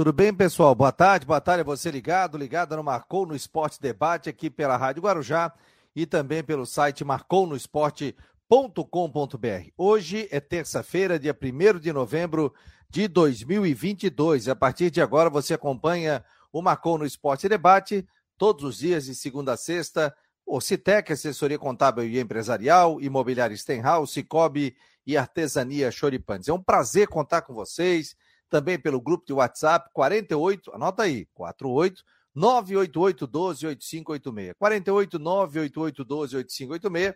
Tudo 0.00 0.14
bem, 0.14 0.32
pessoal? 0.32 0.74
Boa 0.74 0.90
tarde, 0.90 1.26
boa 1.26 1.42
tarde 1.42 1.60
a 1.60 1.64
você 1.64 1.90
ligado, 1.90 2.38
ligado 2.38 2.74
no 2.74 2.82
Marcou 2.82 3.26
no 3.26 3.36
Esporte 3.36 3.78
Debate 3.78 4.30
aqui 4.30 4.48
pela 4.48 4.74
Rádio 4.74 5.02
Guarujá 5.02 5.52
e 5.94 6.06
também 6.06 6.42
pelo 6.42 6.64
site 6.64 7.04
marcounoesporte.com.br. 7.04 9.68
Hoje 9.76 10.26
é 10.30 10.40
terça-feira, 10.40 11.18
dia 11.18 11.38
1 11.38 11.80
de 11.80 11.92
novembro 11.92 12.54
de 12.88 13.06
2022. 13.08 14.48
A 14.48 14.56
partir 14.56 14.90
de 14.90 15.02
agora 15.02 15.28
você 15.28 15.52
acompanha 15.52 16.24
o 16.50 16.62
Marcou 16.62 16.96
no 16.96 17.04
Esporte 17.04 17.46
Debate 17.46 18.08
todos 18.38 18.64
os 18.64 18.78
dias 18.78 19.04
de 19.04 19.14
segunda 19.14 19.52
a 19.52 19.56
sexta. 19.58 20.16
O 20.46 20.62
Citec, 20.62 21.12
assessoria 21.12 21.58
contábil 21.58 22.04
e 22.04 22.18
empresarial, 22.18 23.02
imobiliária 23.02 23.54
Stenhouse, 23.54 24.14
Cicobi 24.14 24.74
e 25.06 25.18
artesania 25.18 25.90
Choripanes. 25.90 26.48
É 26.48 26.54
um 26.54 26.62
prazer 26.62 27.06
contar 27.06 27.42
com 27.42 27.52
vocês 27.52 28.16
também 28.50 28.78
pelo 28.78 29.00
grupo 29.00 29.24
de 29.24 29.32
WhatsApp 29.32 29.88
48, 29.94 30.74
anota 30.74 31.04
aí, 31.04 31.26
48 31.32 32.04
988 32.34 33.26
12 33.26 33.66
8586. 33.66 34.54
48 34.58 35.18
988 35.18 36.04
12 36.04 36.36
8586. 36.36 37.14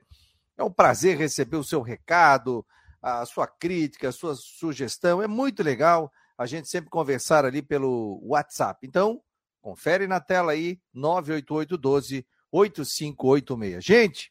É 0.57 0.65
um 0.65 0.71
prazer 0.71 1.17
receber 1.17 1.57
o 1.57 1.65
seu 1.65 1.83
recado, 1.83 2.65
a 3.03 3.27
sua 3.27 3.47
crítica, 3.47 4.09
a 4.09 4.13
sua 4.13 4.35
sugestão. 4.35 5.23
É 5.23 5.27
muito 5.27 5.63
legal 5.63 6.11
a 6.39 6.47
gente 6.47 6.69
sempre 6.69 6.91
conversar 6.91 7.45
ali 7.45 7.63
pelo 7.63 8.21
WhatsApp. 8.25 8.87
Então, 8.87 9.21
confere 9.61 10.07
na 10.07 10.21
tela 10.21 10.53
aí, 10.53 10.81
988 10.93 11.77
12 11.77 12.27
8586. 12.51 13.85
Gente, 13.85 14.31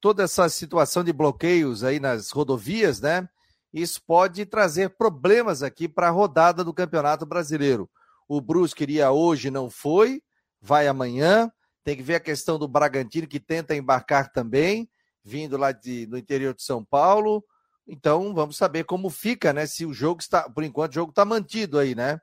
toda 0.00 0.24
essa 0.24 0.48
situação 0.48 1.04
de 1.04 1.12
bloqueios 1.12 1.84
aí 1.84 2.00
nas 2.00 2.30
rodovias, 2.30 3.00
né? 3.00 3.28
Isso 3.72 4.02
pode 4.06 4.44
trazer 4.44 4.96
problemas 4.96 5.62
aqui 5.62 5.88
para 5.88 6.08
a 6.08 6.10
rodada 6.10 6.62
do 6.62 6.74
Campeonato 6.74 7.24
Brasileiro. 7.24 7.88
O 8.28 8.40
Brusque 8.40 8.82
iria 8.82 9.10
hoje, 9.10 9.50
não 9.50 9.70
foi, 9.70 10.22
vai 10.60 10.86
amanhã. 10.86 11.50
Tem 11.82 11.96
que 11.96 12.02
ver 12.02 12.16
a 12.16 12.20
questão 12.20 12.58
do 12.58 12.68
Bragantino, 12.68 13.26
que 13.26 13.40
tenta 13.40 13.74
embarcar 13.74 14.30
também, 14.30 14.88
vindo 15.24 15.56
lá 15.56 15.72
de, 15.72 16.06
do 16.06 16.18
interior 16.18 16.54
de 16.54 16.62
São 16.62 16.84
Paulo. 16.84 17.42
Então, 17.86 18.32
vamos 18.34 18.56
saber 18.56 18.84
como 18.84 19.10
fica, 19.10 19.52
né? 19.52 19.66
Se 19.66 19.84
o 19.84 19.92
jogo 19.92 20.20
está, 20.20 20.48
por 20.48 20.62
enquanto, 20.62 20.92
o 20.92 20.94
jogo 20.94 21.10
está 21.10 21.24
mantido 21.24 21.78
aí, 21.78 21.94
né? 21.94 22.20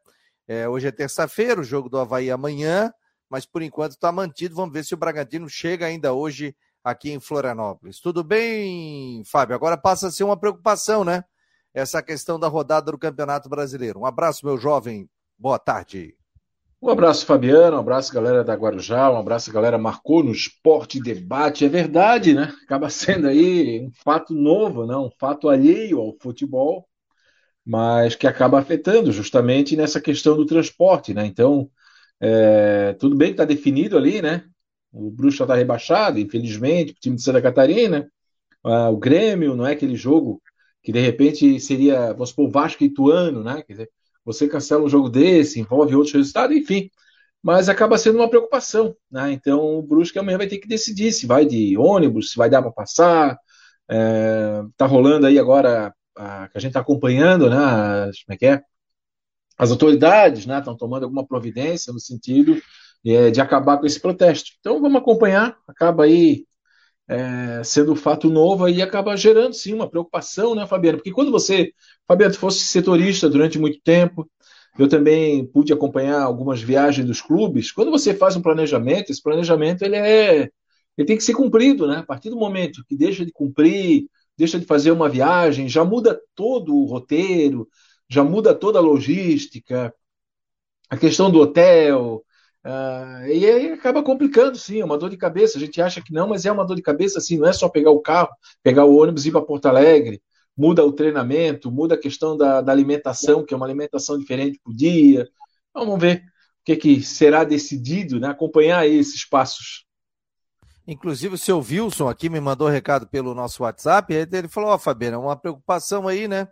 É, 0.47 0.67
hoje 0.67 0.87
é 0.87 0.91
terça-feira, 0.91 1.61
o 1.61 1.63
jogo 1.63 1.89
do 1.89 1.99
Havaí 1.99 2.31
amanhã, 2.31 2.91
mas 3.29 3.45
por 3.45 3.61
enquanto 3.61 3.91
está 3.91 4.11
mantido. 4.11 4.55
Vamos 4.55 4.73
ver 4.73 4.85
se 4.85 4.93
o 4.93 4.97
Bragantino 4.97 5.49
chega 5.49 5.85
ainda 5.85 6.13
hoje 6.13 6.55
aqui 6.83 7.11
em 7.11 7.19
Florianópolis. 7.19 7.99
Tudo 7.99 8.23
bem, 8.23 9.23
Fábio? 9.25 9.55
Agora 9.55 9.77
passa 9.77 10.07
a 10.07 10.11
ser 10.11 10.23
uma 10.23 10.39
preocupação, 10.39 11.03
né? 11.03 11.23
Essa 11.73 12.01
questão 12.01 12.39
da 12.39 12.47
rodada 12.47 12.91
do 12.91 12.97
Campeonato 12.97 13.49
Brasileiro. 13.49 13.99
Um 13.99 14.05
abraço, 14.05 14.45
meu 14.45 14.57
jovem. 14.57 15.09
Boa 15.37 15.59
tarde. 15.59 16.15
Um 16.81 16.89
abraço, 16.89 17.25
Fabiano. 17.25 17.77
Um 17.77 17.79
abraço, 17.79 18.13
galera 18.13 18.43
da 18.43 18.53
Guarujá. 18.53 19.11
Um 19.11 19.17
abraço, 19.17 19.51
galera. 19.51 19.77
Marcou 19.77 20.23
no 20.23 20.31
esporte 20.31 21.01
debate. 21.01 21.65
É 21.65 21.69
verdade, 21.69 22.33
né? 22.33 22.53
Acaba 22.63 22.89
sendo 22.89 23.27
aí 23.27 23.81
um 23.85 23.91
fato 23.91 24.33
novo, 24.33 24.85
né? 24.85 24.95
um 24.95 25.11
fato 25.19 25.49
alheio 25.49 25.99
ao 25.99 26.15
futebol, 26.21 26.87
mas 27.65 28.15
que 28.15 28.27
acaba 28.27 28.59
afetando 28.59 29.11
justamente 29.11 29.75
nessa 29.75 30.01
questão 30.01 30.35
do 30.37 30.45
transporte, 30.45 31.13
né? 31.13 31.25
Então, 31.25 31.69
é... 32.19 32.93
tudo 32.93 33.15
bem 33.15 33.29
que 33.29 33.33
está 33.33 33.45
definido 33.45 33.97
ali, 33.97 34.21
né? 34.21 34.45
O 34.91 35.11
Bruxa 35.11 35.43
está 35.43 35.55
rebaixado, 35.55 36.17
infelizmente, 36.19 36.93
o 36.93 36.95
time 36.95 37.15
de 37.15 37.21
Santa 37.21 37.41
Catarina. 37.41 38.09
Ah, 38.63 38.89
o 38.89 38.97
Grêmio, 38.97 39.55
não 39.55 39.65
é 39.65 39.73
aquele 39.73 39.95
jogo 39.95 40.41
que 40.81 40.91
de 40.91 40.99
repente 40.99 41.59
seria, 41.59 42.13
vamos 42.13 42.29
supor, 42.29 42.49
Vasco 42.49 42.83
e 42.83 42.87
Ituano, 42.87 43.43
né? 43.43 43.63
Quer 43.63 43.73
dizer, 43.73 43.91
você 44.23 44.47
cancela 44.47 44.83
um 44.83 44.89
jogo 44.89 45.09
desse, 45.09 45.59
envolve 45.59 45.95
outros 45.95 46.13
resultados, 46.13 46.55
enfim. 46.55 46.89
Mas 47.41 47.69
acaba 47.69 47.97
sendo 47.97 48.17
uma 48.17 48.29
preocupação, 48.29 48.95
né? 49.09 49.31
Então 49.31 49.59
o 49.79 49.81
Brusque 49.81 50.19
amanhã 50.19 50.37
vai 50.37 50.47
ter 50.47 50.57
que 50.59 50.67
decidir 50.67 51.11
se 51.11 51.25
vai 51.25 51.45
de 51.45 51.77
ônibus, 51.77 52.31
se 52.31 52.37
vai 52.37 52.49
dar 52.49 52.61
para 52.61 52.71
passar. 52.71 53.37
É, 53.89 54.61
tá 54.77 54.85
rolando 54.85 55.25
aí 55.25 55.39
agora, 55.39 55.93
a, 56.17 56.47
que 56.49 56.57
a 56.57 56.61
gente 56.61 56.71
está 56.71 56.81
acompanhando, 56.81 57.49
né? 57.49 57.57
As, 57.57 58.23
como 58.23 58.35
é 58.35 58.37
que 58.37 58.45
é? 58.45 58.61
As 59.57 59.71
autoridades, 59.71 60.45
né? 60.45 60.59
Estão 60.59 60.75
tomando 60.75 61.03
alguma 61.03 61.25
providência 61.25 61.93
no 61.93 61.99
sentido 61.99 62.61
é, 63.05 63.31
de 63.31 63.41
acabar 63.41 63.77
com 63.77 63.85
esse 63.85 63.99
protesto. 63.99 64.51
Então 64.59 64.81
vamos 64.81 65.01
acompanhar. 65.01 65.57
Acaba 65.67 66.03
aí 66.05 66.45
é, 67.09 67.63
sendo 67.63 67.95
fato 67.95 68.29
novo 68.29 68.65
aí 68.65 68.83
acaba 68.83 69.17
gerando 69.17 69.53
sim 69.53 69.73
uma 69.73 69.89
preocupação, 69.89 70.53
né, 70.53 70.67
Fabiano? 70.67 70.99
Porque 70.99 71.11
quando 71.11 71.31
você, 71.31 71.73
Fabiano, 72.07 72.35
fosse 72.35 72.63
setorista 72.65 73.27
durante 73.27 73.57
muito 73.57 73.81
tempo, 73.81 74.29
eu 74.77 74.87
também 74.87 75.45
pude 75.47 75.73
acompanhar 75.73 76.21
algumas 76.21 76.61
viagens 76.61 77.07
dos 77.07 77.19
clubes. 77.19 77.71
Quando 77.71 77.89
você 77.89 78.13
faz 78.13 78.35
um 78.35 78.41
planejamento, 78.41 79.11
esse 79.11 79.23
planejamento 79.23 79.81
ele 79.81 79.95
é, 79.95 80.49
ele 80.95 81.07
tem 81.07 81.17
que 81.17 81.23
ser 81.23 81.33
cumprido, 81.33 81.87
né? 81.87 81.97
A 81.97 82.03
partir 82.03 82.29
do 82.29 82.37
momento 82.37 82.85
que 82.87 82.95
deixa 82.95 83.25
de 83.25 83.31
cumprir, 83.31 84.05
deixa 84.37 84.59
de 84.59 84.65
fazer 84.65 84.91
uma 84.91 85.09
viagem, 85.09 85.67
já 85.67 85.83
muda 85.83 86.19
todo 86.35 86.75
o 86.75 86.85
roteiro, 86.85 87.67
já 88.07 88.23
muda 88.23 88.53
toda 88.53 88.77
a 88.77 88.81
logística, 88.81 89.91
a 90.89 90.97
questão 90.97 91.31
do 91.31 91.39
hotel, 91.39 92.23
Uh, 92.65 93.25
e 93.27 93.45
aí 93.45 93.71
acaba 93.71 94.03
complicando, 94.03 94.57
sim, 94.57 94.81
é 94.81 94.85
uma 94.85 94.97
dor 94.97 95.09
de 95.09 95.17
cabeça. 95.17 95.57
A 95.57 95.61
gente 95.61 95.81
acha 95.81 96.01
que 96.01 96.13
não, 96.13 96.27
mas 96.27 96.45
é 96.45 96.51
uma 96.51 96.65
dor 96.65 96.75
de 96.75 96.81
cabeça, 96.81 97.19
assim, 97.19 97.37
não 97.37 97.47
é 97.47 97.53
só 97.53 97.69
pegar 97.69 97.91
o 97.91 98.01
carro, 98.01 98.29
pegar 98.61 98.85
o 98.85 98.95
ônibus 98.95 99.25
e 99.25 99.29
ir 99.29 99.31
para 99.31 99.41
Porto 99.41 99.67
Alegre. 99.67 100.21
Muda 100.55 100.83
o 100.83 100.91
treinamento, 100.91 101.71
muda 101.71 101.95
a 101.95 101.99
questão 101.99 102.35
da, 102.35 102.61
da 102.61 102.71
alimentação, 102.71 103.45
que 103.45 103.53
é 103.53 103.57
uma 103.57 103.65
alimentação 103.65 104.17
diferente 104.17 104.59
por 104.63 104.73
dia. 104.73 105.27
Vamos 105.73 105.99
ver 105.99 106.23
o 106.61 106.65
que, 106.65 106.75
que 106.75 107.01
será 107.01 107.45
decidido, 107.45 108.19
né? 108.19 108.27
acompanhar 108.27 108.85
esses 108.85 109.27
passos. 109.27 109.85
Inclusive, 110.85 111.35
o 111.35 111.37
seu 111.37 111.59
Wilson 111.59 112.09
aqui 112.09 112.29
me 112.29 112.41
mandou 112.41 112.67
um 112.67 112.71
recado 112.71 113.07
pelo 113.07 113.35
nosso 113.35 113.63
WhatsApp, 113.63 114.11
ele 114.11 114.47
falou, 114.47 114.71
ó, 114.71 114.75
oh, 114.75 114.79
Fabiano, 114.79 115.15
é 115.15 115.19
uma 115.19 115.35
preocupação 115.35 116.07
aí, 116.07 116.27
né? 116.27 116.47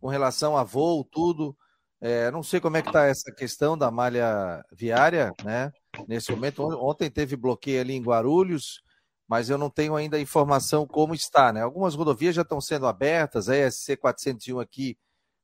Com 0.00 0.06
relação 0.06 0.56
a 0.56 0.62
voo, 0.62 1.04
tudo. 1.04 1.56
É, 2.00 2.30
não 2.30 2.42
sei 2.42 2.60
como 2.60 2.78
é 2.78 2.82
que 2.82 2.88
está 2.88 3.04
essa 3.06 3.30
questão 3.30 3.76
da 3.76 3.90
malha 3.90 4.64
viária, 4.72 5.34
né? 5.44 5.70
Nesse 6.08 6.30
momento, 6.30 6.62
ontem 6.62 7.10
teve 7.10 7.36
bloqueio 7.36 7.80
ali 7.80 7.94
em 7.94 8.02
Guarulhos, 8.02 8.82
mas 9.28 9.50
eu 9.50 9.58
não 9.58 9.68
tenho 9.68 9.94
ainda 9.94 10.18
informação 10.18 10.86
como 10.86 11.14
está, 11.14 11.52
né? 11.52 11.62
Algumas 11.62 11.94
rodovias 11.94 12.34
já 12.34 12.42
estão 12.42 12.60
sendo 12.60 12.86
abertas, 12.86 13.48
a 13.48 13.56
ESC 13.56 13.96
401 13.96 14.60
aqui 14.60 14.96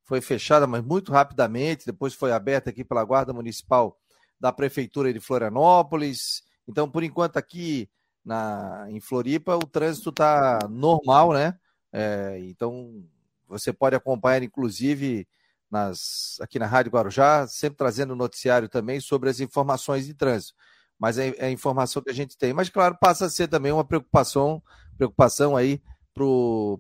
foi 0.04 0.20
fechada, 0.20 0.66
mas 0.66 0.82
muito 0.82 1.12
rapidamente, 1.12 1.84
depois 1.84 2.14
foi 2.14 2.32
aberta 2.32 2.70
aqui 2.70 2.84
pela 2.84 3.04
Guarda 3.04 3.32
Municipal 3.32 3.98
da 4.40 4.52
Prefeitura 4.52 5.12
de 5.12 5.20
Florianópolis. 5.20 6.42
Então, 6.66 6.88
por 6.88 7.02
enquanto, 7.02 7.36
aqui 7.36 7.88
na, 8.24 8.86
em 8.88 9.00
Floripa, 9.00 9.56
o 9.56 9.66
trânsito 9.66 10.10
está 10.10 10.60
normal, 10.70 11.32
né? 11.32 11.58
É, 11.92 12.38
então, 12.42 13.04
você 13.48 13.72
pode 13.72 13.96
acompanhar, 13.96 14.42
inclusive, 14.42 15.28
nas, 15.70 16.36
aqui 16.40 16.58
na 16.58 16.66
Rádio 16.66 16.92
Guarujá, 16.92 17.46
sempre 17.46 17.76
trazendo 17.76 18.16
noticiário 18.16 18.68
também 18.68 19.00
sobre 19.00 19.28
as 19.28 19.40
informações 19.40 20.06
de 20.06 20.14
trânsito. 20.14 20.54
Mas 20.98 21.18
é, 21.18 21.34
é 21.36 21.46
a 21.46 21.50
informação 21.50 22.02
que 22.02 22.10
a 22.10 22.14
gente 22.14 22.36
tem. 22.38 22.52
Mas, 22.52 22.68
claro, 22.68 22.96
passa 22.98 23.26
a 23.26 23.30
ser 23.30 23.48
também 23.48 23.72
uma 23.72 23.84
preocupação, 23.84 24.62
preocupação 24.96 25.56
aí 25.56 25.82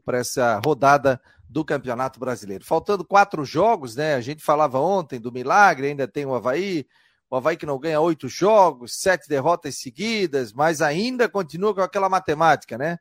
para 0.04 0.18
essa 0.18 0.60
rodada 0.64 1.20
do 1.48 1.64
Campeonato 1.64 2.18
Brasileiro. 2.18 2.64
Faltando 2.64 3.04
quatro 3.04 3.44
jogos, 3.44 3.94
né? 3.94 4.14
A 4.14 4.20
gente 4.20 4.42
falava 4.42 4.78
ontem 4.80 5.20
do 5.20 5.30
milagre, 5.30 5.88
ainda 5.88 6.08
tem 6.08 6.24
o 6.24 6.34
Havaí, 6.34 6.86
o 7.30 7.36
Havaí 7.36 7.56
que 7.56 7.66
não 7.66 7.78
ganha 7.78 8.00
oito 8.00 8.28
jogos, 8.28 9.00
sete 9.00 9.28
derrotas 9.28 9.76
seguidas, 9.76 10.52
mas 10.52 10.80
ainda 10.80 11.28
continua 11.28 11.74
com 11.74 11.82
aquela 11.82 12.08
matemática, 12.08 12.78
né? 12.78 12.98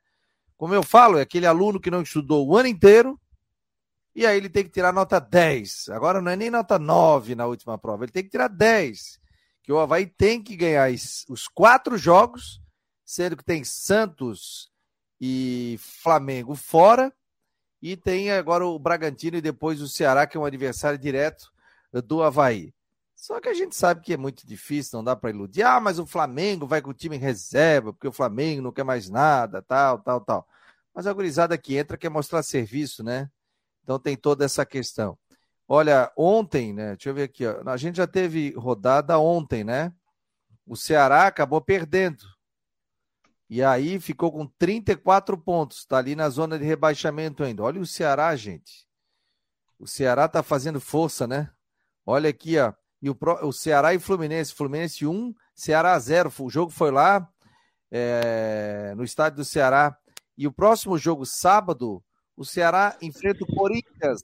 Como 0.58 0.74
eu 0.74 0.84
falo, 0.84 1.18
é 1.18 1.22
aquele 1.22 1.46
aluno 1.46 1.80
que 1.80 1.92
não 1.92 2.02
estudou 2.02 2.48
o 2.48 2.58
ano 2.58 2.68
inteiro, 2.68 3.20
e 4.16 4.26
aí 4.26 4.38
ele 4.38 4.50
tem 4.50 4.64
que 4.64 4.70
tirar 4.70 4.94
nota 4.94 5.20
10. 5.20 5.90
Agora 5.90 6.22
não 6.22 6.32
é 6.32 6.36
nem 6.36 6.50
nota 6.50 6.80
9 6.80 7.36
na 7.36 7.46
última 7.46 7.78
prova, 7.78 8.06
ele 8.06 8.12
tem 8.12 8.24
que 8.24 8.30
tirar 8.30 8.48
10. 8.48 9.20
Que 9.62 9.72
o 9.72 9.80
Havaí 9.80 10.06
tem 10.06 10.42
que 10.42 10.56
ganhar 10.56 10.90
os 11.28 11.48
quatro 11.48 11.98
jogos, 11.98 12.62
sendo 13.04 13.36
que 13.36 13.44
tem 13.44 13.64
Santos 13.64 14.72
e 15.20 15.78
Flamengo 15.80 16.56
fora, 16.56 17.14
e 17.82 17.98
tem 17.98 18.32
agora 18.32 18.66
o 18.66 18.80
Bragantino 18.80 19.38
e 19.38 19.42
depois 19.42 19.82
o 19.82 19.90
Ceará, 19.90 20.26
que 20.26 20.38
é 20.38 20.40
um 20.40 20.46
adversário 20.46 20.98
direto 20.98 21.52
do 22.06 22.24
Havaí. 22.24 22.74
Só 23.16 23.40
que 23.40 23.50
a 23.50 23.54
gente 23.54 23.76
sabe 23.76 24.02
que 24.02 24.14
é 24.14 24.18
muito 24.18 24.46
difícil, 24.46 24.98
não 24.98 25.04
dá 25.04 25.16
para 25.16 25.32
iludir. 25.32 25.64
Ah, 25.64 25.80
mas 25.80 25.98
o 25.98 26.06
Flamengo 26.06 26.68
vai 26.68 26.82
com 26.82 26.92
o 26.92 26.94
time 26.94 27.16
em 27.16 27.20
reserva, 27.20 27.92
porque 27.92 28.08
o 28.08 28.12
Flamengo 28.12 28.62
não 28.62 28.72
quer 28.72 28.84
mais 28.84 29.10
nada, 29.10 29.62
tal, 29.62 30.00
tal, 30.00 30.22
tal. 30.22 30.48
Mas 30.94 31.08
a 31.08 31.14
gurizada 31.14 31.58
que 31.58 31.76
entra 31.76 31.98
quer 31.98 32.10
mostrar 32.10 32.44
serviço, 32.44 33.04
né? 33.04 33.30
Então 33.86 34.00
tem 34.00 34.18
toda 34.18 34.44
essa 34.44 34.66
questão. 34.66 35.16
Olha, 35.68 36.12
ontem, 36.18 36.74
né? 36.74 36.96
Deixa 36.96 37.10
eu 37.10 37.14
ver 37.14 37.24
aqui, 37.24 37.46
ó, 37.46 37.62
a 37.70 37.78
gente 37.78 37.98
já 37.98 38.08
teve 38.08 38.52
rodada 38.58 39.20
ontem, 39.20 39.64
né? 39.64 39.94
O 40.66 40.76
Ceará 40.76 41.28
acabou 41.28 41.62
perdendo. 41.62 42.26
E 43.48 43.64
aí 43.64 44.00
ficou 44.00 44.32
com 44.32 44.48
34 44.48 45.38
pontos, 45.38 45.78
está 45.78 46.00
ali 46.00 46.16
na 46.16 46.30
zona 46.30 46.58
de 46.58 46.66
rebaixamento 46.66 47.44
ainda. 47.44 47.62
Olha 47.62 47.80
o 47.80 47.86
Ceará, 47.86 48.36
gente. 48.36 48.88
O 49.78 49.88
Ceará 49.88 50.26
está 50.26 50.42
fazendo 50.42 50.82
força, 50.82 51.28
né? 51.28 51.52
Olha 52.04 52.32
aqui, 52.32 52.58
ó. 52.58 52.74
E 53.00 53.10
o, 53.10 53.18
o 53.44 53.52
Ceará 53.52 53.94
e 53.94 54.00
Fluminense. 54.00 54.52
Fluminense 54.52 55.06
1, 55.06 55.32
Ceará 55.54 55.98
0. 56.00 56.34
O 56.40 56.50
jogo 56.50 56.72
foi 56.72 56.90
lá 56.90 57.30
é, 57.92 58.96
no 58.98 59.04
estádio 59.04 59.38
do 59.38 59.46
Ceará. 59.46 59.96
E 60.36 60.48
o 60.48 60.52
próximo 60.52 60.98
jogo, 60.98 61.24
sábado, 61.24 62.04
o 62.36 62.44
Ceará 62.44 62.98
enfrenta 63.02 63.44
o 63.44 63.56
Corinthians 63.56 64.24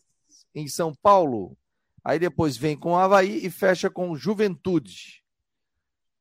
em 0.54 0.68
São 0.68 0.94
Paulo. 0.94 1.58
Aí 2.04 2.20
depois 2.20 2.58
vem 2.58 2.76
com 2.76 2.94
o 2.94 2.98
Havaí 2.98 3.46
e 3.46 3.50
fecha 3.50 3.90
com 3.90 4.16
Juventude. 4.16 5.22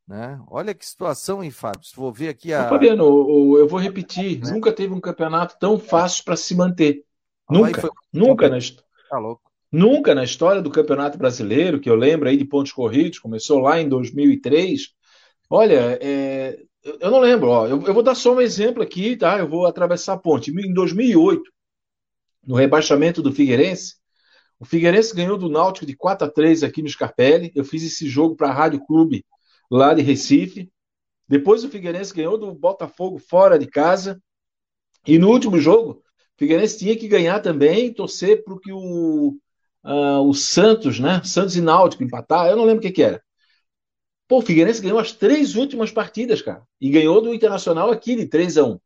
Né? 0.07 0.41
Olha 0.49 0.75
que 0.75 0.85
situação, 0.85 1.43
hein, 1.43 1.51
Fábio? 1.51 1.89
For 1.95 2.13
ver 2.13 2.29
aqui 2.31 2.53
a. 2.53 2.69
Fabiano, 2.69 3.05
eu 3.57 3.69
vou 3.69 3.79
repetir: 3.79 4.41
né? 4.41 4.51
nunca 4.51 4.73
teve 4.73 4.93
um 4.93 5.01
campeonato 5.01 5.57
tão 5.59 5.79
fácil 5.79 6.25
para 6.25 6.37
se 6.37 6.55
manter. 6.55 7.05
Nunca, 7.49 7.81
foi... 7.81 7.91
nunca 8.13 8.49
na 8.49 8.59
história. 8.59 8.91
Tá 9.09 9.19
louco. 9.19 9.51
Nunca 9.73 10.15
na 10.15 10.25
história 10.25 10.61
do 10.61 10.71
Campeonato 10.71 11.17
Brasileiro, 11.17 11.79
que 11.79 11.89
eu 11.89 11.95
lembro 11.95 12.29
aí 12.29 12.37
de 12.37 12.45
pontos 12.45 12.73
corridos, 12.73 13.21
começou 13.21 13.61
lá 13.61 13.81
em 13.81 13.89
2003. 13.89 14.89
Olha, 15.49 15.97
é, 16.01 16.61
eu 16.83 17.11
não 17.11 17.21
lembro, 17.21 17.49
ó, 17.49 17.69
eu, 17.69 17.81
eu, 17.83 17.95
vou 17.95 18.03
dar 18.03 18.17
só 18.17 18.35
um 18.35 18.41
exemplo 18.41 18.83
aqui, 18.83 19.17
tá? 19.17 19.39
Eu 19.39 19.49
vou 19.49 19.67
atravessar 19.67 20.15
a 20.15 20.19
ponte. 20.19 20.51
Em 20.51 20.75
2008, 20.75 21.43
no 22.47 22.55
rebaixamento 22.55 23.23
do 23.23 23.33
Figueirense, 23.33 24.01
o 24.61 24.65
Figueirense 24.67 25.15
ganhou 25.15 25.39
do 25.39 25.49
Náutico 25.49 25.87
de 25.87 25.97
4 25.97 26.27
a 26.27 26.31
3 26.31 26.63
aqui 26.63 26.83
no 26.83 26.89
Scarpelli. 26.89 27.51
Eu 27.55 27.65
fiz 27.65 27.83
esse 27.83 28.07
jogo 28.07 28.37
para 28.37 28.51
a 28.51 28.53
Rádio 28.53 28.85
Clube 28.85 29.25
lá 29.71 29.95
de 29.95 30.03
Recife. 30.03 30.71
Depois 31.27 31.65
o 31.65 31.71
Figueirense 31.71 32.13
ganhou 32.13 32.37
do 32.37 32.53
Botafogo 32.53 33.19
fora 33.19 33.59
de 33.59 33.67
casa. 33.67 34.21
E 35.07 35.19
no 35.19 35.31
último 35.31 35.59
jogo, 35.59 35.93
o 35.93 36.03
Figueirense 36.37 36.79
tinha 36.79 36.95
que 36.95 37.09
ganhar 37.09 37.41
também, 37.41 37.93
torcer 37.93 38.45
para 38.45 38.59
que 38.61 38.71
o, 38.71 39.39
uh, 39.83 40.29
o 40.29 40.35
Santos, 40.35 41.01
né? 41.01 41.23
Santos 41.25 41.57
e 41.57 41.63
Náutico 41.63 42.05
empatar. 42.05 42.49
Eu 42.49 42.57
não 42.57 42.65
lembro 42.65 42.81
o 42.81 42.83
que, 42.83 42.93
que 42.93 43.03
era. 43.03 43.23
Pô, 44.29 44.39
o 44.39 44.43
Figueirense 44.43 44.83
ganhou 44.83 44.99
as 44.99 45.13
três 45.13 45.57
últimas 45.57 45.91
partidas, 45.91 46.43
cara. 46.43 46.63
E 46.79 46.91
ganhou 46.91 47.23
do 47.23 47.33
Internacional 47.33 47.91
aqui 47.91 48.15
de 48.15 48.27
3 48.27 48.59
a 48.59 48.65
1 48.65 48.79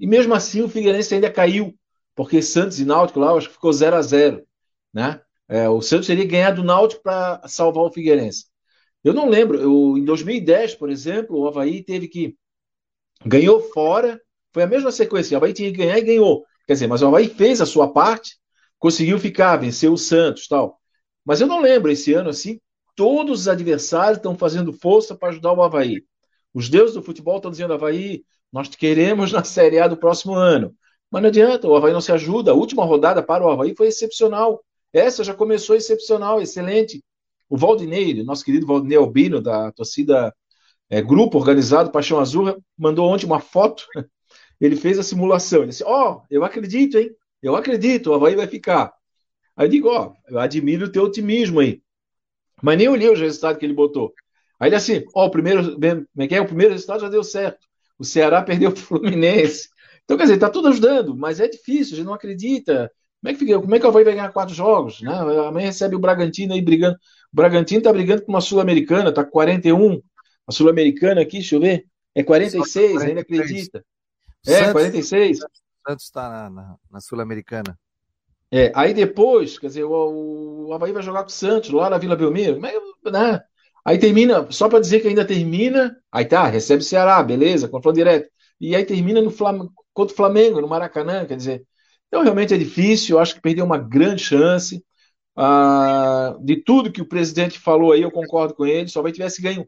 E 0.00 0.06
mesmo 0.06 0.34
assim 0.34 0.62
o 0.62 0.68
Figueirense 0.68 1.14
ainda 1.14 1.30
caiu, 1.30 1.74
porque 2.14 2.42
Santos 2.42 2.78
e 2.80 2.84
Náutico 2.84 3.20
lá, 3.20 3.32
acho 3.32 3.48
que 3.48 3.54
ficou 3.54 3.72
0 3.72 3.96
a 3.96 4.02
0 4.02 4.46
né? 4.92 5.20
É, 5.48 5.68
o 5.68 5.80
Santos 5.82 6.06
teria 6.06 6.26
ganhado 6.26 6.62
do 6.62 6.66
Náutico 6.66 7.02
para 7.02 7.46
salvar 7.48 7.84
o 7.84 7.92
Figueirense. 7.92 8.46
Eu 9.04 9.12
não 9.12 9.28
lembro, 9.28 9.60
eu, 9.60 9.98
em 9.98 10.04
2010, 10.04 10.76
por 10.76 10.90
exemplo, 10.90 11.38
o 11.38 11.48
Havaí 11.48 11.82
teve 11.82 12.08
que. 12.08 12.36
Ganhou 13.24 13.60
fora, 13.60 14.20
foi 14.52 14.62
a 14.62 14.66
mesma 14.66 14.92
sequência. 14.92 15.34
O 15.34 15.38
Havaí 15.38 15.52
tinha 15.52 15.70
que 15.70 15.78
ganhar 15.78 15.98
e 15.98 16.02
ganhou. 16.02 16.44
Quer 16.66 16.74
dizer, 16.74 16.86
mas 16.86 17.02
o 17.02 17.06
Havaí 17.06 17.28
fez 17.28 17.60
a 17.60 17.66
sua 17.66 17.92
parte, 17.92 18.36
conseguiu 18.78 19.18
ficar, 19.18 19.56
venceu 19.56 19.92
o 19.92 19.98
Santos 19.98 20.46
tal. 20.48 20.80
Mas 21.24 21.40
eu 21.40 21.46
não 21.46 21.60
lembro 21.60 21.90
esse 21.90 22.12
ano 22.14 22.30
assim, 22.30 22.60
todos 22.96 23.42
os 23.42 23.48
adversários 23.48 24.18
estão 24.18 24.36
fazendo 24.36 24.72
força 24.72 25.14
para 25.14 25.30
ajudar 25.30 25.52
o 25.52 25.62
Havaí. 25.62 26.04
Os 26.54 26.68
deuses 26.68 26.94
do 26.94 27.02
futebol 27.02 27.36
estão 27.36 27.50
dizendo, 27.50 27.74
Havaí, 27.74 28.24
nós 28.52 28.68
te 28.68 28.76
queremos 28.76 29.32
na 29.32 29.44
Série 29.44 29.78
A 29.80 29.88
do 29.88 29.96
próximo 29.96 30.34
ano. 30.34 30.74
Mas 31.12 31.20
não 31.20 31.28
adianta, 31.28 31.68
o 31.68 31.76
Havaí 31.76 31.92
não 31.92 32.00
se 32.00 32.10
ajuda. 32.10 32.52
A 32.52 32.54
última 32.54 32.86
rodada 32.86 33.22
para 33.22 33.44
o 33.44 33.50
Havaí 33.50 33.74
foi 33.76 33.88
excepcional. 33.88 34.64
Essa 34.94 35.22
já 35.22 35.34
começou 35.34 35.76
excepcional, 35.76 36.40
excelente. 36.40 37.04
O 37.50 37.56
Valdinei, 37.56 38.24
nosso 38.24 38.42
querido 38.42 38.66
Valdinei 38.66 38.96
Albino, 38.96 39.38
da 39.42 39.70
torcida 39.72 40.34
é, 40.88 41.02
Grupo 41.02 41.36
Organizado 41.38 41.92
Paixão 41.92 42.18
Azul, 42.18 42.58
mandou 42.78 43.06
ontem 43.10 43.26
uma 43.26 43.40
foto. 43.40 43.86
Ele 44.58 44.74
fez 44.74 44.98
a 44.98 45.02
simulação. 45.02 45.60
Ele 45.60 45.68
disse: 45.68 45.84
Ó, 45.84 46.12
oh, 46.12 46.22
eu 46.30 46.44
acredito, 46.44 46.96
hein? 46.96 47.14
Eu 47.42 47.56
acredito, 47.56 48.08
o 48.10 48.14
Havaí 48.14 48.34
vai 48.34 48.46
ficar. 48.46 48.90
Aí 49.54 49.66
eu 49.66 49.70
digo: 49.70 49.88
Ó, 49.88 50.14
oh, 50.14 50.32
eu 50.32 50.38
admiro 50.38 50.86
o 50.86 50.90
teu 50.90 51.02
otimismo 51.02 51.60
aí. 51.60 51.82
Mas 52.62 52.78
nem 52.78 52.88
olhei 52.88 53.10
os 53.10 53.20
resultados 53.20 53.58
que 53.58 53.66
ele 53.66 53.74
botou. 53.74 54.14
Aí 54.58 54.70
ele 54.70 54.76
assim: 54.76 55.04
Ó, 55.14 55.24
oh, 55.24 55.26
o 55.26 55.30
primeiro, 55.30 55.76
é 55.84 56.34
é? 56.36 56.40
O 56.40 56.46
primeiro 56.46 56.72
resultado 56.72 57.00
já 57.00 57.10
deu 57.10 57.22
certo. 57.22 57.66
O 57.98 58.04
Ceará 58.04 58.40
perdeu 58.42 58.70
o 58.70 58.76
Fluminense. 58.76 59.68
Então, 60.12 60.18
quer 60.18 60.24
dizer, 60.24 60.34
está 60.34 60.50
tudo 60.50 60.68
ajudando, 60.68 61.16
mas 61.16 61.40
é 61.40 61.48
difícil, 61.48 61.94
a 61.94 61.96
gente 61.96 62.04
não 62.04 62.12
acredita. 62.12 62.92
Como 63.18 63.30
é 63.30 63.32
que, 63.32 63.38
fica, 63.38 63.58
como 63.58 63.74
é 63.74 63.78
que 63.78 63.86
o 63.86 63.88
Havaí 63.88 64.04
vai 64.04 64.12
ganhar 64.12 64.30
quatro 64.30 64.54
jogos? 64.54 65.00
Né? 65.00 65.10
Amanhã 65.10 65.68
recebe 65.68 65.96
o 65.96 65.98
Bragantino 65.98 66.52
aí 66.52 66.60
brigando. 66.60 66.96
O 67.32 67.36
Bragantino 67.36 67.78
está 67.78 67.90
brigando 67.90 68.20
com 68.20 68.30
uma 68.30 68.42
Sul-Americana, 68.42 69.08
está 69.08 69.24
com 69.24 69.30
41. 69.30 70.02
A 70.46 70.52
Sul-Americana 70.52 71.22
aqui, 71.22 71.38
deixa 71.38 71.56
eu 71.56 71.60
ver. 71.60 71.86
É 72.14 72.22
46, 72.22 73.00
ainda 73.00 73.22
acredita. 73.22 73.82
É, 74.46 74.58
Santos, 74.58 74.72
46. 74.72 75.38
O 75.38 75.40
Santos 75.88 76.04
está 76.04 76.28
na, 76.28 76.50
na, 76.50 76.76
na 76.90 77.00
Sul-Americana. 77.00 77.78
É, 78.50 78.70
aí 78.74 78.92
depois, 78.92 79.58
quer 79.58 79.68
dizer, 79.68 79.84
o, 79.84 80.66
o 80.66 80.74
Havaí 80.74 80.92
vai 80.92 81.02
jogar 81.02 81.22
com 81.22 81.30
o 81.30 81.32
Santos 81.32 81.70
lá 81.70 81.88
na 81.88 81.96
Vila 81.96 82.16
Belmiro. 82.16 82.60
Mas, 82.60 82.74
né? 83.10 83.40
Aí 83.82 83.98
termina, 83.98 84.46
só 84.50 84.68
para 84.68 84.80
dizer 84.80 85.00
que 85.00 85.08
ainda 85.08 85.24
termina. 85.24 85.96
Aí 86.12 86.26
tá, 86.26 86.46
recebe 86.48 86.82
o 86.82 86.84
Ceará, 86.84 87.22
beleza, 87.22 87.66
confronto 87.66 87.96
direto. 87.96 88.30
E 88.60 88.76
aí 88.76 88.84
termina 88.84 89.20
no 89.20 89.30
Flam, 89.30 89.68
contra 89.92 90.12
o 90.12 90.16
Flamengo, 90.16 90.60
no 90.60 90.68
Maracanã, 90.68 91.26
quer 91.26 91.36
dizer. 91.36 91.66
Então, 92.08 92.22
realmente 92.22 92.54
é 92.54 92.58
difícil, 92.58 93.16
eu 93.16 93.20
acho 93.20 93.34
que 93.34 93.40
perdeu 93.40 93.64
uma 93.64 93.78
grande 93.78 94.22
chance. 94.22 94.84
Ah, 95.36 96.36
de 96.40 96.56
tudo 96.56 96.92
que 96.92 97.00
o 97.00 97.08
presidente 97.08 97.58
falou 97.58 97.92
aí, 97.92 98.02
eu 98.02 98.10
concordo 98.10 98.54
com 98.54 98.66
ele. 98.66 98.88
Só 98.88 99.02
vai 99.02 99.12
tivesse 99.12 99.40
ganho. 99.40 99.66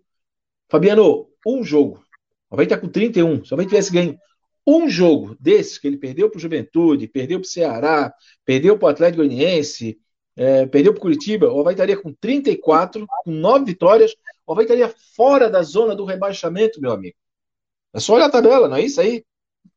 Fabiano, 0.71 1.29
um 1.47 1.63
jogo. 1.65 2.05
Só 2.51 2.57
vai 2.57 2.67
estar 2.67 2.79
com 2.79 2.89
31. 2.89 3.45
Só 3.45 3.57
vai 3.57 3.67
tivesse 3.67 3.93
ganho 3.93 4.19
um 4.67 4.89
jogo 4.89 5.37
desses 5.39 5.79
que 5.79 5.87
ele 5.87 5.97
perdeu 5.97 6.31
para 6.31 6.39
o 6.39 6.41
Juventude, 6.41 7.09
perdeu 7.09 7.39
para 7.39 7.47
o 7.47 7.49
Ceará, 7.49 8.15
perdeu 8.45 8.79
para 8.79 8.87
o 8.87 8.89
Atlético 8.89 9.23
Goianiense, 9.23 9.99
é, 10.37 10.67
perdeu 10.67 10.93
para 10.93 10.99
o 10.99 11.03
Curitiba, 11.03 11.53
o 11.53 11.61
Havaí 11.61 11.75
estaria 11.75 11.97
com 11.97 12.13
34, 12.13 13.07
com 13.25 13.31
9 13.31 13.65
vitórias, 13.65 14.15
o 14.47 14.53
Havaí 14.53 14.65
estaria 14.65 14.93
fora 15.15 15.51
da 15.51 15.63
zona 15.63 15.95
do 15.95 16.05
rebaixamento, 16.05 16.81
meu 16.81 16.93
amigo. 16.93 17.17
É 17.93 18.01
só 18.01 18.15
olhar 18.15 18.27
a 18.27 18.31
tabela, 18.31 18.69
não 18.69 18.77
é 18.77 18.83
isso 18.83 19.01
aí? 19.01 19.25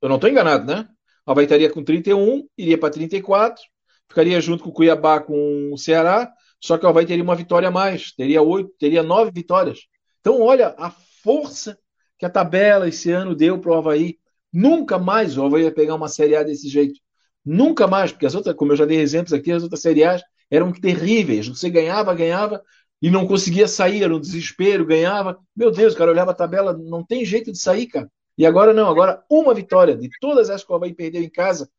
Eu 0.01 0.09
não 0.09 0.15
estou 0.15 0.29
enganado, 0.29 0.65
né? 0.65 0.87
O 1.25 1.31
Havaí 1.31 1.45
estaria 1.45 1.69
com 1.69 1.83
31, 1.83 2.47
iria 2.57 2.77
para 2.77 2.89
34, 2.89 3.61
ficaria 4.07 4.39
junto 4.39 4.63
com 4.63 4.69
o 4.69 4.73
Cuiabá 4.73 5.19
com 5.19 5.71
o 5.73 5.77
Ceará, 5.77 6.31
só 6.59 6.77
que 6.77 6.85
o 6.85 6.89
Havaí 6.89 7.05
teria 7.05 7.23
uma 7.23 7.35
vitória 7.35 7.67
a 7.67 7.71
mais, 7.71 8.11
teria 8.13 8.41
oito, 8.41 8.71
teria 8.79 9.03
nove 9.03 9.31
vitórias. 9.31 9.79
Então, 10.21 10.41
olha 10.41 10.75
a 10.77 10.89
força 11.23 11.77
que 12.17 12.25
a 12.25 12.29
tabela 12.29 12.87
esse 12.87 13.11
ano 13.11 13.35
deu 13.35 13.59
para 13.59 13.71
o 13.71 13.75
Havaí. 13.75 14.17
Nunca 14.51 14.97
mais 14.97 15.37
o 15.37 15.45
Havaí 15.45 15.63
ia 15.63 15.71
pegar 15.71 15.95
uma 15.95 16.07
Série 16.07 16.35
A 16.35 16.43
desse 16.43 16.67
jeito. 16.67 16.99
Nunca 17.45 17.87
mais, 17.87 18.11
porque 18.11 18.25
as 18.25 18.35
outras, 18.35 18.55
como 18.55 18.71
eu 18.71 18.75
já 18.75 18.85
dei 18.85 18.99
exemplos 18.99 19.33
aqui, 19.33 19.51
as 19.51 19.63
outras 19.63 19.81
Série 19.81 20.03
A 20.03 20.19
eram 20.49 20.71
terríveis. 20.71 21.47
Você 21.47 21.69
ganhava, 21.69 22.13
ganhava 22.15 22.61
e 23.01 23.11
não 23.11 23.27
conseguia 23.27 23.67
sair, 23.67 24.03
era 24.03 24.15
um 24.15 24.19
desespero, 24.19 24.85
ganhava. 24.85 25.37
Meu 25.55 25.71
Deus, 25.71 25.93
cara, 25.93 26.11
olhava 26.11 26.31
a 26.31 26.35
tabela, 26.35 26.73
não 26.73 27.06
tem 27.06 27.23
jeito 27.23 27.51
de 27.51 27.59
sair, 27.59 27.87
cara. 27.87 28.09
E 28.37 28.45
agora 28.45 28.73
não, 28.73 28.87
agora 28.87 29.23
uma 29.29 29.53
vitória 29.53 29.95
de 29.95 30.09
todas 30.19 30.49
as 30.49 30.63
que 30.63 30.71
o 30.71 30.75
Havaí 30.75 30.94
perdeu 30.94 31.23
em 31.23 31.29
casa 31.29 31.69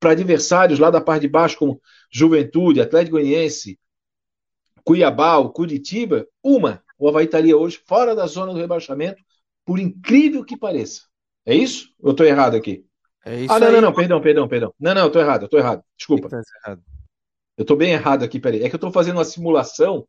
para 0.00 0.12
adversários 0.12 0.78
lá 0.78 0.90
da 0.90 1.00
parte 1.00 1.22
de 1.22 1.28
baixo, 1.28 1.58
como 1.58 1.80
Juventude, 2.10 2.80
Atlético 2.80 3.16
Goianiense, 3.16 3.78
Cuiabá, 4.84 5.46
Curitiba, 5.50 6.26
uma. 6.42 6.82
O 6.98 7.08
Havaí 7.08 7.26
estaria 7.26 7.56
hoje 7.56 7.80
fora 7.86 8.14
da 8.14 8.26
zona 8.26 8.52
do 8.52 8.58
rebaixamento, 8.58 9.22
por 9.64 9.78
incrível 9.78 10.44
que 10.44 10.56
pareça. 10.56 11.02
É 11.44 11.54
isso? 11.54 11.92
Ou 11.98 12.08
eu 12.08 12.12
estou 12.12 12.26
errado 12.26 12.56
aqui? 12.56 12.86
É 13.24 13.40
isso 13.40 13.52
ah, 13.52 13.60
não, 13.60 13.66
aí. 13.66 13.72
não, 13.74 13.80
não, 13.82 13.92
perdão, 13.92 14.20
perdão, 14.20 14.48
perdão. 14.48 14.74
Não, 14.80 14.94
não, 14.94 15.02
eu 15.02 15.06
estou 15.08 15.20
errado, 15.20 15.42
eu 15.42 15.46
estou 15.46 15.60
errado. 15.60 15.84
Desculpa. 15.96 16.28
Tá 16.28 16.40
eu 17.56 17.62
estou 17.62 17.76
bem 17.76 17.92
errado 17.92 18.22
aqui, 18.22 18.40
peraí. 18.40 18.62
É 18.62 18.68
que 18.68 18.74
eu 18.74 18.78
estou 18.78 18.92
fazendo 18.92 19.16
uma 19.16 19.24
simulação 19.24 20.06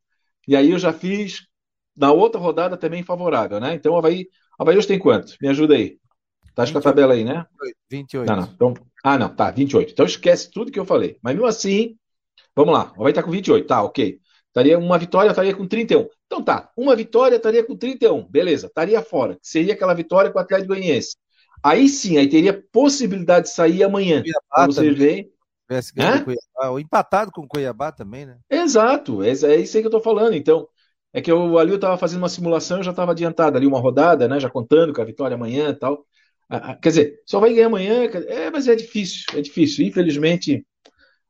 e 0.47 0.55
aí 0.55 0.71
eu 0.71 0.79
já 0.79 0.93
fiz 0.93 1.47
na 1.95 2.11
outra 2.11 2.39
rodada 2.39 2.77
também 2.77 3.03
favorável, 3.03 3.59
né? 3.59 3.73
Então 3.73 3.93
o 3.93 3.97
Havaí 3.97 4.27
Havaí 4.59 4.77
hoje 4.77 4.87
tem 4.87 4.99
quanto? 4.99 5.35
Me 5.41 5.47
ajuda 5.47 5.75
aí. 5.75 5.97
Tá 6.53 6.69
com 6.69 6.77
a 6.77 6.81
tabela 6.81 7.13
aí, 7.13 7.23
né? 7.23 7.45
28. 7.89 8.27
Não, 8.27 8.35
não. 8.35 8.43
Então, 8.43 8.73
ah, 9.03 9.17
não, 9.17 9.33
tá, 9.33 9.49
28. 9.49 9.93
Então 9.93 10.05
esquece 10.05 10.51
tudo 10.51 10.71
que 10.71 10.79
eu 10.79 10.85
falei. 10.85 11.17
Mas 11.23 11.33
mesmo 11.33 11.47
assim, 11.47 11.95
vamos 12.53 12.73
lá. 12.73 12.91
O 12.97 13.01
Havaí 13.01 13.13
tá 13.13 13.23
com 13.23 13.31
28, 13.31 13.65
tá, 13.65 13.81
ok. 13.81 14.19
Estaria 14.47 14.77
uma 14.77 14.97
vitória, 14.97 15.29
estaria 15.29 15.55
com 15.55 15.65
31. 15.65 16.07
Então 16.25 16.43
tá, 16.43 16.69
uma 16.75 16.95
vitória 16.95 17.37
estaria 17.37 17.63
com 17.63 17.77
31. 17.77 18.27
Beleza, 18.27 18.67
estaria 18.67 19.01
fora. 19.01 19.37
Seria 19.41 19.73
aquela 19.73 19.93
vitória 19.93 20.29
com 20.29 20.37
o 20.37 20.41
Atlético 20.41 20.73
Goianiense. 20.73 21.15
Aí 21.63 21.87
sim, 21.87 22.17
aí 22.17 22.27
teria 22.27 22.61
possibilidade 22.71 23.47
de 23.47 23.53
sair 23.53 23.83
amanhã. 23.83 24.21
Cuiabá, 24.21 24.65
vocês 24.65 24.97
verem. 24.97 25.31
Ou 26.69 26.79
empatado 26.79 27.31
com 27.31 27.41
o 27.41 27.47
Cuiabá 27.47 27.91
também, 27.91 28.25
né? 28.25 28.37
Exato, 28.49 29.23
é, 29.23 29.29
é 29.29 29.55
isso 29.57 29.77
aí 29.77 29.83
que 29.83 29.87
eu 29.87 29.91
tô 29.91 30.01
falando. 30.01 30.33
Então, 30.33 30.67
é 31.13 31.21
que 31.21 31.31
eu, 31.31 31.57
ali 31.57 31.71
eu 31.71 31.75
estava 31.75 31.97
fazendo 31.97 32.19
uma 32.19 32.29
simulação, 32.29 32.77
eu 32.77 32.83
já 32.83 32.91
estava 32.91 33.11
adiantado 33.11 33.57
ali 33.57 33.65
uma 33.65 33.79
rodada, 33.79 34.27
né? 34.27 34.39
Já 34.39 34.49
contando 34.49 34.93
com 34.93 35.01
a 35.01 35.05
vitória 35.05 35.35
amanhã 35.35 35.69
e 35.69 35.75
tal. 35.75 36.05
Ah, 36.49 36.75
quer 36.75 36.89
dizer, 36.89 37.21
só 37.25 37.39
vai 37.39 37.53
ganhar 37.53 37.67
amanhã, 37.67 38.05
é, 38.05 38.49
mas 38.49 38.67
é 38.67 38.75
difícil, 38.75 39.23
é 39.33 39.41
difícil. 39.41 39.85
Infelizmente, 39.85 40.65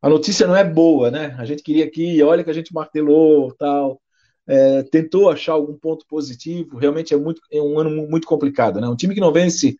a 0.02 0.10
notícia 0.10 0.48
não 0.48 0.56
é 0.56 0.64
boa, 0.64 1.12
né? 1.12 1.36
A 1.38 1.46
gente 1.46 1.64
queria 1.64 1.86
aqui, 1.86 2.22
olha 2.24 2.44
que 2.44 2.50
a 2.50 2.54
gente 2.54 2.74
martelou, 2.74 3.54
tal, 3.56 4.02
é, 4.48 4.84
tentou 4.84 5.30
achar 5.30 5.54
algum 5.54 5.78
ponto 5.78 6.06
positivo. 6.08 6.78
Realmente 6.78 7.14
é 7.14 7.18
muito, 7.18 7.42
é 7.52 7.62
um 7.62 7.78
ano 7.78 8.08
muito 8.08 8.28
complicado, 8.28 8.80
né? 8.80 8.88
Um 8.88 8.96
time 8.96 9.14
que 9.14 9.22
não 9.22 9.32
vence 9.32 9.78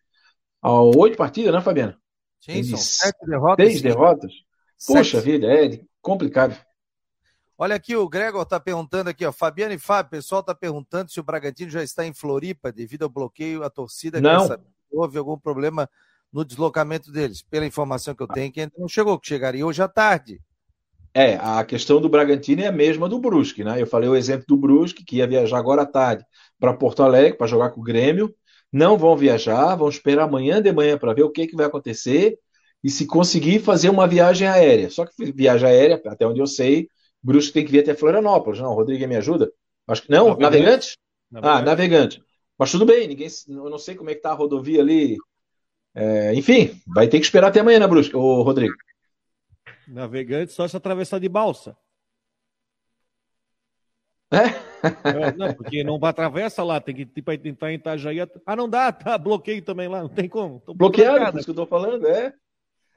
oito 0.96 1.16
partidas, 1.16 1.52
né, 1.52 1.60
Fabiano? 1.60 1.94
Sim, 2.40 2.62
são 2.62 2.78
sete 2.78 3.26
derrotas. 3.26 3.66
Seis 3.66 3.82
derrotas. 3.82 4.32
Poxa 4.86 5.20
vida, 5.20 5.46
é 5.46 5.80
complicado. 6.00 6.56
Olha 7.62 7.76
aqui, 7.76 7.94
o 7.94 8.08
Gregor 8.08 8.40
está 8.40 8.58
perguntando 8.58 9.10
aqui, 9.10 9.22
ó, 9.26 9.30
Fabiano 9.30 9.74
e 9.74 9.78
Fábio, 9.78 10.08
o 10.08 10.10
pessoal 10.12 10.40
está 10.40 10.54
perguntando 10.54 11.10
se 11.10 11.20
o 11.20 11.22
Bragantino 11.22 11.70
já 11.70 11.84
está 11.84 12.06
em 12.06 12.14
Floripa 12.14 12.72
devido 12.72 13.02
ao 13.02 13.10
bloqueio, 13.10 13.62
a 13.62 13.68
torcida 13.68 14.18
não. 14.18 14.46
saber 14.46 14.64
houve 14.90 15.18
algum 15.18 15.38
problema 15.38 15.88
no 16.32 16.44
deslocamento 16.44 17.12
deles. 17.12 17.42
Pela 17.42 17.66
informação 17.66 18.14
que 18.14 18.22
eu 18.22 18.28
tenho, 18.28 18.50
que 18.50 18.60
ainda 18.60 18.72
não 18.78 18.88
chegou, 18.88 19.18
que 19.18 19.28
chegaria 19.28 19.66
hoje 19.66 19.82
à 19.82 19.88
tarde. 19.88 20.40
É, 21.12 21.36
a 21.36 21.62
questão 21.64 22.00
do 22.00 22.08
Bragantino 22.08 22.62
é 22.62 22.66
a 22.66 22.72
mesma 22.72 23.08
do 23.08 23.18
Brusque, 23.18 23.62
né? 23.62 23.80
Eu 23.80 23.86
falei 23.86 24.08
o 24.08 24.16
exemplo 24.16 24.46
do 24.48 24.56
Brusque, 24.56 25.04
que 25.04 25.16
ia 25.16 25.26
viajar 25.26 25.58
agora 25.58 25.82
à 25.82 25.86
tarde 25.86 26.24
para 26.58 26.72
Porto 26.72 27.02
Alegre 27.02 27.36
para 27.36 27.46
jogar 27.46 27.70
com 27.70 27.80
o 27.80 27.84
Grêmio. 27.84 28.34
Não 28.72 28.96
vão 28.96 29.16
viajar, 29.16 29.74
vão 29.74 29.88
esperar 29.88 30.24
amanhã 30.24 30.62
de 30.62 30.72
manhã 30.72 30.96
para 30.96 31.12
ver 31.12 31.24
o 31.24 31.30
que, 31.30 31.46
que 31.46 31.56
vai 31.56 31.66
acontecer 31.66 32.38
e 32.82 32.88
se 32.88 33.06
conseguir 33.06 33.58
fazer 33.58 33.90
uma 33.90 34.06
viagem 34.06 34.46
aérea. 34.46 34.88
Só 34.88 35.04
que 35.04 35.32
viagem 35.32 35.68
aérea, 35.68 36.00
até 36.06 36.24
onde 36.26 36.40
eu 36.40 36.46
sei, 36.46 36.88
Brusque 37.22 37.52
tem 37.52 37.64
que 37.64 37.70
vir 37.70 37.80
até 37.80 37.94
Florianópolis. 37.94 38.60
Não, 38.60 38.74
Rodrigo 38.74 39.06
me 39.06 39.16
ajuda? 39.16 39.52
Acho 39.86 40.02
que 40.02 40.10
não, 40.10 40.36
navegante? 40.36 40.96
navegante? 41.30 41.58
Ah, 41.58 41.62
navegante. 41.62 42.24
Mas 42.58 42.70
tudo 42.70 42.86
bem, 42.86 43.08
ninguém, 43.08 43.28
eu 43.48 43.70
não 43.70 43.78
sei 43.78 43.94
como 43.94 44.10
é 44.10 44.14
que 44.14 44.20
tá 44.20 44.30
a 44.30 44.34
rodovia 44.34 44.80
ali. 44.80 45.16
É, 45.94 46.34
enfim, 46.34 46.80
vai 46.86 47.08
ter 47.08 47.18
que 47.18 47.24
esperar 47.24 47.48
até 47.48 47.60
amanhã 47.60 47.78
na 47.78 47.88
Brusque, 47.88 48.16
ô 48.16 48.42
Rodrigo. 48.42 48.74
Navegante 49.88 50.52
só 50.52 50.68
se 50.68 50.76
atravessar 50.76 51.18
de 51.18 51.28
balsa. 51.28 51.76
É? 54.32 54.70
É, 55.08 55.32
não, 55.36 55.52
porque 55.54 55.82
não 55.82 55.98
atravessa 56.04 56.62
lá, 56.62 56.80
tem 56.80 56.94
que 56.94 57.22
para 57.22 57.36
tentar 57.36 57.72
em 57.72 57.74
Itajaí. 57.74 58.18
Ah, 58.46 58.54
não 58.54 58.68
dá, 58.68 58.92
tá 58.92 59.18
bloqueio 59.18 59.62
também 59.62 59.88
lá, 59.88 60.02
não 60.02 60.08
tem 60.08 60.28
como. 60.28 60.62
Bloqueado, 60.74 61.32
por 61.32 61.38
isso 61.38 61.44
que 61.46 61.50
eu 61.50 61.64
tô 61.64 61.66
falando, 61.66 62.06
é. 62.06 62.32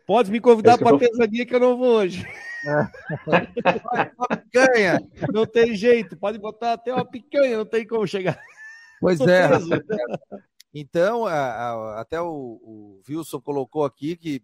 Pode 0.05 0.31
me 0.31 0.39
convidar 0.39 0.73
é 0.73 0.77
para 0.77 0.89
tô... 0.89 0.95
artesania 0.95 1.45
que 1.45 1.55
eu 1.55 1.59
não 1.59 1.77
vou 1.77 1.97
hoje. 1.97 2.25
É. 2.65 2.87
picanha. 4.53 4.99
Não 5.33 5.45
tem 5.45 5.75
jeito, 5.75 6.17
pode 6.17 6.37
botar 6.37 6.73
até 6.73 6.93
uma 6.93 7.05
picanha, 7.05 7.57
não 7.57 7.65
tem 7.65 7.85
como 7.85 8.07
chegar. 8.07 8.39
Pois 8.99 9.19
é. 9.21 9.49
Então, 10.73 11.25
a, 11.25 11.33
a, 11.33 12.01
até 12.01 12.19
o, 12.21 12.27
o 12.27 13.01
Wilson 13.07 13.39
colocou 13.39 13.85
aqui 13.85 14.15
que, 14.15 14.43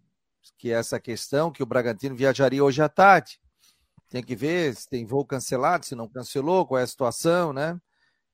que 0.58 0.70
essa 0.70 1.00
questão 1.00 1.50
que 1.50 1.62
o 1.62 1.66
Bragantino 1.66 2.14
viajaria 2.14 2.62
hoje 2.62 2.82
à 2.82 2.88
tarde. 2.88 3.40
Tem 4.08 4.22
que 4.22 4.34
ver 4.34 4.74
se 4.74 4.88
tem 4.88 5.06
voo 5.06 5.24
cancelado, 5.24 5.86
se 5.86 5.94
não 5.94 6.08
cancelou, 6.08 6.66
qual 6.66 6.80
é 6.80 6.82
a 6.82 6.86
situação, 6.86 7.52
né? 7.52 7.78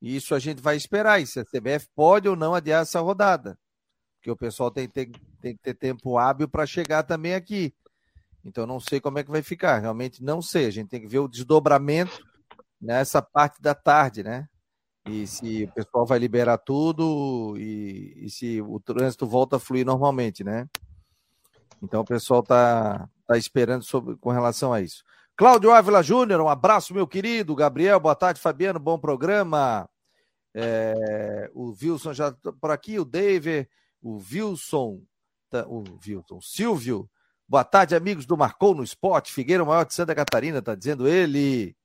E 0.00 0.16
isso 0.16 0.35
a 0.35 0.38
gente 0.38 0.61
vai 0.61 0.76
esperar. 0.76 1.21
E 1.21 1.26
se 1.26 1.40
a 1.40 1.45
CBF 1.45 1.88
pode 1.95 2.28
ou 2.28 2.37
não 2.37 2.54
adiar 2.54 2.83
essa 2.83 3.00
rodada. 3.00 3.59
Porque 4.26 4.30
o 4.33 4.37
pessoal 4.37 4.73
tem, 4.73 4.88
tem, 4.88 5.12
tem 5.40 5.54
que 5.54 5.62
ter 5.62 5.75
tempo 5.75 6.18
hábil 6.18 6.49
para 6.49 6.66
chegar 6.66 7.04
também 7.04 7.37
aqui. 7.37 7.73
Então 8.45 8.66
não 8.66 8.80
sei 8.80 9.00
como 9.00 9.21
é 9.21 9.23
que 9.23 9.30
vai 9.30 9.40
ficar. 9.40 9.78
Realmente 9.78 10.21
não 10.21 10.42
sei. 10.42 10.66
A 10.66 10.71
gente 10.71 10.88
tem 10.88 11.00
que 11.00 11.06
ver 11.06 11.21
o 11.21 11.28
desdobramento 11.28 12.18
nessa 12.80 13.23
parte 13.23 13.62
da 13.62 13.73
tarde, 13.73 14.25
né? 14.25 14.49
E 15.09 15.28
se 15.28 15.62
o 15.62 15.73
pessoal 15.73 16.04
vai 16.04 16.18
liberar 16.18 16.59
tudo 16.59 17.54
e, 17.56 18.26
e 18.26 18.28
se 18.28 18.61
o 18.61 18.80
trânsito 18.80 19.28
volta 19.28 19.56
a 19.56 19.61
fluir 19.61 19.87
normalmente, 19.87 20.42
né? 20.42 20.68
Então 21.80 22.00
o 22.00 22.04
pessoal 22.04 22.40
está 22.40 23.09
tá 23.28 23.38
esperando 23.38 23.85
sobre, 23.85 24.16
com 24.16 24.33
relação 24.33 24.73
a 24.73 24.80
isso. 24.80 25.04
Cláudio 25.37 25.71
Ávila 25.71 26.02
Júnior, 26.02 26.40
um 26.40 26.49
abraço, 26.49 26.92
meu 26.92 27.06
querido. 27.06 27.54
Gabriel, 27.54 28.00
boa 28.00 28.16
tarde, 28.16 28.40
Fabiano, 28.40 28.80
bom 28.80 28.99
programa. 28.99 29.88
É, 30.52 31.49
o 31.54 31.73
Wilson 31.80 32.12
já 32.12 32.33
tá 32.33 32.52
por 32.52 32.73
aqui, 32.73 32.99
o 32.99 33.04
David, 33.04 33.68
o 34.03 34.19
Wilson, 34.19 35.00
tá, 35.50 35.67
o 35.67 35.85
Wilson, 36.07 36.41
Silvio. 36.41 37.09
Boa 37.49 37.65
tarde, 37.65 37.95
amigos 37.95 38.26
do 38.26 38.37
Marcou 38.37 38.75
no 38.75 38.83
Esporte. 38.83 39.33
Figueira, 39.33 39.65
maior 39.65 39.85
de 39.85 39.95
Santa 39.95 40.15
Catarina, 40.15 40.61
tá 40.61 40.75
dizendo 40.75 41.07
ele. 41.07 41.76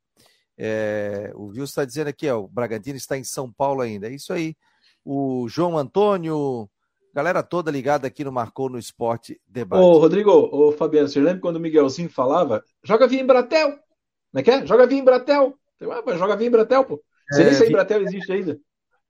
É, 0.57 1.31
o 1.35 1.47
Wilson 1.47 1.63
está 1.63 1.85
dizendo 1.85 2.07
aqui, 2.07 2.29
ó, 2.29 2.39
o 2.39 2.47
Bragantino 2.47 2.97
está 2.97 3.17
em 3.17 3.23
São 3.23 3.51
Paulo 3.51 3.81
ainda. 3.81 4.07
É 4.07 4.13
isso 4.13 4.33
aí. 4.33 4.55
O 5.03 5.47
João 5.49 5.77
Antônio, 5.77 6.69
Galera 7.13 7.43
toda 7.43 7.69
ligada 7.69 8.07
aqui 8.07 8.23
no 8.23 8.31
Marcou 8.31 8.69
no 8.69 8.79
Esporte 8.79 9.39
Debate. 9.45 9.81
Ô, 9.81 9.97
Rodrigo, 9.97 10.31
ô, 10.31 10.71
Fabiano, 10.71 11.09
você 11.09 11.19
lembra 11.19 11.41
quando 11.41 11.57
o 11.57 11.59
Miguelzinho 11.59 12.09
falava? 12.09 12.63
Joga 12.83 13.05
via 13.05 13.19
em 13.19 13.25
Bratel. 13.25 13.69
Como 13.69 14.39
é 14.39 14.43
que 14.43 14.51
é? 14.51 14.65
Joga 14.65 14.87
via 14.87 14.97
em 14.97 15.03
Bratel. 15.03 15.53
Ah, 15.81 16.17
joga 16.17 16.37
via 16.37 16.47
em 16.47 16.51
Bratel, 16.51 16.85
pô. 16.85 17.03
Você 17.29 17.41
é, 17.41 17.45
nem 17.45 17.53
se 17.53 17.69
Bratel 17.69 18.03
existe 18.03 18.31
ainda. 18.31 18.57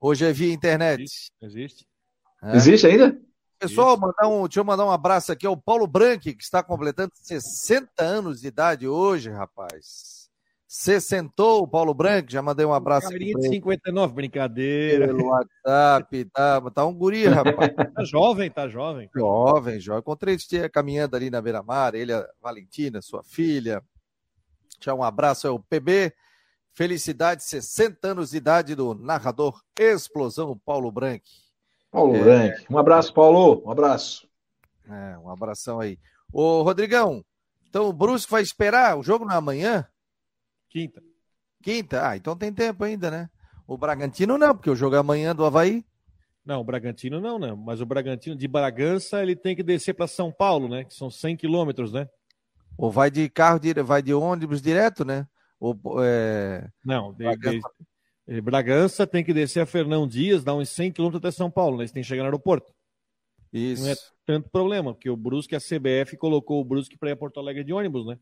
Hoje 0.00 0.24
é 0.24 0.32
via 0.32 0.52
internet. 0.52 1.00
Existe. 1.00 1.32
Existe, 1.40 1.86
é. 2.42 2.56
existe 2.56 2.86
ainda? 2.86 3.18
Pessoal, 3.58 3.96
mandar 3.96 4.26
um, 4.26 4.42
deixa 4.42 4.58
eu 4.58 4.64
mandar 4.64 4.84
um 4.84 4.90
abraço 4.90 5.30
aqui 5.30 5.46
ao 5.46 5.56
Paulo 5.56 5.86
Branque, 5.86 6.34
que 6.34 6.42
está 6.42 6.64
completando 6.64 7.12
60 7.14 8.02
anos 8.02 8.40
de 8.40 8.48
idade 8.48 8.88
hoje, 8.88 9.30
rapaz. 9.30 10.28
Sessentou 10.66 11.62
o 11.62 11.68
Paulo 11.68 11.94
Branco, 11.94 12.32
já 12.32 12.42
mandei 12.42 12.66
um 12.66 12.72
abraço. 12.72 13.08
Carinha 13.08 13.34
de 13.34 13.48
59, 13.48 14.14
brincadeira. 14.14 15.06
Pelo 15.06 15.26
WhatsApp, 15.26 16.24
tá, 16.32 16.60
tá 16.70 16.86
um 16.86 16.94
guri, 16.94 17.26
rapaz. 17.26 17.70
Tá 17.94 18.04
jovem, 18.04 18.50
tá 18.50 18.66
jovem. 18.66 19.08
Jovem, 19.14 19.78
jovem. 19.78 20.00
Encontrei 20.00 20.36
ele 20.50 20.68
caminhando 20.68 21.14
ali 21.14 21.30
na 21.30 21.40
beira-mar, 21.40 21.94
ele, 21.94 22.12
a 22.12 22.26
Valentina, 22.40 23.00
sua 23.00 23.22
filha. 23.22 23.80
Tchau, 24.80 24.98
um 24.98 25.04
abraço, 25.04 25.46
é 25.46 25.50
o 25.50 25.60
PB. 25.60 26.12
Felicidade, 26.72 27.44
60 27.44 28.08
anos 28.08 28.30
de 28.30 28.38
idade 28.38 28.74
do 28.74 28.94
narrador 28.94 29.62
Explosão 29.78 30.58
Paulo 30.64 30.90
Branco. 30.90 31.26
Paulo 31.92 32.16
é... 32.16 32.20
Branco. 32.20 32.66
Um 32.70 32.78
abraço, 32.78 33.12
Paulo. 33.12 33.62
Um 33.66 33.70
abraço. 33.70 34.26
É, 34.88 35.18
um 35.18 35.28
abração 35.28 35.78
aí. 35.78 35.98
Ô, 36.32 36.62
Rodrigão, 36.62 37.22
então 37.68 37.86
o 37.86 37.92
Brusque 37.92 38.32
vai 38.32 38.42
esperar? 38.42 38.98
O 38.98 39.02
jogo 39.02 39.26
não 39.26 39.34
é 39.34 39.36
amanhã? 39.36 39.86
Quinta. 40.70 41.02
Quinta? 41.62 42.08
Ah, 42.08 42.16
então 42.16 42.34
tem 42.34 42.52
tempo 42.52 42.82
ainda, 42.82 43.10
né? 43.10 43.30
O 43.66 43.76
Bragantino 43.76 44.38
não, 44.38 44.54
porque 44.56 44.70
o 44.70 44.74
jogo 44.74 44.96
é 44.96 44.98
amanhã 44.98 45.34
do 45.34 45.44
Havaí. 45.44 45.84
Não, 46.44 46.60
o 46.60 46.64
Bragantino 46.64 47.20
não, 47.20 47.38
né? 47.38 47.54
Mas 47.54 47.80
o 47.80 47.86
Bragantino 47.86 48.34
de 48.34 48.48
Bragança 48.48 49.22
ele 49.22 49.36
tem 49.36 49.54
que 49.54 49.62
descer 49.62 49.94
para 49.94 50.08
São 50.08 50.32
Paulo, 50.32 50.68
né? 50.68 50.84
Que 50.84 50.94
são 50.94 51.10
100 51.10 51.36
quilômetros, 51.36 51.92
né? 51.92 52.08
Ou 52.76 52.90
vai 52.90 53.10
de 53.10 53.28
carro, 53.28 53.60
vai 53.84 54.02
de 54.02 54.14
ônibus 54.14 54.60
direto, 54.62 55.04
né? 55.04 55.26
Ou, 55.60 55.78
é... 56.02 56.66
Não, 56.84 57.12
de, 57.12 57.24
Bragança. 57.24 57.68
De, 57.78 57.86
Bragança 58.42 59.06
tem 59.06 59.24
que 59.24 59.34
descer 59.34 59.60
a 59.60 59.66
Fernão 59.66 60.06
Dias, 60.06 60.44
dá 60.44 60.54
uns 60.54 60.68
100 60.70 60.92
quilômetros 60.92 61.18
até 61.18 61.30
São 61.30 61.50
Paulo, 61.50 61.76
né? 61.76 61.82
Eles 61.82 61.92
têm 61.92 62.02
que 62.02 62.08
chegar 62.08 62.22
no 62.22 62.28
aeroporto. 62.28 62.72
Isso. 63.52 63.82
Não 63.82 63.90
é 63.90 63.94
tanto 64.24 64.48
problema, 64.48 64.94
porque 64.94 65.10
o 65.10 65.16
Brusque, 65.16 65.56
a 65.56 65.58
CBF 65.58 66.16
colocou 66.16 66.60
o 66.60 66.64
Brusque 66.64 66.96
para 66.96 67.10
ir 67.10 67.12
a 67.12 67.16
Porto 67.16 67.38
Alegre 67.38 67.64
de 67.64 67.72
ônibus, 67.72 68.06
né? 68.06 68.18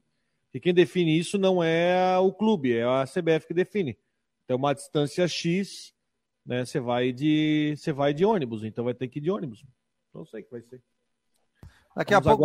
E 0.53 0.59
quem 0.59 0.75
define 0.75 1.17
isso 1.17 1.39
não 1.39 1.63
é 1.63 2.19
o 2.19 2.33
clube, 2.33 2.73
é 2.73 2.83
a 2.83 3.05
CBF 3.05 3.47
que 3.47 3.55
define. 3.55 3.97
Então, 4.45 4.57
uma 4.57 4.75
distância 4.75 5.29
X, 5.29 5.95
né? 6.45 6.65
Você 6.65 6.81
vai 6.81 7.13
de 7.13 7.75
você 7.77 7.93
vai 7.93 8.13
de 8.13 8.25
ônibus, 8.25 8.65
então 8.65 8.85
vai 8.85 8.95
ter 8.95 9.07
que 9.07 9.19
ir 9.19 9.23
de 9.23 9.31
ônibus. 9.31 9.65
Não 10.13 10.25
sei 10.25 10.41
o 10.41 10.45
que 10.45 10.51
vai 10.51 10.63
ser. 10.63 10.83
Daqui 11.95 12.15
a 12.15 12.21
pouco 12.21 12.45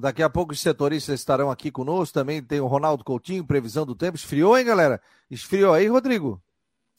Daqui 0.00 0.22
a 0.22 0.30
pouco 0.30 0.54
os 0.54 0.60
setoristas 0.60 1.20
estarão 1.20 1.50
aqui 1.50 1.70
conosco. 1.70 2.14
Também 2.14 2.42
tem 2.42 2.58
o 2.58 2.66
Ronaldo 2.66 3.04
Coutinho, 3.04 3.46
previsão 3.46 3.84
do 3.84 3.94
tempo. 3.94 4.16
Esfriou, 4.16 4.56
hein, 4.56 4.64
galera? 4.64 4.98
Esfriou 5.30 5.74
aí, 5.74 5.86
Rodrigo? 5.88 6.42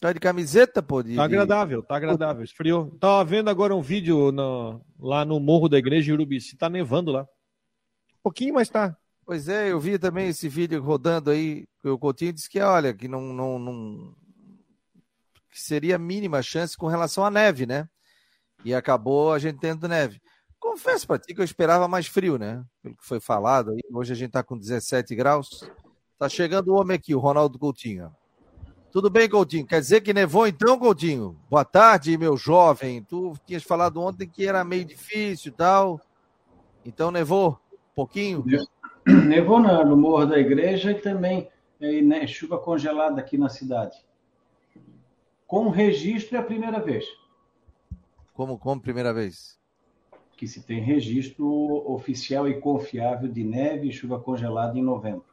Tá 0.02 0.12
de 0.12 0.20
camiseta, 0.20 0.82
pô? 0.82 1.04
De... 1.04 1.16
Tá 1.16 1.24
agradável, 1.24 1.84
tá 1.84 1.96
agradável. 1.96 2.44
Esfriou. 2.44 2.90
Tava 3.00 3.24
vendo 3.24 3.52
agora 3.52 3.76
um 3.76 3.84
vídeo 3.84 4.32
no, 4.32 4.82
lá 5.00 5.24
no 5.24 5.40
Morro 5.40 5.70
da 5.70 5.78
Igreja 5.78 6.06
de 6.06 6.14
Urubici. 6.14 6.58
Tá 6.58 6.68
nevando 6.68 7.12
lá. 7.12 7.22
Um 7.22 8.24
pouquinho, 8.24 8.56
mas 8.56 8.68
tá. 8.68 8.98
Pois 9.24 9.48
é, 9.48 9.72
eu 9.72 9.80
vi 9.80 10.00
também 10.00 10.30
esse 10.30 10.50
vídeo 10.50 10.82
rodando 10.82 11.30
aí, 11.30 11.68
o 11.84 12.00
Coutinho 12.00 12.34
disse 12.34 12.50
que, 12.50 12.60
olha, 12.60 12.96
que 12.96 13.08
não, 13.08 13.22
não, 13.32 13.60
não 13.60 14.16
que 15.52 15.62
seria 15.62 16.00
mínima 16.00 16.42
chance 16.42 16.76
com 16.76 16.88
relação 16.88 17.24
à 17.24 17.30
neve, 17.30 17.68
né? 17.68 17.88
E 18.66 18.74
acabou 18.74 19.32
a 19.32 19.38
gente 19.38 19.60
tendo 19.60 19.88
neve. 19.88 20.20
Confesso 20.60 21.06
para 21.06 21.20
ti 21.20 21.36
que 21.36 21.42
eu 21.42 21.46
esperava 21.46 21.88
mais 21.88 22.08
frio, 22.08 22.40
né? 22.40 22.64
Pelo 22.82 22.98
que 22.98 23.06
foi 23.06 23.20
falado 23.20 23.70
aí. 23.70 23.82
Hoje 23.94 24.14
a 24.14 24.16
gente 24.16 24.32
tá 24.32 24.42
com 24.42 24.58
17 24.58 25.14
graus. 25.14 25.64
Tá 26.18 26.28
chegando 26.28 26.70
o 26.70 26.76
homem 26.76 26.98
aqui, 26.98 27.14
o 27.14 27.20
Ronaldo 27.20 27.60
Coutinho. 27.60 28.12
Tudo 28.92 29.10
bem, 29.10 29.30
Coutinho? 29.30 29.66
Quer 29.66 29.80
dizer 29.80 30.02
que 30.02 30.14
nevou 30.14 30.46
então, 30.46 30.78
Coutinho? 30.78 31.38
Boa 31.50 31.64
tarde, 31.64 32.18
meu 32.18 32.36
jovem. 32.36 33.02
Tu 33.02 33.34
tinhas 33.46 33.64
falado 33.64 34.02
ontem 34.02 34.28
que 34.28 34.46
era 34.46 34.66
meio 34.66 34.84
difícil 34.84 35.54
e 35.54 35.56
tal. 35.56 36.02
Então 36.86 37.10
nevou 37.10 37.52
um 37.74 37.96
pouquinho? 37.96 38.44
Nevou 39.08 39.60
no 39.60 39.98
Morro 39.98 40.28
da 40.28 40.38
Igreja 40.38 40.92
e 40.92 40.96
também 40.96 41.50
e, 41.80 42.02
né, 42.02 42.28
chuva 42.28 42.60
congelada 42.60 43.20
aqui 43.20 43.38
na 43.38 43.50
cidade. 43.50 43.98
Com 45.48 45.70
registro 45.70 46.36
é 46.36 46.40
a 46.40 46.44
primeira 46.44 46.80
vez. 46.80 47.06
Como, 48.34 48.60
como 48.60 48.82
primeira 48.82 49.14
vez? 49.14 49.58
Que 50.36 50.48
se 50.48 50.62
tem 50.62 50.82
registro 50.82 51.48
oficial 51.92 52.48
e 52.48 52.60
confiável 52.60 53.32
de 53.32 53.44
neve 53.44 53.88
e 53.88 53.92
chuva 53.92 54.20
congelada 54.20 54.78
em 54.78 54.84
novembro. 54.84 55.26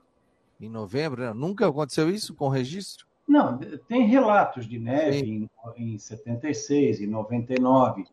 Em 0.60 0.68
novembro? 0.68 1.22
Né? 1.22 1.32
Nunca 1.34 1.68
aconteceu 1.68 2.08
isso 2.08 2.34
com 2.34 2.48
registro? 2.48 3.07
Não, 3.28 3.58
tem 3.86 4.06
relatos 4.06 4.66
de 4.66 4.78
neve 4.78 5.18
em, 5.18 5.50
em 5.76 5.98
76, 5.98 7.02
em 7.02 7.06
99, 7.06 8.06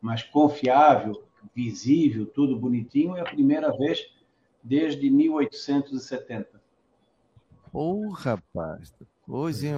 mas 0.00 0.22
confiável, 0.22 1.22
visível, 1.54 2.24
tudo 2.24 2.58
bonitinho, 2.58 3.14
é 3.14 3.20
a 3.20 3.24
primeira 3.24 3.70
vez 3.76 4.10
desde 4.62 5.10
1870. 5.10 6.62
Ô, 7.70 8.06
oh, 8.06 8.10
rapaz, 8.10 8.94
coisinha. 9.26 9.76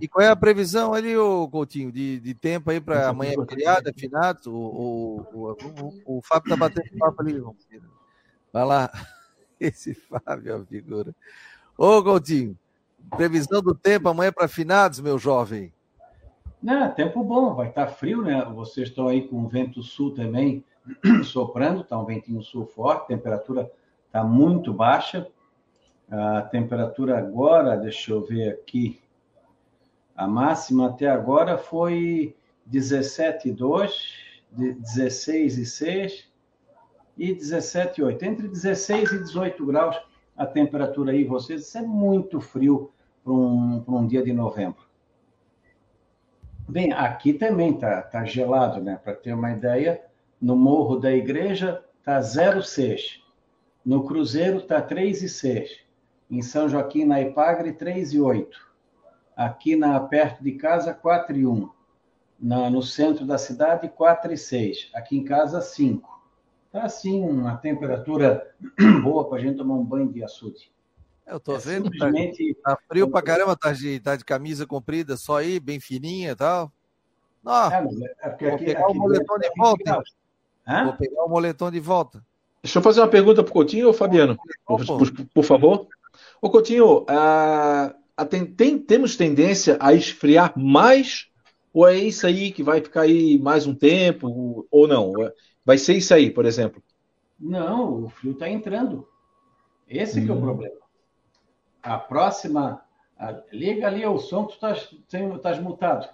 E 0.00 0.08
qual 0.08 0.24
é 0.24 0.28
a 0.28 0.36
previsão 0.36 0.94
ali, 0.94 1.16
ô 1.16 1.48
Coutinho, 1.48 1.92
de, 1.92 2.18
de 2.18 2.34
tempo 2.34 2.70
aí 2.70 2.80
para 2.80 3.08
amanhã 3.08 3.34
criada, 3.46 3.92
finados? 3.96 4.46
O, 4.46 4.52
o, 4.52 5.26
o, 5.32 5.52
o, 5.52 6.18
o 6.18 6.22
Fábio 6.22 6.50
tá 6.50 6.56
batendo 6.56 6.98
papo 6.98 7.22
ali. 7.22 7.40
Vai 8.52 8.64
lá. 8.64 8.90
Esse 9.60 9.94
Fábio 9.94 10.52
é 10.52 10.56
a 10.56 10.64
figura. 10.64 11.14
Ô, 11.78 12.02
Coutinho, 12.02 12.56
previsão 13.10 13.60
do 13.60 13.74
tempo 13.74 14.08
amanhã 14.08 14.32
para 14.32 14.48
finados, 14.48 15.00
meu 15.00 15.18
jovem. 15.18 15.72
Não, 16.62 16.92
tempo 16.92 17.24
bom, 17.24 17.54
vai 17.54 17.68
estar 17.68 17.86
tá 17.86 17.92
frio, 17.92 18.22
né? 18.22 18.44
Vocês 18.54 18.88
estão 18.88 19.08
aí 19.08 19.26
com 19.26 19.44
o 19.44 19.48
vento 19.48 19.82
sul 19.82 20.14
também 20.14 20.64
soprando, 21.24 21.84
tá 21.84 21.98
um 21.98 22.04
ventinho 22.04 22.42
sul 22.42 22.66
forte, 22.66 23.08
temperatura 23.08 23.70
está 24.06 24.22
muito 24.22 24.72
baixa. 24.72 25.26
A 26.10 26.42
temperatura 26.42 27.18
agora, 27.18 27.76
deixa 27.76 28.12
eu 28.12 28.20
ver 28.22 28.50
aqui, 28.50 29.00
a 30.14 30.26
máxima 30.26 30.88
até 30.88 31.08
agora 31.08 31.56
foi 31.56 32.36
17,2, 32.70 33.90
16,6 34.56 36.24
e 37.16 37.34
17,8. 37.34 38.22
Entre 38.22 38.48
16 38.48 39.12
e 39.12 39.18
18 39.18 39.66
graus 39.66 39.96
a 40.42 40.46
temperatura 40.46 41.12
aí, 41.12 41.24
vocês, 41.24 41.62
isso 41.62 41.78
é 41.78 41.82
muito 41.82 42.40
frio 42.40 42.90
para 43.22 43.32
um, 43.32 43.84
um 43.86 44.06
dia 44.06 44.24
de 44.24 44.32
novembro. 44.32 44.82
Bem, 46.68 46.92
aqui 46.92 47.32
também 47.32 47.72
tá, 47.72 48.02
tá 48.02 48.24
gelado, 48.24 48.80
né? 48.80 48.98
Para 49.02 49.14
ter 49.14 49.32
uma 49.32 49.52
ideia, 49.52 50.02
no 50.40 50.56
Morro 50.56 50.96
da 50.96 51.12
Igreja 51.12 51.84
tá 52.02 52.18
0,6. 52.18 53.20
No 53.84 54.04
Cruzeiro 54.04 54.62
tá 54.62 54.82
3,6. 54.82 55.68
Em 56.28 56.42
São 56.42 56.68
Joaquim, 56.68 57.04
na 57.04 57.20
Ipagre, 57.20 57.72
3,8. 57.72 58.48
Aqui 59.36 59.76
na 59.76 59.98
perto 60.00 60.42
de 60.42 60.52
casa, 60.52 60.92
4,1. 60.92 61.70
Na, 62.40 62.68
no 62.68 62.82
centro 62.82 63.24
da 63.24 63.38
cidade, 63.38 63.88
4,6. 63.88 64.88
Aqui 64.92 65.16
em 65.16 65.24
casa, 65.24 65.60
5. 65.60 66.21
Tá 66.72 66.84
assim, 66.84 67.22
uma 67.22 67.58
temperatura 67.58 68.50
boa 69.04 69.28
para 69.28 69.36
a 69.36 69.40
gente 69.40 69.58
tomar 69.58 69.74
um 69.74 69.84
banho 69.84 70.10
de 70.10 70.24
açude. 70.24 70.72
Eu 71.26 71.38
tô 71.38 71.54
é 71.54 71.58
vendo, 71.58 71.84
tá 71.84 72.06
simplesmente... 72.06 72.54
tá, 72.62 72.74
tá, 72.74 72.82
frio 72.88 73.10
pra 73.10 73.20
caramba, 73.20 73.54
tá 73.54 73.72
de, 73.72 74.00
tá 74.00 74.16
de 74.16 74.24
camisa 74.24 74.66
comprida 74.66 75.16
só 75.18 75.36
aí, 75.36 75.60
bem 75.60 75.78
fininha 75.78 76.32
e 76.32 76.34
tal. 76.34 76.72
Não, 77.44 77.70
é, 77.70 77.86
é 78.22 78.28
porque 78.30 78.46
vou 78.46 78.54
aqui, 78.54 78.64
pegar 78.64 78.80
aqui 78.80 78.92
o 78.92 79.00
moletom 79.00 79.38
de 79.38 79.50
volta. 79.54 80.02
Vou 80.84 80.92
pegar 80.94 81.24
o 81.24 81.28
moletom 81.28 81.70
de 81.70 81.80
volta. 81.80 82.24
Deixa 82.62 82.78
eu 82.78 82.82
fazer 82.82 83.00
uma 83.00 83.08
pergunta 83.08 83.42
pro 83.42 83.52
Coutinho 83.52 83.88
ou 83.88 83.92
Fabiano, 83.92 84.38
por, 84.64 84.86
por, 84.86 85.26
por, 85.34 85.44
favor. 85.44 85.88
Ô 86.40 86.48
Coutinho, 86.48 87.04
a, 87.08 87.94
a 88.16 88.24
tem, 88.24 88.46
tem, 88.46 88.78
temos 88.78 89.16
tendência 89.16 89.76
a 89.78 89.92
esfriar 89.92 90.56
mais 90.56 91.28
ou 91.72 91.88
é 91.88 91.96
isso 91.96 92.26
aí 92.26 92.52
que 92.52 92.62
vai 92.62 92.80
ficar 92.80 93.02
aí 93.02 93.38
mais 93.38 93.66
um 93.66 93.74
tempo 93.74 94.66
ou 94.70 94.86
não? 94.86 95.12
Vai 95.64 95.78
ser 95.78 95.94
isso 95.94 96.12
aí, 96.12 96.30
por 96.30 96.44
exemplo? 96.44 96.82
Não, 97.38 98.04
o 98.04 98.08
frio 98.08 98.32
está 98.32 98.48
entrando. 98.48 99.08
Esse 99.88 100.20
hum. 100.20 100.24
que 100.24 100.30
é 100.30 100.34
o 100.34 100.38
hum. 100.38 100.40
problema. 100.40 100.76
A 101.82 101.98
próxima. 101.98 102.82
A, 103.18 103.42
liga 103.52 103.86
ali 103.86 104.04
o 104.06 104.18
som, 104.18 104.44
tu 104.44 104.54
estás 104.54 104.90
tá 105.10 105.60
mutado. 105.60 106.08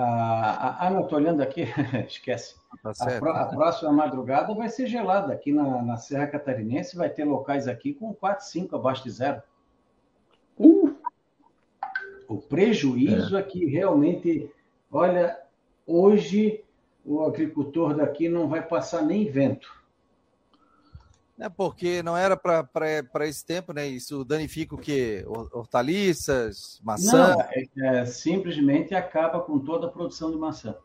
Ah, 0.00 0.88
não, 0.92 1.00
estou 1.00 1.18
olhando 1.18 1.40
aqui, 1.40 1.64
esquece. 2.06 2.54
Tá 2.82 2.92
a, 3.00 3.18
pro, 3.18 3.30
a, 3.30 3.46
próxima 3.46 3.92
madrugada 3.92 4.54
vai 4.54 4.68
ser 4.68 4.86
gelada. 4.86 5.32
Aqui 5.32 5.52
na, 5.52 5.82
na, 5.82 5.96
Serra 5.96 6.28
Catarinense 6.28 6.96
vai 6.96 7.10
ter 7.10 7.24
locais 7.24 7.66
aqui 7.66 7.94
com 7.94 8.14
4, 8.14 8.46
5 8.46 8.76
abaixo 8.76 9.02
de 9.02 9.10
zero. 9.10 9.42
Uh. 10.56 10.96
O 12.28 12.36
prejuízo 12.36 13.36
é. 13.36 13.40
aqui 13.40 13.64
realmente, 13.64 14.48
olha, 14.92 15.36
hoje 15.86 16.62
o 17.08 17.24
agricultor 17.24 17.96
daqui 17.96 18.28
não 18.28 18.46
vai 18.46 18.60
passar 18.60 19.02
nem 19.02 19.30
vento. 19.30 19.78
É 21.40 21.48
porque 21.48 22.02
não 22.02 22.16
era 22.16 22.36
para 22.36 23.26
esse 23.26 23.46
tempo, 23.46 23.72
né? 23.72 23.86
Isso 23.86 24.24
danifica 24.24 24.74
o 24.74 24.78
quê? 24.78 25.24
Hortaliças, 25.26 26.80
maçã? 26.84 27.36
Não, 27.36 27.40
é, 27.42 28.00
é, 28.00 28.06
simplesmente 28.06 28.94
acaba 28.94 29.40
com 29.40 29.58
toda 29.58 29.86
a 29.86 29.90
produção 29.90 30.30
de 30.30 30.36
maçã. 30.36 30.76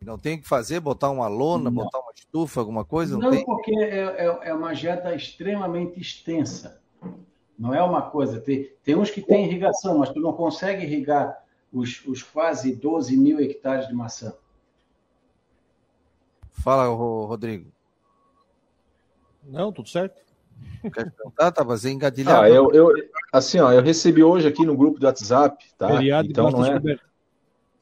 Não 0.00 0.18
tem 0.18 0.36
o 0.36 0.40
que 0.40 0.46
fazer? 0.46 0.78
Botar 0.78 1.10
uma 1.10 1.26
lona, 1.26 1.64
não. 1.64 1.72
botar 1.72 1.98
uma 1.98 2.12
estufa, 2.14 2.60
alguma 2.60 2.84
coisa? 2.84 3.18
Não, 3.18 3.30
não 3.30 3.44
porque 3.44 3.76
é, 3.76 4.26
é, 4.26 4.38
é, 4.42 4.54
uma 4.54 4.72
jeta 4.74 5.14
extremamente 5.14 5.98
extensa. 5.98 6.80
Não 7.58 7.74
é 7.74 7.82
uma 7.82 8.02
coisa. 8.02 8.40
Tem, 8.40 8.70
tem 8.84 8.94
uns 8.94 9.10
que 9.10 9.20
têm 9.20 9.46
irrigação, 9.46 9.98
mas 9.98 10.10
tu 10.10 10.20
não 10.20 10.32
consegue 10.32 10.84
irrigar 10.84 11.42
os, 11.72 12.04
os 12.06 12.22
quase 12.22 12.74
12 12.74 13.16
mil 13.16 13.40
hectares 13.40 13.88
de 13.88 13.94
maçã. 13.94 14.34
Fala, 16.52 16.86
Rodrigo. 16.86 17.70
Não, 19.44 19.72
tudo 19.72 19.88
certo. 19.88 20.20
Quer 20.82 21.10
perguntar? 21.10 21.52
Tava 21.52 21.76
engadilhado. 21.88 22.42
Ah, 22.42 22.50
eu, 22.50 22.70
eu, 22.72 22.92
assim, 23.32 23.58
ó, 23.60 23.72
eu 23.72 23.82
recebi 23.82 24.22
hoje 24.22 24.48
aqui 24.48 24.64
no 24.64 24.76
grupo 24.76 24.98
do 24.98 25.06
WhatsApp, 25.06 25.64
tá? 25.76 25.88
Feriado 25.88 26.28
então 26.28 26.50
não 26.50 26.64
é, 26.64 26.98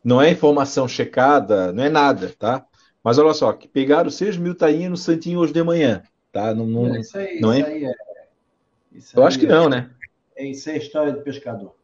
não 0.05 0.23
é 0.23 0.31
informação 0.31 0.87
checada, 0.87 1.73
não 1.73 1.83
é 1.83 1.89
nada, 1.89 2.33
tá? 2.39 2.67
Mas 3.03 3.19
olha 3.19 3.33
só, 3.35 3.53
que 3.53 3.69
pegaram 3.69 4.11
6 4.11 4.37
mil 4.37 4.55
tainhas 4.55 4.91
no 4.91 4.97
Santinho 4.97 5.39
hoje 5.39 5.53
de 5.53 5.63
manhã, 5.63 6.03
tá? 6.33 6.55
Não, 6.55 6.67
não, 6.67 6.95
é, 6.95 7.01
isso 7.01 7.19
aí, 7.19 7.41
não 7.41 7.53
é... 7.53 7.59
Isso 7.59 7.69
aí 7.69 7.85
é... 7.85 7.93
Isso 8.93 9.19
eu 9.19 9.25
acho 9.25 9.39
que 9.39 9.47
não, 9.47 9.69
né? 9.69 9.91
É, 10.35 10.47
isso 10.47 10.71
é 10.71 10.77
história 10.77 11.13
de 11.13 11.23
pescador. 11.23 11.76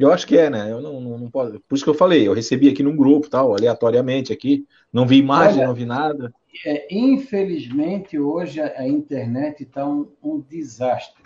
Eu 0.00 0.10
acho 0.10 0.26
que 0.26 0.38
é, 0.38 0.48
né? 0.48 0.72
Eu 0.72 0.80
não, 0.80 0.98
não, 0.98 1.18
não 1.18 1.30
posso. 1.30 1.60
Por 1.60 1.74
isso 1.74 1.84
que 1.84 1.90
eu 1.90 1.94
falei, 1.94 2.26
eu 2.26 2.32
recebi 2.32 2.70
aqui 2.70 2.82
num 2.82 2.96
grupo, 2.96 3.28
tal, 3.28 3.54
aleatoriamente 3.54 4.32
aqui. 4.32 4.66
Não 4.90 5.06
vi 5.06 5.18
imagem, 5.18 5.58
Olha, 5.58 5.66
não 5.66 5.74
vi 5.74 5.84
nada. 5.84 6.32
É, 6.64 6.86
infelizmente, 6.90 8.18
hoje 8.18 8.62
a, 8.62 8.80
a 8.80 8.88
internet 8.88 9.62
está 9.62 9.86
um, 9.86 10.10
um, 10.22 10.40
desastre. 10.40 11.22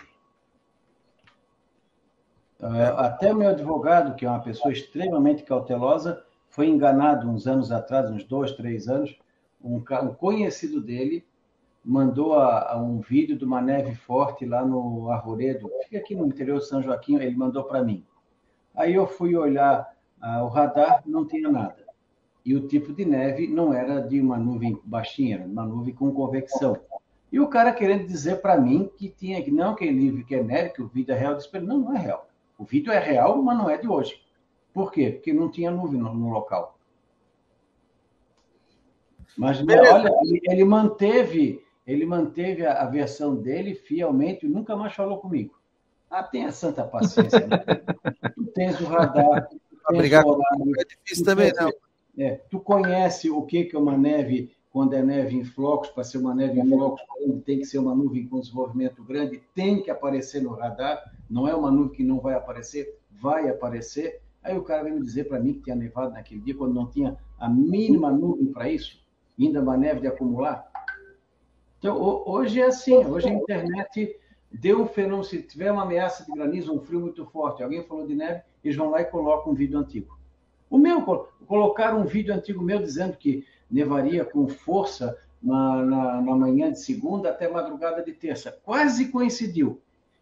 Uh, 2.59 2.97
até 2.97 3.33
meu 3.33 3.47
advogado, 3.47 4.13
que 4.13 4.25
é 4.25 4.29
uma 4.29 4.41
pessoa 4.41 4.73
extremamente 4.73 5.43
cautelosa, 5.43 6.21
foi 6.49 6.67
enganado 6.67 7.29
uns 7.29 7.47
anos 7.47 7.71
atrás, 7.71 8.11
uns 8.11 8.25
dois, 8.25 8.51
três 8.51 8.89
anos. 8.89 9.17
Um, 9.63 9.77
um 9.77 10.13
conhecido 10.13 10.81
dele 10.81 11.25
mandou 11.81 12.33
a, 12.33 12.73
a 12.73 12.77
um 12.77 12.99
vídeo 12.99 13.37
de 13.37 13.45
uma 13.45 13.61
neve 13.61 13.95
forte 13.95 14.45
lá 14.45 14.65
no 14.65 15.09
Arvoredo, 15.09 15.71
fica 15.85 15.97
aqui 15.97 16.13
no 16.13 16.27
interior 16.27 16.59
de 16.59 16.67
São 16.67 16.83
Joaquim, 16.83 17.15
ele 17.15 17.37
mandou 17.37 17.63
para 17.63 17.81
mim. 17.81 18.03
Aí 18.75 18.93
eu 18.93 19.07
fui 19.07 19.35
olhar 19.35 19.93
uh, 20.21 20.43
o 20.43 20.47
radar, 20.47 21.01
não 21.05 21.25
tinha 21.25 21.49
nada 21.49 21.85
e 22.45 22.55
o 22.55 22.67
tipo 22.67 22.93
de 22.93 23.03
neve 23.03 23.47
não 23.47 23.73
era 23.73 23.99
de 23.99 24.21
uma 24.21 24.37
nuvem 24.37 24.79
baixinha, 24.85 25.37
era 25.37 25.45
uma 25.45 25.65
nuvem 25.65 25.93
com 25.95 26.11
convecção. 26.11 26.79
E 27.31 27.39
o 27.39 27.47
cara 27.47 27.73
querendo 27.73 28.05
dizer 28.05 28.39
para 28.39 28.55
mim 28.55 28.89
que 28.95 29.09
tinha 29.09 29.41
que 29.41 29.49
não 29.49 29.73
que 29.73 29.83
é 29.83 30.23
que 30.23 30.35
é 30.35 30.43
neve, 30.43 30.69
que 30.69 30.81
o 30.81 30.87
vídeo 30.87 31.13
é 31.13 31.17
real, 31.17 31.31
eu 31.31 31.37
disse, 31.39 31.59
não, 31.59 31.79
não 31.79 31.95
é 31.95 31.99
real. 31.99 32.29
O 32.57 32.63
vídeo 32.63 32.93
é 32.93 32.99
real, 32.99 33.41
mas 33.41 33.57
não 33.57 33.67
é 33.67 33.77
de 33.77 33.87
hoje. 33.87 34.21
Por 34.71 34.91
quê? 34.91 35.09
Porque 35.09 35.33
não 35.33 35.49
tinha 35.49 35.71
nuvem 35.71 35.99
no, 35.99 36.13
no 36.13 36.29
local. 36.29 36.77
Mas 39.35 39.59
olha, 39.59 40.09
ele, 40.23 40.41
ele, 40.43 40.63
manteve, 40.63 41.65
ele 41.85 42.05
manteve 42.05 42.65
a, 42.65 42.83
a, 42.83 42.85
versão 42.85 43.35
dele 43.35 43.73
fielmente 43.73 44.45
e 44.45 44.49
nunca 44.49 44.75
mais 44.75 44.93
falou 44.93 45.17
comigo. 45.17 45.59
Ah, 46.09 46.23
tenha 46.23 46.51
santa 46.51 46.83
paciência. 46.83 47.45
Né? 47.47 47.57
tu 48.35 48.45
tens 48.53 48.79
o 48.79 48.85
radar. 48.85 49.47
Tu 49.85 49.91
tens 49.91 49.97
Obrigado. 49.99 50.25
O 50.25 50.29
horário, 50.31 50.73
é 50.79 50.85
difícil 50.85 51.25
também, 51.25 51.53
não. 51.53 51.71
É, 52.17 52.41
tu 52.49 52.59
conhece 52.59 53.29
o 53.29 53.43
que 53.43 53.69
é 53.71 53.77
uma 53.77 53.97
neve 53.97 54.55
quando 54.75 54.93
é 54.93 55.01
neve 55.01 55.37
em 55.37 55.45
flocos, 55.45 55.89
para 55.89 56.03
ser 56.03 56.17
uma 56.17 56.35
neve 56.35 56.59
em 56.59 56.67
flocos, 56.67 57.01
tem 57.45 57.59
que 57.59 57.65
ser 57.65 57.77
uma 57.77 57.95
nuvem 57.95 58.27
com 58.27 58.41
desenvolvimento 58.41 59.01
grande, 59.05 59.41
tem 59.53 59.81
que 59.81 59.89
aparecer 59.89 60.41
no 60.41 60.49
radar, 60.49 61.01
não 61.29 61.47
é 61.47 61.55
uma 61.55 61.71
nuvem 61.71 61.93
que 61.93 62.03
não 62.03 62.19
vai 62.19 62.35
aparecer, 62.35 62.99
vai 63.09 63.47
aparecer. 63.47 64.19
Aí 64.43 64.57
o 64.57 64.63
cara 64.63 64.83
vem 64.83 64.95
me 64.95 65.01
dizer 65.01 65.29
para 65.29 65.39
mim 65.39 65.53
que 65.53 65.61
tinha 65.61 65.77
nevado 65.77 66.11
naquele 66.11 66.41
dia, 66.41 66.55
quando 66.55 66.73
não 66.73 66.87
tinha 66.87 67.17
a 67.39 67.47
mínima 67.47 68.11
nuvem 68.11 68.47
para 68.47 68.69
isso, 68.69 69.01
ainda 69.39 69.61
uma 69.61 69.77
neve 69.77 70.01
de 70.01 70.07
acumular. 70.07 70.69
Então, 71.79 71.97
hoje 72.25 72.59
é 72.59 72.65
assim, 72.65 72.97
hoje 72.97 73.29
a 73.29 73.33
internet 73.33 74.19
deu 74.55 74.81
um 74.81 74.87
fenômeno, 74.87 75.23
se 75.23 75.41
tiver 75.41 75.71
uma 75.71 75.83
ameaça 75.83 76.25
de 76.25 76.31
granizo, 76.31 76.73
um 76.73 76.79
frio 76.79 76.99
muito 76.99 77.25
forte, 77.25 77.61
alguém 77.61 77.83
falou 77.83 78.07
de 78.07 78.15
neve, 78.15 78.41
eles 78.63 78.75
vão 78.75 78.89
lá 78.89 79.01
e 79.01 79.05
colocam 79.05 79.51
um 79.51 79.55
vídeo 79.55 79.77
antigo. 79.77 80.17
O 80.69 80.77
meu, 80.77 81.01
colocaram 81.45 82.01
um 82.01 82.05
vídeo 82.05 82.33
antigo 82.33 82.63
meu 82.63 82.79
dizendo 82.79 83.17
que 83.17 83.45
nevaria 83.69 84.23
com 84.25 84.47
força 84.47 85.17
na, 85.41 85.83
na, 85.83 86.21
na, 86.21 86.35
manhã 86.35 86.71
de 86.71 86.79
segunda 86.79 87.29
até 87.29 87.47
madrugada 87.47 88.01
de 88.01 88.13
terça. 88.13 88.57
Quase 88.63 89.09
coincidiu. 89.09 89.79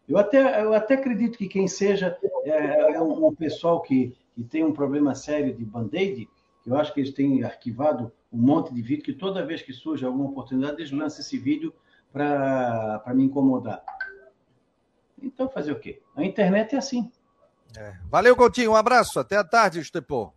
Eu 0.07 0.17
até, 0.17 0.63
eu 0.63 0.73
até 0.73 0.95
acredito 0.95 1.37
que 1.37 1.47
quem 1.47 1.67
seja 1.67 2.17
é, 2.43 2.93
é 2.93 3.01
um, 3.01 3.27
um, 3.27 3.33
pessoal 3.33 3.81
que, 3.81 4.13
que 4.35 4.43
tem 4.43 4.63
um 4.63 4.73
problema 4.73 5.15
sério 5.15 5.53
de 5.53 5.63
band-aid, 5.63 6.27
eu 6.65 6.75
acho 6.75 6.93
que 6.93 6.99
eles 6.99 7.13
têm 7.13 7.43
arquivado 7.43 8.11
um 8.31 8.37
monte 8.37 8.73
de 8.73 8.81
vídeo, 8.81 9.03
que 9.03 9.13
toda 9.13 9.45
vez 9.45 9.61
que 9.61 9.71
surge 9.71 10.05
alguma 10.05 10.29
oportunidade, 10.29 10.81
eles 10.81 10.91
lançam 10.91 11.19
esse 11.19 11.37
vídeo 11.37 11.73
para 12.11 13.01
me 13.15 13.23
incomodar. 13.23 13.83
Então, 15.23 15.49
fazer 15.49 15.71
o 15.71 15.79
quê? 15.79 16.01
A 16.15 16.23
internet 16.23 16.75
é 16.75 16.77
assim. 16.77 17.09
É. 17.77 17.93
Valeu, 18.09 18.35
Coutinho. 18.35 18.71
Um 18.71 18.75
abraço. 18.75 19.19
Até 19.19 19.37
a 19.37 19.43
tarde, 19.43 19.79
Estepô. 19.79 20.33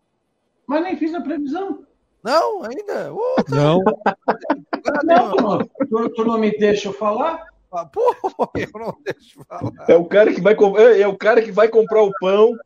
Mas 0.66 0.82
nem 0.82 0.96
fiz 0.96 1.12
a 1.12 1.20
previsão. 1.20 1.84
Não, 2.22 2.62
ainda? 2.64 3.10
não. 3.48 3.82
não 5.04 5.58
tu, 5.88 6.08
tu, 6.10 6.24
não 6.24 6.38
me 6.38 6.56
deixa 6.56 6.92
falar? 6.92 7.46
Ah, 7.72 7.84
pô, 7.84 8.00
eu 8.56 8.70
não 8.74 8.96
deixo 9.04 9.44
falar. 9.44 9.72
É 9.88 9.94
o 9.94 10.04
cara 10.04 10.32
que 10.32 10.40
vai, 10.40 10.56
é, 10.78 11.02
é 11.02 11.08
o 11.08 11.16
cara 11.16 11.42
que 11.42 11.52
vai 11.52 11.68
comprar 11.68 12.02
o 12.02 12.10
pão, 12.18 12.56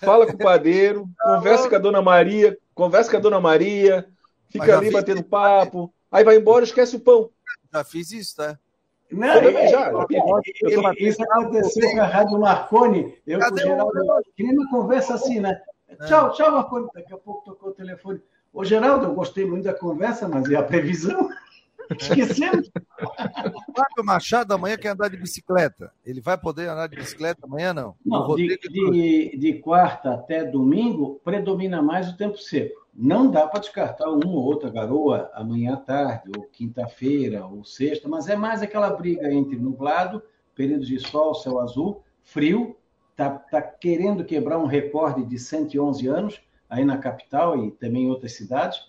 fala 0.00 0.26
com 0.26 0.32
o 0.32 0.38
padeiro, 0.38 1.08
conversa 1.22 1.68
com 1.68 1.76
a 1.76 1.78
dona 1.78 2.02
Maria, 2.02 2.56
conversa 2.74 3.10
com 3.10 3.16
a 3.18 3.20
dona 3.20 3.40
Maria, 3.40 4.08
fica 4.48 4.76
ali 4.76 4.90
batendo 4.90 5.22
papo, 5.22 5.92
aí 6.10 6.24
vai 6.24 6.36
embora 6.36 6.64
esquece 6.64 6.96
o 6.96 7.00
pão. 7.00 7.30
Já 7.72 7.84
fiz 7.84 8.10
isso, 8.10 8.36
tá? 8.36 8.58
Não, 9.10 9.34
eu 9.36 9.58
é, 9.58 9.68
já. 9.68 9.90
Eu, 9.90 10.92
isso 10.98 11.22
aconteceu 11.22 11.90
com 11.90 12.00
a 12.00 12.06
Rádio 12.06 12.38
Marconi. 12.38 13.14
Eu 13.26 13.38
Cadê 13.38 13.62
com 13.62 13.68
o 13.68 13.70
Geraldo. 13.70 14.22
Que 14.36 14.42
nem 14.42 14.56
uma 14.56 14.70
conversa 14.70 15.14
assim, 15.14 15.40
né? 15.40 15.60
É. 15.88 16.06
Tchau, 16.06 16.32
tchau, 16.32 16.52
Marconi. 16.52 16.88
Daqui 16.94 17.14
a 17.14 17.16
pouco 17.16 17.44
tocou 17.44 17.70
o 17.70 17.74
telefone. 17.74 18.20
Ô, 18.52 18.64
Geraldo, 18.64 19.06
eu 19.06 19.14
gostei 19.14 19.46
muito 19.46 19.64
da 19.64 19.74
conversa, 19.74 20.28
mas 20.28 20.46
e 20.48 20.56
a 20.56 20.62
previsão? 20.62 21.28
Esquecemos. 21.98 22.68
O 22.68 23.72
Fábio 23.72 24.04
Machado 24.04 24.52
amanhã 24.52 24.76
quer 24.76 24.90
andar 24.90 25.08
de 25.08 25.16
bicicleta. 25.16 25.90
Ele 26.04 26.20
vai 26.20 26.36
poder 26.36 26.68
andar 26.68 26.86
de 26.86 26.96
bicicleta 26.96 27.46
amanhã, 27.46 27.72
não? 27.72 27.94
Não, 28.04 28.34
de, 28.34 28.58
de, 28.58 29.38
de, 29.38 29.54
quarta 29.54 30.12
até 30.12 30.44
domingo, 30.44 31.20
predomina 31.24 31.80
mais 31.80 32.10
o 32.10 32.16
tempo 32.16 32.36
seco. 32.36 32.86
Não 33.00 33.30
dá 33.30 33.46
para 33.46 33.60
descartar 33.60 34.10
uma 34.10 34.26
ou 34.26 34.42
outra 34.42 34.68
garoa 34.68 35.30
amanhã 35.32 35.74
à 35.74 35.76
tarde, 35.76 36.32
ou 36.36 36.42
quinta-feira, 36.42 37.46
ou 37.46 37.62
sexta, 37.62 38.08
mas 38.08 38.28
é 38.28 38.34
mais 38.34 38.60
aquela 38.60 38.90
briga 38.90 39.32
entre 39.32 39.56
nublado, 39.56 40.20
período 40.52 40.84
de 40.84 40.98
sol, 40.98 41.32
céu 41.32 41.60
azul, 41.60 42.02
frio, 42.24 42.74
está 43.12 43.30
tá 43.30 43.62
querendo 43.62 44.24
quebrar 44.24 44.58
um 44.58 44.66
recorde 44.66 45.24
de 45.24 45.38
111 45.38 46.08
anos 46.08 46.40
aí 46.68 46.84
na 46.84 46.98
capital 46.98 47.64
e 47.64 47.70
também 47.70 48.06
em 48.06 48.10
outras 48.10 48.32
cidades 48.32 48.80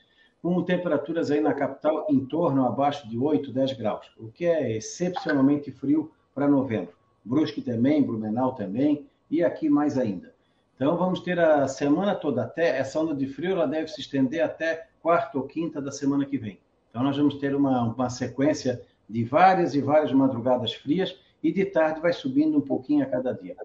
com 0.42 0.60
temperaturas 0.64 1.30
aí 1.30 1.40
na 1.40 1.54
capital 1.54 2.08
em 2.10 2.26
torno 2.26 2.66
abaixo 2.66 3.08
de 3.08 3.16
8, 3.16 3.54
10 3.54 3.74
graus, 3.74 4.12
o 4.18 4.30
que 4.30 4.44
é 4.44 4.76
excepcionalmente 4.76 5.72
frio 5.72 6.12
para 6.34 6.48
novembro. 6.48 6.96
Brusque 7.24 7.62
também, 7.62 8.02
Blumenau 8.02 8.56
também, 8.56 9.08
e 9.30 9.44
aqui 9.44 9.70
mais 9.70 10.00
ainda. 10.00 10.34
Então 10.80 10.96
vamos 10.96 11.20
ter 11.20 11.38
a 11.40 11.68
semana 11.68 12.16
toda 12.16 12.44
até 12.44 12.78
essa 12.78 13.00
onda 13.00 13.14
de 13.14 13.28
frio, 13.28 13.52
ela 13.52 13.68
deve 13.68 13.90
se 13.90 14.00
estender 14.00 14.42
até 14.42 14.88
quarta 15.02 15.38
ou 15.38 15.44
quinta 15.44 15.82
da 15.82 15.92
semana 15.92 16.26
que 16.26 16.38
vem. 16.38 16.60
Então 16.90 17.04
nós 17.04 17.18
vamos 17.18 17.36
ter 17.36 17.54
uma, 17.54 17.84
uma 17.84 18.10
sequência 18.10 18.82
de 19.10 19.24
várias 19.26 19.76
e 19.76 19.82
várias 19.82 20.14
madrugadas 20.14 20.74
frias 20.74 21.20
e 21.44 21.52
de 21.52 21.66
tarde 21.66 22.00
vai 22.00 22.14
subindo 22.14 22.58
um 22.58 22.62
pouquinho 22.62 23.04
a 23.04 23.08
cada 23.08 23.34
dia. 23.34 23.58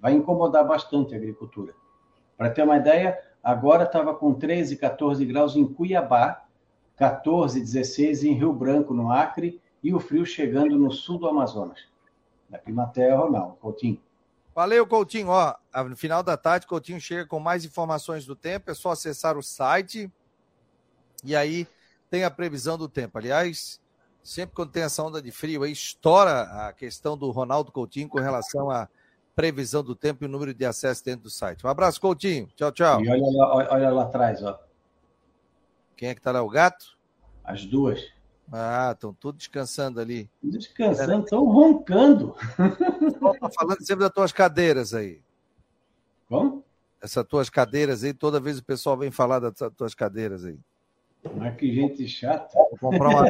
Vai 0.00 0.12
incomodar 0.12 0.66
bastante 0.66 1.14
a 1.14 1.16
agricultura. 1.16 1.72
Para 2.36 2.50
ter 2.50 2.62
uma 2.62 2.76
ideia, 2.76 3.18
Agora 3.42 3.84
estava 3.84 4.14
com 4.14 4.34
13, 4.34 4.76
14 4.76 5.24
graus 5.24 5.56
em 5.56 5.66
Cuiabá, 5.66 6.44
14, 6.96 7.58
16 7.58 8.24
em 8.24 8.34
Rio 8.34 8.52
Branco, 8.52 8.92
no 8.92 9.10
Acre, 9.10 9.60
e 9.82 9.94
o 9.94 10.00
frio 10.00 10.26
chegando 10.26 10.78
no 10.78 10.90
sul 10.90 11.18
do 11.18 11.26
Amazonas. 11.26 11.86
Da 12.50 12.58
Climaterra, 12.58 13.30
não, 13.30 13.52
Coutinho. 13.52 13.98
Valeu, 14.60 14.86
Coutinho. 14.86 15.28
Ó, 15.28 15.54
no 15.88 15.96
final 15.96 16.22
da 16.22 16.36
tarde, 16.36 16.66
Coutinho 16.66 17.00
chega 17.00 17.24
com 17.24 17.40
mais 17.40 17.64
informações 17.64 18.26
do 18.26 18.36
tempo. 18.36 18.70
É 18.70 18.74
só 18.74 18.90
acessar 18.90 19.38
o 19.38 19.42
site 19.42 20.12
e 21.24 21.34
aí 21.34 21.66
tem 22.10 22.24
a 22.24 22.30
previsão 22.30 22.76
do 22.76 22.86
tempo. 22.86 23.16
Aliás, 23.16 23.80
sempre 24.22 24.54
quando 24.54 24.70
tem 24.70 24.82
essa 24.82 25.02
onda 25.02 25.22
de 25.22 25.30
frio, 25.30 25.62
aí 25.62 25.72
estoura 25.72 26.42
a 26.42 26.74
questão 26.74 27.16
do 27.16 27.30
Ronaldo 27.30 27.72
Coutinho 27.72 28.06
com 28.06 28.20
relação 28.20 28.70
a 28.70 28.86
previsão 29.34 29.82
do 29.82 29.96
tempo 29.96 30.24
e 30.24 30.26
o 30.26 30.30
número 30.30 30.52
de 30.52 30.66
acesso 30.66 31.02
dentro 31.06 31.22
do 31.22 31.30
site. 31.30 31.64
Um 31.64 31.70
abraço, 31.70 31.98
Coutinho. 31.98 32.46
Tchau, 32.54 32.70
tchau. 32.70 33.00
E 33.00 33.08
olha 33.08 33.38
lá, 33.38 33.54
olha 33.72 33.90
lá 33.90 34.02
atrás, 34.02 34.42
ó. 34.42 34.60
Quem 35.96 36.10
é 36.10 36.14
que 36.14 36.20
tá 36.20 36.32
lá? 36.32 36.42
O 36.42 36.50
gato? 36.50 36.98
As 37.42 37.64
duas. 37.64 37.98
Ah, 38.52 38.90
estão 38.92 39.14
tudo 39.14 39.38
descansando 39.38 40.00
ali. 40.00 40.28
Descansando, 40.42 41.24
estão 41.24 41.44
roncando. 41.44 42.34
Estou 43.06 43.52
falando 43.52 43.84
sempre 43.84 44.04
das 44.04 44.12
tuas 44.12 44.32
cadeiras 44.32 44.92
aí. 44.92 45.22
Como? 46.28 46.64
Essas 47.00 47.24
tuas 47.26 47.48
cadeiras 47.48 48.02
aí, 48.02 48.12
toda 48.12 48.40
vez 48.40 48.58
o 48.58 48.64
pessoal 48.64 48.96
vem 48.96 49.10
falar 49.10 49.38
das 49.38 49.54
tuas 49.76 49.94
cadeiras 49.94 50.44
aí. 50.44 50.58
Mas 51.36 51.56
que 51.56 51.72
gente 51.72 52.08
chata. 52.08 52.54
Vou 52.54 52.90
comprar 52.90 53.08
uma. 53.08 53.24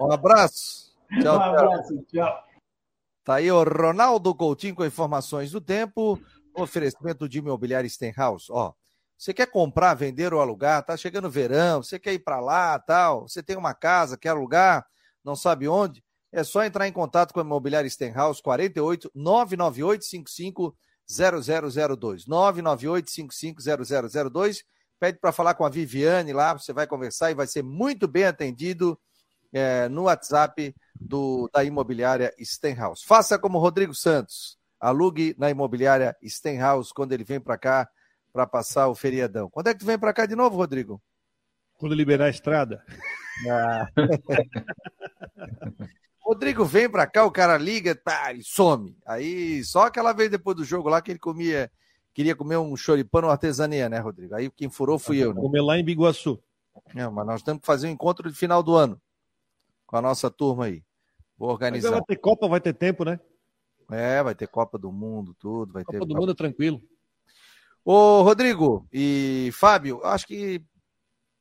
um 0.00 0.12
abraço. 0.12 0.92
Tchau, 1.20 1.36
um 1.36 1.40
abraço, 1.40 1.94
tchau. 1.94 2.26
tchau. 2.26 2.44
Tá 3.24 3.34
aí 3.34 3.50
o 3.52 3.62
Ronaldo 3.62 4.34
Coutinho 4.34 4.74
com 4.74 4.84
informações 4.84 5.52
do 5.52 5.60
tempo. 5.60 6.20
Oferecimento 6.54 7.28
de 7.28 7.38
imobiliário 7.38 7.88
Stenhouse. 7.88 8.46
Ó, 8.50 8.72
você 9.22 9.32
quer 9.32 9.46
comprar, 9.46 9.94
vender 9.94 10.34
ou 10.34 10.40
alugar? 10.40 10.84
Tá 10.84 10.96
chegando 10.96 11.30
verão, 11.30 11.80
você 11.80 11.96
quer 11.96 12.12
ir 12.12 12.18
para 12.18 12.40
lá, 12.40 12.76
tal. 12.76 13.28
Você 13.28 13.40
tem 13.40 13.56
uma 13.56 13.72
casa, 13.72 14.18
quer 14.18 14.30
alugar, 14.30 14.84
não 15.24 15.36
sabe 15.36 15.68
onde? 15.68 16.02
É 16.32 16.42
só 16.42 16.64
entrar 16.64 16.88
em 16.88 16.92
contato 16.92 17.32
com 17.32 17.38
a 17.38 17.44
imobiliária 17.44 17.88
Stenhouse 17.88 18.42
48 18.42 19.12
998 19.14 20.04
55 20.04 20.76
0002. 21.08 22.26
998 22.26 23.10
55 23.12 23.62
0002. 24.28 24.64
Pede 24.98 25.20
para 25.20 25.30
falar 25.30 25.54
com 25.54 25.64
a 25.64 25.68
Viviane 25.68 26.32
lá, 26.32 26.54
você 26.54 26.72
vai 26.72 26.88
conversar 26.88 27.30
e 27.30 27.34
vai 27.34 27.46
ser 27.46 27.62
muito 27.62 28.08
bem 28.08 28.24
atendido 28.24 28.98
é, 29.52 29.88
no 29.88 30.04
WhatsApp 30.04 30.74
do, 31.00 31.48
da 31.52 31.62
imobiliária 31.62 32.34
Stenhouse. 32.40 33.04
Faça 33.06 33.38
como 33.38 33.60
Rodrigo 33.60 33.94
Santos. 33.94 34.58
Alugue 34.80 35.36
na 35.38 35.48
imobiliária 35.48 36.16
Stenhouse 36.24 36.92
quando 36.92 37.12
ele 37.12 37.22
vem 37.22 37.38
para 37.38 37.56
cá 37.56 37.88
para 38.32 38.46
passar 38.46 38.88
o 38.88 38.94
feriadão. 38.94 39.50
Quando 39.50 39.68
é 39.68 39.74
que 39.74 39.80
tu 39.80 39.86
vem 39.86 39.98
para 39.98 40.12
cá 40.12 40.26
de 40.26 40.34
novo, 40.34 40.56
Rodrigo? 40.56 41.00
Quando 41.74 41.94
liberar 41.94 42.26
a 42.26 42.30
estrada. 42.30 42.84
Ah. 43.50 43.88
Rodrigo 46.24 46.64
vem 46.64 46.88
para 46.88 47.06
cá, 47.06 47.24
o 47.24 47.32
cara 47.32 47.58
liga, 47.58 47.94
tá, 47.94 48.32
e 48.32 48.42
some. 48.42 48.96
Aí 49.04 49.62
só 49.64 49.86
aquela 49.86 50.12
vez 50.12 50.30
depois 50.30 50.56
do 50.56 50.64
jogo 50.64 50.88
lá 50.88 51.02
que 51.02 51.10
ele 51.10 51.18
comia, 51.18 51.70
queria 52.14 52.36
comer 52.36 52.58
um 52.58 52.76
choripano 52.76 53.28
artesania, 53.28 53.88
né, 53.88 53.98
Rodrigo? 53.98 54.34
Aí 54.34 54.48
quem 54.50 54.70
furou 54.70 54.98
fui 54.98 55.18
eu. 55.18 55.34
Né? 55.34 55.40
Comer 55.40 55.60
lá 55.60 55.76
em 55.76 55.84
Biguaçu. 55.84 56.40
Não, 56.94 57.10
mas 57.10 57.26
nós 57.26 57.42
temos 57.42 57.60
que 57.60 57.66
fazer 57.66 57.88
um 57.88 57.90
encontro 57.90 58.30
de 58.30 58.38
final 58.38 58.62
do 58.62 58.74
ano 58.74 59.00
com 59.84 59.96
a 59.96 60.02
nossa 60.02 60.30
turma 60.30 60.66
aí. 60.66 60.82
Vou 61.36 61.50
organizar. 61.50 61.90
Mas 61.90 61.98
vai 61.98 62.06
ter 62.06 62.16
Copa, 62.16 62.48
vai 62.48 62.60
ter 62.60 62.72
tempo, 62.72 63.04
né? 63.04 63.18
É, 63.90 64.22
vai 64.22 64.34
ter 64.34 64.46
Copa 64.46 64.78
do 64.78 64.90
Mundo, 64.90 65.34
tudo. 65.38 65.72
Vai 65.72 65.84
Copa 65.84 65.98
ter 65.98 66.06
do 66.06 66.14
Mundo 66.14 66.32
é 66.32 66.34
tranquilo. 66.34 66.80
Ô, 67.84 68.22
Rodrigo 68.22 68.86
e 68.92 69.50
Fábio, 69.54 70.00
acho 70.04 70.26
que 70.26 70.62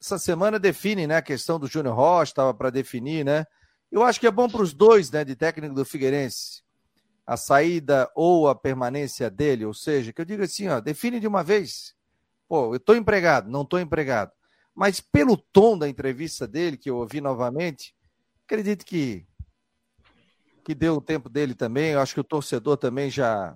essa 0.02 0.18
semana 0.18 0.58
define, 0.58 1.06
né, 1.06 1.18
a 1.18 1.22
questão 1.22 1.60
do 1.60 1.68
Júnior 1.68 1.96
Rocha, 1.96 2.32
estava 2.32 2.54
para 2.54 2.72
definir, 2.72 3.24
né? 3.24 3.46
Eu 3.92 4.04
acho 4.04 4.20
que 4.20 4.26
é 4.26 4.32
bom 4.32 4.50
para 4.50 4.64
os 4.64 4.74
dois, 4.74 5.12
né, 5.12 5.24
de 5.24 5.36
técnico 5.36 5.76
do 5.76 5.86
Figueirense, 5.86 6.64
a 7.28 7.38
saída 7.38 8.10
ou 8.16 8.48
a 8.50 8.56
permanência 8.56 9.30
dele, 9.30 9.66
ou 9.66 9.74
seja, 9.74 10.12
que 10.12 10.20
eu 10.20 10.26
digo 10.26 10.42
assim, 10.42 10.68
ó, 10.68 10.80
define 10.80 11.20
de 11.20 11.28
uma 11.28 11.44
vez. 11.44 11.94
Pô, 12.48 12.74
eu 12.74 12.78
estou 12.78 12.96
empregado, 12.96 13.48
não 13.48 13.62
estou 13.62 13.80
empregado. 13.80 14.32
Mas 14.74 15.00
pelo 15.00 15.38
tom 15.38 15.78
da 15.78 15.88
entrevista 15.88 16.48
dele, 16.48 16.76
que 16.76 16.90
eu 16.90 16.98
ouvi 16.98 17.22
novamente, 17.22 17.96
acredito 18.46 18.84
que 18.86 19.28
que 20.64 20.76
deu 20.76 20.96
o 20.96 21.02
tempo 21.02 21.28
dele 21.28 21.56
também. 21.56 21.92
Eu 21.92 22.00
acho 22.00 22.14
que 22.14 22.20
o 22.20 22.24
torcedor 22.24 22.78
também 22.78 23.10
já 23.10 23.56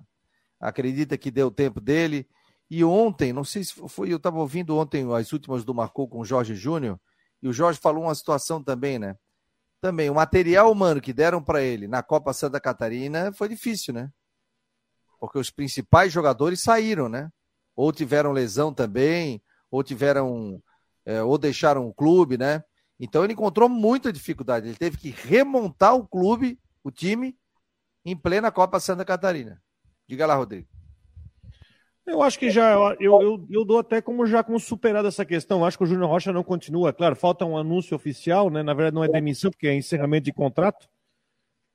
acredita 0.60 1.16
que 1.16 1.30
deu 1.30 1.46
o 1.48 1.52
tempo 1.52 1.80
dele. 1.80 2.28
E 2.70 2.82
ontem, 2.84 3.32
não 3.32 3.44
sei 3.44 3.64
se 3.64 3.74
foi, 3.88 4.12
eu 4.12 4.16
estava 4.16 4.38
ouvindo 4.38 4.76
ontem 4.76 5.06
as 5.14 5.32
últimas 5.32 5.64
do 5.64 5.74
Marcou 5.74 6.08
com 6.08 6.20
o 6.20 6.24
Jorge 6.24 6.54
Júnior, 6.54 6.98
e 7.42 7.48
o 7.48 7.52
Jorge 7.52 7.78
falou 7.80 8.04
uma 8.04 8.14
situação 8.14 8.62
também, 8.62 8.98
né? 8.98 9.16
Também, 9.80 10.10
o 10.10 10.14
material 10.14 10.72
humano 10.72 11.00
que 11.00 11.12
deram 11.12 11.42
para 11.42 11.62
ele 11.62 11.86
na 11.86 12.02
Copa 12.02 12.32
Santa 12.32 12.58
Catarina 12.58 13.32
foi 13.32 13.48
difícil, 13.48 13.94
né? 13.94 14.10
Porque 15.20 15.38
os 15.38 15.50
principais 15.50 16.12
jogadores 16.12 16.62
saíram, 16.62 17.08
né? 17.08 17.30
Ou 17.74 17.92
tiveram 17.92 18.32
lesão 18.32 18.72
também, 18.72 19.40
ou 19.70 19.82
tiveram, 19.82 20.60
é, 21.04 21.22
ou 21.22 21.38
deixaram 21.38 21.86
o 21.86 21.94
clube, 21.94 22.36
né? 22.36 22.64
Então 22.98 23.22
ele 23.22 23.34
encontrou 23.34 23.68
muita 23.68 24.12
dificuldade. 24.12 24.68
Ele 24.68 24.76
teve 24.76 24.96
que 24.96 25.10
remontar 25.10 25.94
o 25.94 26.06
clube 26.06 26.58
o 26.82 26.90
time 26.90 27.36
em 28.04 28.16
plena 28.16 28.50
Copa 28.50 28.80
Santa 28.80 29.04
Catarina. 29.04 29.62
Diga 30.08 30.26
lá, 30.26 30.34
Rodrigo. 30.34 30.75
Eu 32.06 32.22
acho 32.22 32.38
que 32.38 32.50
já, 32.50 32.72
eu, 33.00 33.20
eu, 33.20 33.46
eu 33.50 33.64
dou 33.64 33.80
até 33.80 34.00
como 34.00 34.26
já 34.26 34.42
como 34.44 34.60
superado 34.60 35.08
essa 35.08 35.24
questão. 35.24 35.64
acho 35.64 35.76
que 35.76 35.82
o 35.82 35.86
Júnior 35.86 36.08
Rocha 36.08 36.32
não 36.32 36.44
continua. 36.44 36.92
Claro, 36.92 37.16
falta 37.16 37.44
um 37.44 37.58
anúncio 37.58 37.96
oficial, 37.96 38.48
né? 38.48 38.62
Na 38.62 38.72
verdade, 38.74 38.94
não 38.94 39.02
é 39.02 39.08
demissão, 39.08 39.50
porque 39.50 39.66
é 39.66 39.74
encerramento 39.74 40.24
de 40.26 40.32
contrato, 40.32 40.88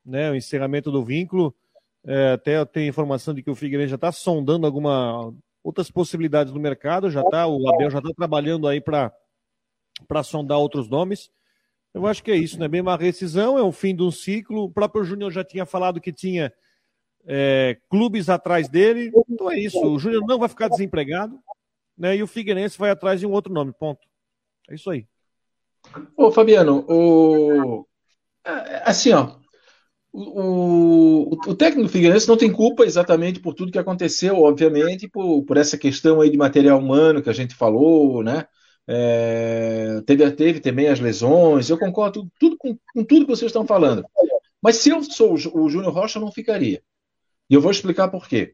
né? 0.05 0.31
O 0.31 0.35
encerramento 0.35 0.89
do 0.89 1.03
vínculo. 1.03 1.53
É, 2.05 2.31
até 2.31 2.57
eu 2.57 2.65
tenho 2.65 2.89
informação 2.89 3.33
de 3.33 3.43
que 3.43 3.51
o 3.51 3.55
Figueiredo 3.55 3.89
já 3.89 3.95
está 3.95 4.11
sondando 4.11 4.65
alguma 4.65 5.33
outras 5.61 5.91
possibilidades 5.91 6.53
no 6.53 6.61
mercado. 6.61 7.11
Já 7.11 7.23
tá, 7.25 7.45
o 7.45 7.67
Abel 7.67 7.89
já 7.91 7.99
está 7.99 8.11
trabalhando 8.15 8.69
aí 8.69 8.79
para 8.79 9.13
sondar 10.23 10.59
outros 10.59 10.87
nomes. 10.87 11.29
Eu 11.93 12.07
acho 12.07 12.23
que 12.23 12.31
é 12.31 12.37
isso, 12.37 12.57
né? 12.57 12.69
Bem 12.69 12.79
uma 12.79 12.95
rescisão, 12.95 13.57
é 13.57 13.61
o 13.61 13.71
fim 13.71 13.93
de 13.93 14.01
um 14.01 14.11
ciclo. 14.11 14.63
O 14.63 14.71
próprio 14.71 15.03
Júnior 15.03 15.29
já 15.29 15.43
tinha 15.43 15.65
falado 15.65 15.99
que 15.99 16.13
tinha 16.13 16.53
é, 17.25 17.77
clubes 17.89 18.29
atrás 18.29 18.67
dele. 18.67 19.11
Então 19.29 19.51
é 19.51 19.59
isso. 19.59 19.79
O 19.79 19.99
Júnior 19.99 20.23
não 20.27 20.39
vai 20.39 20.49
ficar 20.49 20.67
desempregado, 20.67 21.39
né? 21.97 22.15
E 22.15 22.23
o 22.23 22.27
Figueirense 22.27 22.77
vai 22.77 22.89
atrás 22.91 23.19
de 23.19 23.25
um 23.25 23.31
outro 23.31 23.53
nome. 23.53 23.73
Ponto. 23.73 24.01
É 24.69 24.75
isso 24.75 24.89
aí. 24.89 25.05
Ô, 26.15 26.31
Fabiano, 26.31 26.85
o... 26.87 27.85
assim, 28.85 29.11
ó, 29.13 29.35
o, 30.13 31.33
o, 31.33 31.51
o, 31.51 31.55
técnico 31.55 31.87
do 31.87 31.91
Figueirense 31.91 32.27
não 32.27 32.37
tem 32.37 32.51
culpa 32.51 32.83
exatamente 32.83 33.39
por 33.39 33.53
tudo 33.53 33.71
que 33.71 33.79
aconteceu, 33.79 34.41
obviamente, 34.41 35.07
por, 35.07 35.43
por 35.43 35.57
essa 35.57 35.77
questão 35.77 36.19
aí 36.19 36.29
de 36.29 36.37
material 36.37 36.79
humano 36.79 37.21
que 37.21 37.29
a 37.29 37.33
gente 37.33 37.55
falou, 37.55 38.23
né? 38.23 38.45
É, 38.87 40.01
teve, 40.05 40.29
teve 40.31 40.59
também 40.59 40.87
as 40.87 40.99
lesões, 40.99 41.69
eu 41.69 41.77
concordo 41.77 42.29
tudo, 42.39 42.57
com, 42.57 42.77
com, 42.93 43.03
tudo 43.05 43.25
que 43.25 43.31
vocês 43.31 43.49
estão 43.49 43.65
falando. 43.65 44.03
Mas 44.61 44.77
se 44.77 44.89
eu 44.89 45.01
sou 45.03 45.33
o 45.33 45.69
Júnior 45.69 45.93
Rocha, 45.93 46.19
eu 46.19 46.21
não 46.23 46.31
ficaria. 46.31 46.83
E 47.51 47.53
eu 47.53 47.59
vou 47.59 47.69
explicar 47.69 48.07
por 48.07 48.29
quê. 48.29 48.53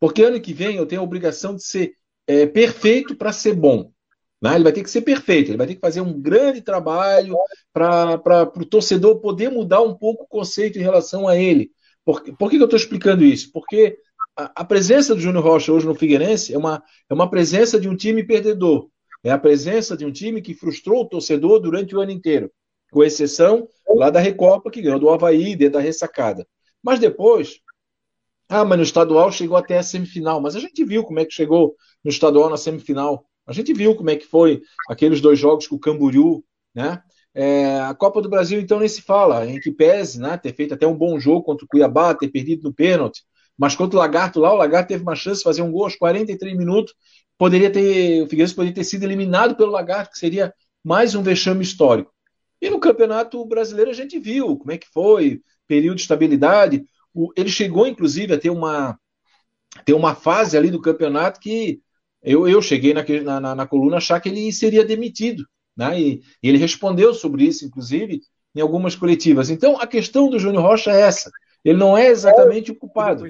Porque 0.00 0.22
ano 0.22 0.40
que 0.40 0.54
vem 0.54 0.76
eu 0.76 0.86
tenho 0.86 1.02
a 1.02 1.04
obrigação 1.04 1.54
de 1.54 1.62
ser 1.62 1.92
é, 2.26 2.46
perfeito 2.46 3.14
para 3.14 3.30
ser 3.30 3.52
bom. 3.52 3.92
Né? 4.40 4.54
Ele 4.54 4.64
vai 4.64 4.72
ter 4.72 4.82
que 4.82 4.90
ser 4.90 5.02
perfeito, 5.02 5.50
ele 5.50 5.58
vai 5.58 5.66
ter 5.66 5.74
que 5.74 5.80
fazer 5.80 6.00
um 6.00 6.18
grande 6.18 6.62
trabalho 6.62 7.36
para 7.74 8.50
o 8.56 8.64
torcedor 8.64 9.20
poder 9.20 9.50
mudar 9.50 9.82
um 9.82 9.94
pouco 9.94 10.24
o 10.24 10.26
conceito 10.26 10.78
em 10.78 10.82
relação 10.82 11.28
a 11.28 11.36
ele. 11.36 11.70
Por, 12.06 12.22
por 12.36 12.48
que, 12.48 12.56
que 12.56 12.62
eu 12.62 12.66
estou 12.66 12.78
explicando 12.78 13.22
isso? 13.22 13.50
Porque 13.52 13.98
a, 14.34 14.62
a, 14.62 14.64
presença 14.64 15.14
do 15.14 15.20
Júnior 15.20 15.44
Rocha 15.44 15.70
hoje 15.70 15.84
no 15.84 15.94
Figueirense 15.94 16.54
é 16.54 16.56
uma, 16.56 16.82
é 17.10 17.12
uma 17.12 17.28
presença 17.28 17.78
de 17.78 17.86
um 17.86 17.96
time 17.96 18.24
perdedor. 18.24 18.88
É 19.22 19.30
a 19.30 19.38
presença 19.38 19.94
de 19.94 20.06
um 20.06 20.12
time 20.12 20.40
que 20.40 20.54
frustrou 20.54 21.02
o 21.02 21.08
torcedor 21.08 21.60
durante 21.60 21.94
o 21.94 22.00
ano 22.00 22.12
inteiro, 22.12 22.50
com 22.90 23.04
exceção 23.04 23.68
lá 23.94 24.08
da 24.08 24.20
Recopa, 24.20 24.70
que 24.70 24.80
ganhou 24.80 24.98
do 24.98 25.10
Havaí, 25.10 25.54
dentro 25.54 25.74
da 25.74 25.80
ressacada. 25.80 26.46
Mas 26.82 26.98
depois, 26.98 27.60
ah, 28.48 28.64
mas 28.64 28.78
no 28.78 28.84
estadual 28.84 29.30
chegou 29.30 29.56
até 29.56 29.78
a 29.78 29.82
semifinal. 29.82 30.40
Mas 30.40 30.56
a 30.56 30.60
gente 30.60 30.84
viu 30.84 31.04
como 31.04 31.20
é 31.20 31.24
que 31.24 31.34
chegou 31.34 31.76
no 32.02 32.10
estadual 32.10 32.48
na 32.48 32.56
semifinal. 32.56 33.24
A 33.46 33.52
gente 33.52 33.72
viu 33.72 33.94
como 33.94 34.10
é 34.10 34.16
que 34.16 34.26
foi 34.26 34.62
aqueles 34.88 35.20
dois 35.20 35.38
jogos 35.38 35.66
com 35.66 35.76
o 35.76 35.80
Camboriú, 35.80 36.44
né? 36.74 37.02
É, 37.34 37.78
a 37.80 37.94
Copa 37.94 38.20
do 38.20 38.28
Brasil, 38.28 38.60
então, 38.60 38.80
nem 38.80 38.88
se 38.88 39.02
fala, 39.02 39.46
em 39.46 39.60
que 39.60 39.70
pese, 39.70 40.18
né, 40.20 40.36
ter 40.36 40.52
feito 40.54 40.74
até 40.74 40.86
um 40.86 40.96
bom 40.96 41.20
jogo 41.20 41.44
contra 41.44 41.64
o 41.64 41.68
Cuiabá, 41.68 42.12
ter 42.12 42.28
perdido 42.28 42.64
no 42.64 42.74
pênalti, 42.74 43.22
mas 43.56 43.76
contra 43.76 43.96
o 43.96 44.00
Lagarto 44.00 44.40
lá, 44.40 44.52
o 44.52 44.56
Lagarto 44.56 44.88
teve 44.88 45.02
uma 45.02 45.14
chance 45.14 45.38
de 45.38 45.44
fazer 45.44 45.62
um 45.62 45.70
gol 45.70 45.84
aos 45.84 45.94
43 45.94 46.56
minutos, 46.56 46.94
poderia 47.36 47.70
ter, 47.70 48.22
o 48.22 48.26
Figueirense 48.26 48.54
poderia 48.54 48.74
ter 48.74 48.82
sido 48.82 49.04
eliminado 49.04 49.54
pelo 49.56 49.70
Lagarto, 49.70 50.12
que 50.12 50.18
seria 50.18 50.52
mais 50.82 51.14
um 51.14 51.22
vexame 51.22 51.62
histórico. 51.62 52.12
E 52.60 52.68
no 52.70 52.80
Campeonato 52.80 53.44
Brasileiro 53.44 53.90
a 53.90 53.94
gente 53.94 54.18
viu 54.18 54.56
como 54.56 54.72
é 54.72 54.78
que 54.78 54.88
foi, 54.88 55.40
período 55.68 55.96
de 55.96 56.02
estabilidade, 56.02 56.84
o, 57.18 57.32
ele 57.36 57.48
chegou, 57.48 57.86
inclusive, 57.86 58.32
a 58.32 58.38
ter 58.38 58.50
uma, 58.50 58.96
ter 59.84 59.92
uma 59.92 60.14
fase 60.14 60.56
ali 60.56 60.70
do 60.70 60.80
campeonato 60.80 61.40
que 61.40 61.80
eu, 62.22 62.48
eu 62.48 62.62
cheguei 62.62 62.94
na, 62.94 63.40
na, 63.40 63.54
na 63.56 63.66
coluna 63.66 63.96
achar 63.96 64.20
que 64.20 64.28
ele 64.28 64.52
seria 64.52 64.84
demitido. 64.84 65.44
Né? 65.76 66.00
E, 66.00 66.22
e, 66.42 66.48
ele 66.48 66.58
respondeu 66.58 67.12
sobre 67.12 67.44
isso, 67.44 67.64
inclusive, 67.64 68.20
em 68.54 68.60
algumas 68.60 68.94
coletivas. 68.94 69.50
Então, 69.50 69.80
a 69.80 69.86
questão 69.86 70.30
do 70.30 70.38
Júnior 70.38 70.62
Rocha 70.62 70.92
é 70.92 71.00
essa. 71.00 71.30
Ele 71.64 71.78
não 71.78 71.98
é 71.98 72.06
exatamente 72.06 72.70
o 72.70 72.76
culpado, 72.76 73.26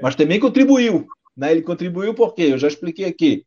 mas 0.00 0.14
também 0.14 0.38
contribuiu. 0.38 1.06
Né? 1.36 1.50
Ele 1.50 1.62
contribuiu 1.62 2.14
porque, 2.14 2.42
eu 2.42 2.58
já 2.58 2.68
expliquei 2.68 3.06
aqui, 3.06 3.44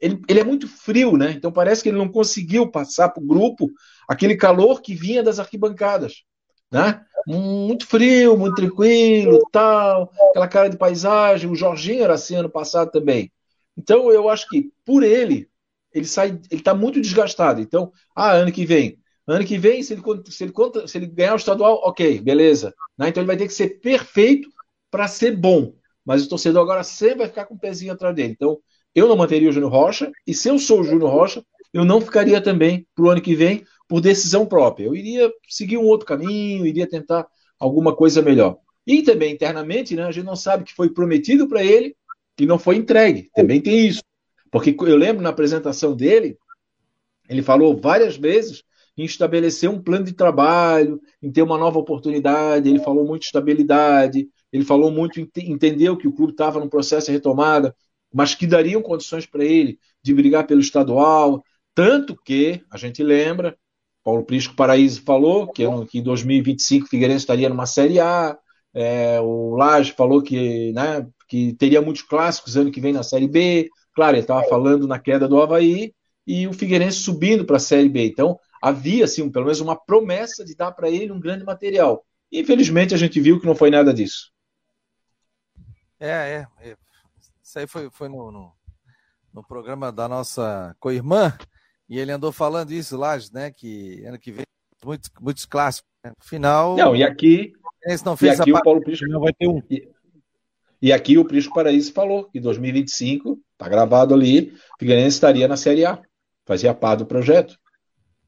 ele, 0.00 0.20
ele, 0.28 0.40
é 0.40 0.44
muito 0.44 0.68
frio, 0.68 1.16
né? 1.16 1.30
Então 1.30 1.50
parece 1.50 1.82
que 1.82 1.88
ele 1.88 1.96
não 1.96 2.08
conseguiu 2.08 2.70
passar 2.70 3.08
para 3.08 3.22
o 3.22 3.26
grupo 3.26 3.70
aquele 4.06 4.36
calor 4.36 4.82
que 4.82 4.94
vinha 4.94 5.22
das 5.22 5.38
arquibancadas, 5.38 6.22
né? 6.70 7.04
Muito 7.26 7.86
frio, 7.86 8.36
muito 8.36 8.54
tranquilo, 8.54 9.40
tal, 9.50 10.12
aquela 10.30 10.48
cara 10.48 10.68
de 10.70 10.76
paisagem. 10.76 11.50
O 11.50 11.56
Jorginho 11.56 12.04
era 12.04 12.14
assim 12.14 12.36
ano 12.36 12.50
passado 12.50 12.90
também. 12.90 13.32
Então 13.76 14.10
eu 14.10 14.28
acho 14.28 14.48
que 14.48 14.70
por 14.84 15.02
ele, 15.02 15.48
ele 15.92 16.06
sai, 16.06 16.28
ele 16.50 16.60
está 16.60 16.74
muito 16.74 17.00
desgastado. 17.00 17.60
Então, 17.60 17.92
ah, 18.14 18.32
ano 18.32 18.52
que 18.52 18.64
vem, 18.64 18.98
ano 19.26 19.44
que 19.44 19.58
vem, 19.58 19.82
se 19.82 19.92
ele, 19.92 20.02
se 20.30 20.44
ele, 20.44 20.52
se 20.86 20.98
ele 20.98 21.06
ganhar 21.06 21.34
o 21.34 21.36
estadual, 21.36 21.80
ok, 21.84 22.20
beleza. 22.20 22.72
Né? 22.96 23.08
Então 23.08 23.20
ele 23.20 23.26
vai 23.26 23.36
ter 23.36 23.46
que 23.46 23.54
ser 23.54 23.80
perfeito 23.80 24.48
para 24.90 25.08
ser 25.08 25.36
bom. 25.36 25.74
Mas 26.04 26.24
o 26.24 26.28
torcedor 26.28 26.62
agora 26.62 26.84
sempre 26.84 27.18
vai 27.18 27.28
ficar 27.28 27.46
com 27.46 27.54
o 27.54 27.58
pezinho 27.58 27.92
atrás 27.92 28.14
dele. 28.14 28.32
Então, 28.32 28.58
eu 28.94 29.08
não 29.08 29.16
manteria 29.16 29.48
o 29.48 29.52
Júnior 29.52 29.72
Rocha, 29.72 30.10
e 30.26 30.32
se 30.32 30.48
eu 30.48 30.58
sou 30.58 30.80
o 30.80 30.84
Júnior 30.84 31.10
Rocha, 31.10 31.44
eu 31.72 31.84
não 31.84 32.00
ficaria 32.00 32.40
também 32.40 32.86
para 32.94 33.04
o 33.04 33.10
ano 33.10 33.20
que 33.20 33.34
vem 33.34 33.64
por 33.88 34.00
decisão 34.00 34.46
própria. 34.46 34.86
Eu 34.86 34.94
iria 34.94 35.32
seguir 35.48 35.78
um 35.78 35.84
outro 35.84 36.06
caminho, 36.06 36.66
iria 36.66 36.88
tentar 36.88 37.26
alguma 37.58 37.94
coisa 37.94 38.20
melhor. 38.22 38.58
E 38.86 39.02
também 39.02 39.32
internamente, 39.32 39.94
né, 39.96 40.04
a 40.04 40.12
gente 40.12 40.24
não 40.24 40.36
sabe 40.36 40.64
que 40.64 40.74
foi 40.74 40.90
prometido 40.90 41.48
para 41.48 41.64
ele 41.64 41.96
que 42.36 42.46
não 42.46 42.58
foi 42.58 42.76
entregue. 42.76 43.30
Também 43.34 43.60
tem 43.60 43.86
isso. 43.86 44.02
Porque 44.50 44.76
eu 44.78 44.96
lembro 44.96 45.22
na 45.22 45.30
apresentação 45.30 45.94
dele, 45.94 46.36
ele 47.28 47.42
falou 47.42 47.76
várias 47.76 48.16
vezes 48.16 48.62
em 48.96 49.04
estabelecer 49.04 49.68
um 49.68 49.82
plano 49.82 50.04
de 50.04 50.12
trabalho, 50.12 51.00
em 51.22 51.30
ter 51.30 51.42
uma 51.42 51.58
nova 51.58 51.78
oportunidade. 51.78 52.68
Ele 52.68 52.78
falou 52.78 53.04
muito 53.04 53.22
de 53.22 53.26
estabilidade, 53.26 54.28
ele 54.52 54.64
falou 54.64 54.90
muito, 54.90 55.20
entendeu 55.20 55.96
que 55.96 56.08
o 56.08 56.12
clube 56.12 56.32
estava 56.32 56.60
num 56.60 56.68
processo 56.68 57.06
de 57.06 57.12
retomada, 57.12 57.74
mas 58.12 58.34
que 58.34 58.46
dariam 58.46 58.80
condições 58.80 59.26
para 59.26 59.44
ele 59.44 59.78
de 60.02 60.14
brigar 60.14 60.46
pelo 60.46 60.60
estadual. 60.60 61.42
Tanto 61.74 62.16
que, 62.24 62.62
a 62.70 62.78
gente 62.78 63.02
lembra, 63.02 63.56
Paulo 64.06 64.22
Prisco 64.22 64.54
Paraíso 64.54 65.02
falou 65.02 65.48
que, 65.48 65.64
que 65.88 65.98
em 65.98 66.02
2025 66.04 66.86
o 66.86 66.88
Figueirense 66.88 67.24
estaria 67.24 67.48
numa 67.48 67.66
Série 67.66 67.98
A, 67.98 68.38
é, 68.72 69.18
o 69.20 69.56
Laje 69.56 69.90
falou 69.94 70.22
que 70.22 70.72
né, 70.72 71.04
que 71.28 71.54
teria 71.54 71.82
muitos 71.82 72.02
clássicos 72.02 72.56
ano 72.56 72.70
que 72.70 72.80
vem 72.80 72.92
na 72.92 73.02
Série 73.02 73.26
B. 73.26 73.68
Claro, 73.92 74.14
ele 74.14 74.20
estava 74.20 74.44
falando 74.44 74.86
na 74.86 75.00
queda 75.00 75.26
do 75.26 75.42
Havaí 75.42 75.92
e 76.24 76.46
o 76.46 76.52
Figueirense 76.52 76.98
subindo 76.98 77.44
para 77.44 77.56
a 77.56 77.58
Série 77.58 77.88
B. 77.88 78.06
Então, 78.06 78.38
havia, 78.62 79.06
assim, 79.06 79.28
pelo 79.28 79.46
menos 79.46 79.60
uma 79.60 79.74
promessa 79.74 80.44
de 80.44 80.54
dar 80.54 80.70
para 80.70 80.88
ele 80.88 81.10
um 81.10 81.18
grande 81.18 81.42
material. 81.44 82.06
Infelizmente, 82.30 82.94
a 82.94 82.96
gente 82.96 83.20
viu 83.20 83.40
que 83.40 83.46
não 83.46 83.56
foi 83.56 83.72
nada 83.72 83.92
disso. 83.92 84.30
É, 85.98 86.10
é. 86.10 86.46
é. 86.60 86.76
Isso 87.42 87.58
aí 87.58 87.66
foi, 87.66 87.90
foi 87.90 88.08
no, 88.08 88.30
no, 88.30 88.52
no 89.34 89.44
programa 89.44 89.90
da 89.90 90.06
nossa 90.06 90.76
co-irmã, 90.78 91.36
e 91.88 91.98
ele 91.98 92.12
andou 92.12 92.32
falando 92.32 92.72
isso 92.72 92.96
lá, 92.96 93.16
né? 93.32 93.50
Que 93.50 94.04
ano 94.04 94.18
que 94.18 94.32
vem 94.32 94.44
muitos, 94.84 95.10
muitos 95.20 95.44
clássicos. 95.44 95.88
Né? 96.04 96.12
No 96.16 96.24
final. 96.24 96.76
Não, 96.76 96.96
e 96.96 97.02
aqui. 97.02 97.52
Esse 97.84 98.04
não 98.04 98.16
fez 98.16 98.38
e 98.38 98.42
aqui 98.42 98.52
o 98.52 98.62
Paulo 98.62 98.82
Pisco 98.82 99.06
não 99.06 99.20
vai 99.20 99.32
ter 99.32 99.46
um. 99.46 99.62
E, 99.70 99.88
e 100.82 100.92
aqui 100.92 101.16
o 101.16 101.24
Prisco 101.24 101.54
Paraíso 101.54 101.92
falou 101.92 102.24
que 102.24 102.38
em 102.38 102.40
2025, 102.42 103.38
está 103.52 103.68
gravado 103.68 104.12
ali, 104.12 104.52
o 104.74 104.78
Figueirense 104.78 105.16
estaria 105.16 105.46
na 105.46 105.56
Série 105.56 105.84
A. 105.84 106.00
Fazia 106.44 106.74
parte 106.74 107.00
do 107.00 107.06
projeto. 107.06 107.56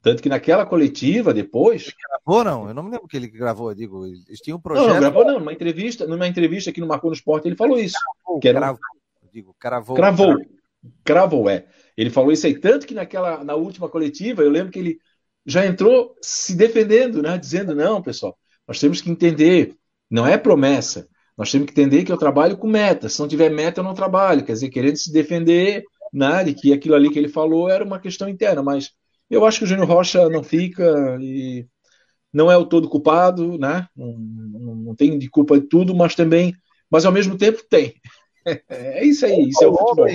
Tanto 0.01 0.23
que 0.23 0.29
naquela 0.29 0.65
coletiva, 0.65 1.33
depois. 1.33 1.83
Ele 1.83 1.93
gravou, 2.07 2.43
não? 2.43 2.67
Eu 2.69 2.73
não 2.73 2.83
me 2.83 2.91
lembro 2.91 3.07
que 3.07 3.17
ele 3.17 3.27
gravou, 3.27 3.71
eu 3.71 3.75
digo. 3.75 4.05
Eles 4.05 4.39
tinham 4.39 4.57
um 4.57 4.61
projeto. 4.61 4.87
Não, 4.87 4.93
não 4.93 4.99
gravou, 5.01 5.25
não. 5.25 5.39
Numa 5.39 5.51
entrevista, 5.53 6.07
numa 6.07 6.27
entrevista 6.27 6.69
aqui 6.69 6.79
no 6.79 6.87
Marcou 6.87 7.09
no 7.09 7.15
Esporte, 7.15 7.47
ele 7.47 7.57
falou 7.57 7.77
isso. 7.77 7.97
Cravou, 8.23 8.39
que 8.39 8.47
era... 8.47 8.59
cravou, 8.59 8.79
digo, 9.31 9.55
cravou. 9.59 9.95
Cravou. 9.95 10.37
Cravou, 11.03 11.49
é. 11.49 11.65
Ele 11.99 12.09
falou 12.09 12.31
isso 12.31 12.47
aí. 12.47 12.57
Tanto 12.57 12.87
que 12.87 12.93
naquela, 12.93 13.43
na 13.43 13.55
última 13.55 13.89
coletiva, 13.89 14.41
eu 14.41 14.49
lembro 14.49 14.71
que 14.71 14.79
ele 14.79 14.99
já 15.45 15.65
entrou 15.65 16.15
se 16.21 16.55
defendendo, 16.55 17.21
né? 17.21 17.37
Dizendo, 17.37 17.75
não, 17.75 18.01
pessoal, 18.01 18.37
nós 18.65 18.79
temos 18.79 19.01
que 19.01 19.11
entender, 19.11 19.75
não 20.09 20.25
é 20.25 20.37
promessa. 20.37 21.09
Nós 21.37 21.51
temos 21.51 21.65
que 21.65 21.73
entender 21.73 22.05
que 22.05 22.11
eu 22.11 22.17
trabalho 22.17 22.57
com 22.57 22.67
meta. 22.69 23.09
Se 23.09 23.19
não 23.19 23.27
tiver 23.27 23.49
meta, 23.49 23.81
eu 23.81 23.83
não 23.83 23.93
trabalho. 23.93 24.45
Quer 24.45 24.53
dizer, 24.53 24.69
querendo 24.69 24.95
se 24.95 25.11
defender 25.11 25.83
né, 26.13 26.41
de 26.45 26.53
que 26.53 26.71
aquilo 26.71 26.95
ali 26.95 27.09
que 27.09 27.19
ele 27.19 27.27
falou 27.27 27.69
era 27.69 27.83
uma 27.83 27.99
questão 27.99 28.29
interna. 28.29 28.63
Mas 28.63 28.91
eu 29.29 29.45
acho 29.45 29.59
que 29.59 29.65
o 29.65 29.67
Júnior 29.67 29.87
Rocha 29.87 30.29
não 30.29 30.41
fica 30.41 31.17
e 31.19 31.67
não 32.31 32.49
é 32.49 32.55
o 32.55 32.65
todo 32.65 32.87
culpado, 32.87 33.57
né? 33.57 33.89
Não, 33.93 34.17
não, 34.17 34.95
tem 34.95 35.19
de 35.19 35.29
culpa 35.29 35.59
de 35.59 35.67
tudo, 35.67 35.93
mas 35.93 36.15
também, 36.15 36.53
mas 36.89 37.05
ao 37.05 37.11
mesmo 37.11 37.37
tempo 37.37 37.61
tem. 37.69 37.93
É 38.69 39.05
isso 39.05 39.25
aí, 39.25 39.49
isso 39.49 39.63
é 39.63 39.67
o 39.67 39.75
futebol. 39.75 40.07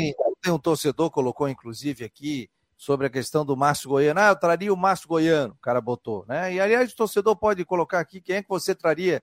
Ontem, 0.44 0.52
um 0.52 0.58
torcedor 0.58 1.10
colocou, 1.10 1.48
inclusive, 1.48 2.04
aqui 2.04 2.50
sobre 2.76 3.06
a 3.06 3.10
questão 3.10 3.46
do 3.46 3.56
Márcio 3.56 3.88
Goiano. 3.88 4.20
Ah, 4.20 4.28
eu 4.28 4.36
traria 4.36 4.72
o 4.74 4.76
Márcio 4.76 5.08
Goiano, 5.08 5.54
o 5.54 5.62
cara 5.62 5.80
botou, 5.80 6.26
né? 6.28 6.52
E 6.52 6.60
aliás, 6.60 6.92
o 6.92 6.96
torcedor 6.96 7.34
pode 7.34 7.64
colocar 7.64 7.98
aqui 7.98 8.20
quem 8.20 8.36
é 8.36 8.42
que 8.42 8.48
você 8.48 8.74
traria 8.74 9.22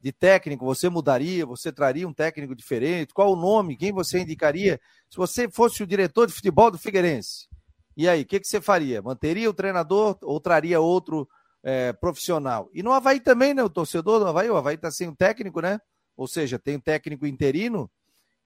de 0.00 0.10
técnico, 0.10 0.64
você 0.64 0.88
mudaria, 0.88 1.46
você 1.46 1.70
traria 1.70 2.06
um 2.08 2.12
técnico 2.12 2.52
diferente? 2.52 3.14
Qual 3.14 3.32
o 3.32 3.36
nome? 3.36 3.76
Quem 3.76 3.92
você 3.92 4.18
indicaria? 4.18 4.80
Se 5.08 5.16
você 5.16 5.48
fosse 5.48 5.84
o 5.84 5.86
diretor 5.86 6.26
de 6.26 6.32
futebol 6.32 6.68
do 6.68 6.78
Figueirense, 6.78 7.48
e 7.96 8.08
aí, 8.08 8.22
o 8.22 8.26
que, 8.26 8.40
que 8.40 8.48
você 8.48 8.60
faria? 8.60 9.00
Manteria 9.00 9.48
o 9.48 9.54
treinador 9.54 10.18
ou 10.20 10.40
traria 10.40 10.80
outro 10.80 11.28
é, 11.62 11.92
profissional? 11.92 12.68
E 12.74 12.82
no 12.82 12.92
Havaí 12.92 13.20
também, 13.20 13.54
né? 13.54 13.62
O 13.62 13.70
torcedor 13.70 14.18
do 14.18 14.26
Havaí, 14.26 14.50
o 14.50 14.56
Havaí 14.56 14.74
está 14.74 14.90
sem 14.90 15.08
um 15.08 15.14
técnico, 15.14 15.60
né? 15.60 15.78
Ou 16.16 16.26
seja, 16.26 16.58
tem 16.58 16.76
um 16.76 16.80
técnico 16.80 17.24
interino 17.24 17.88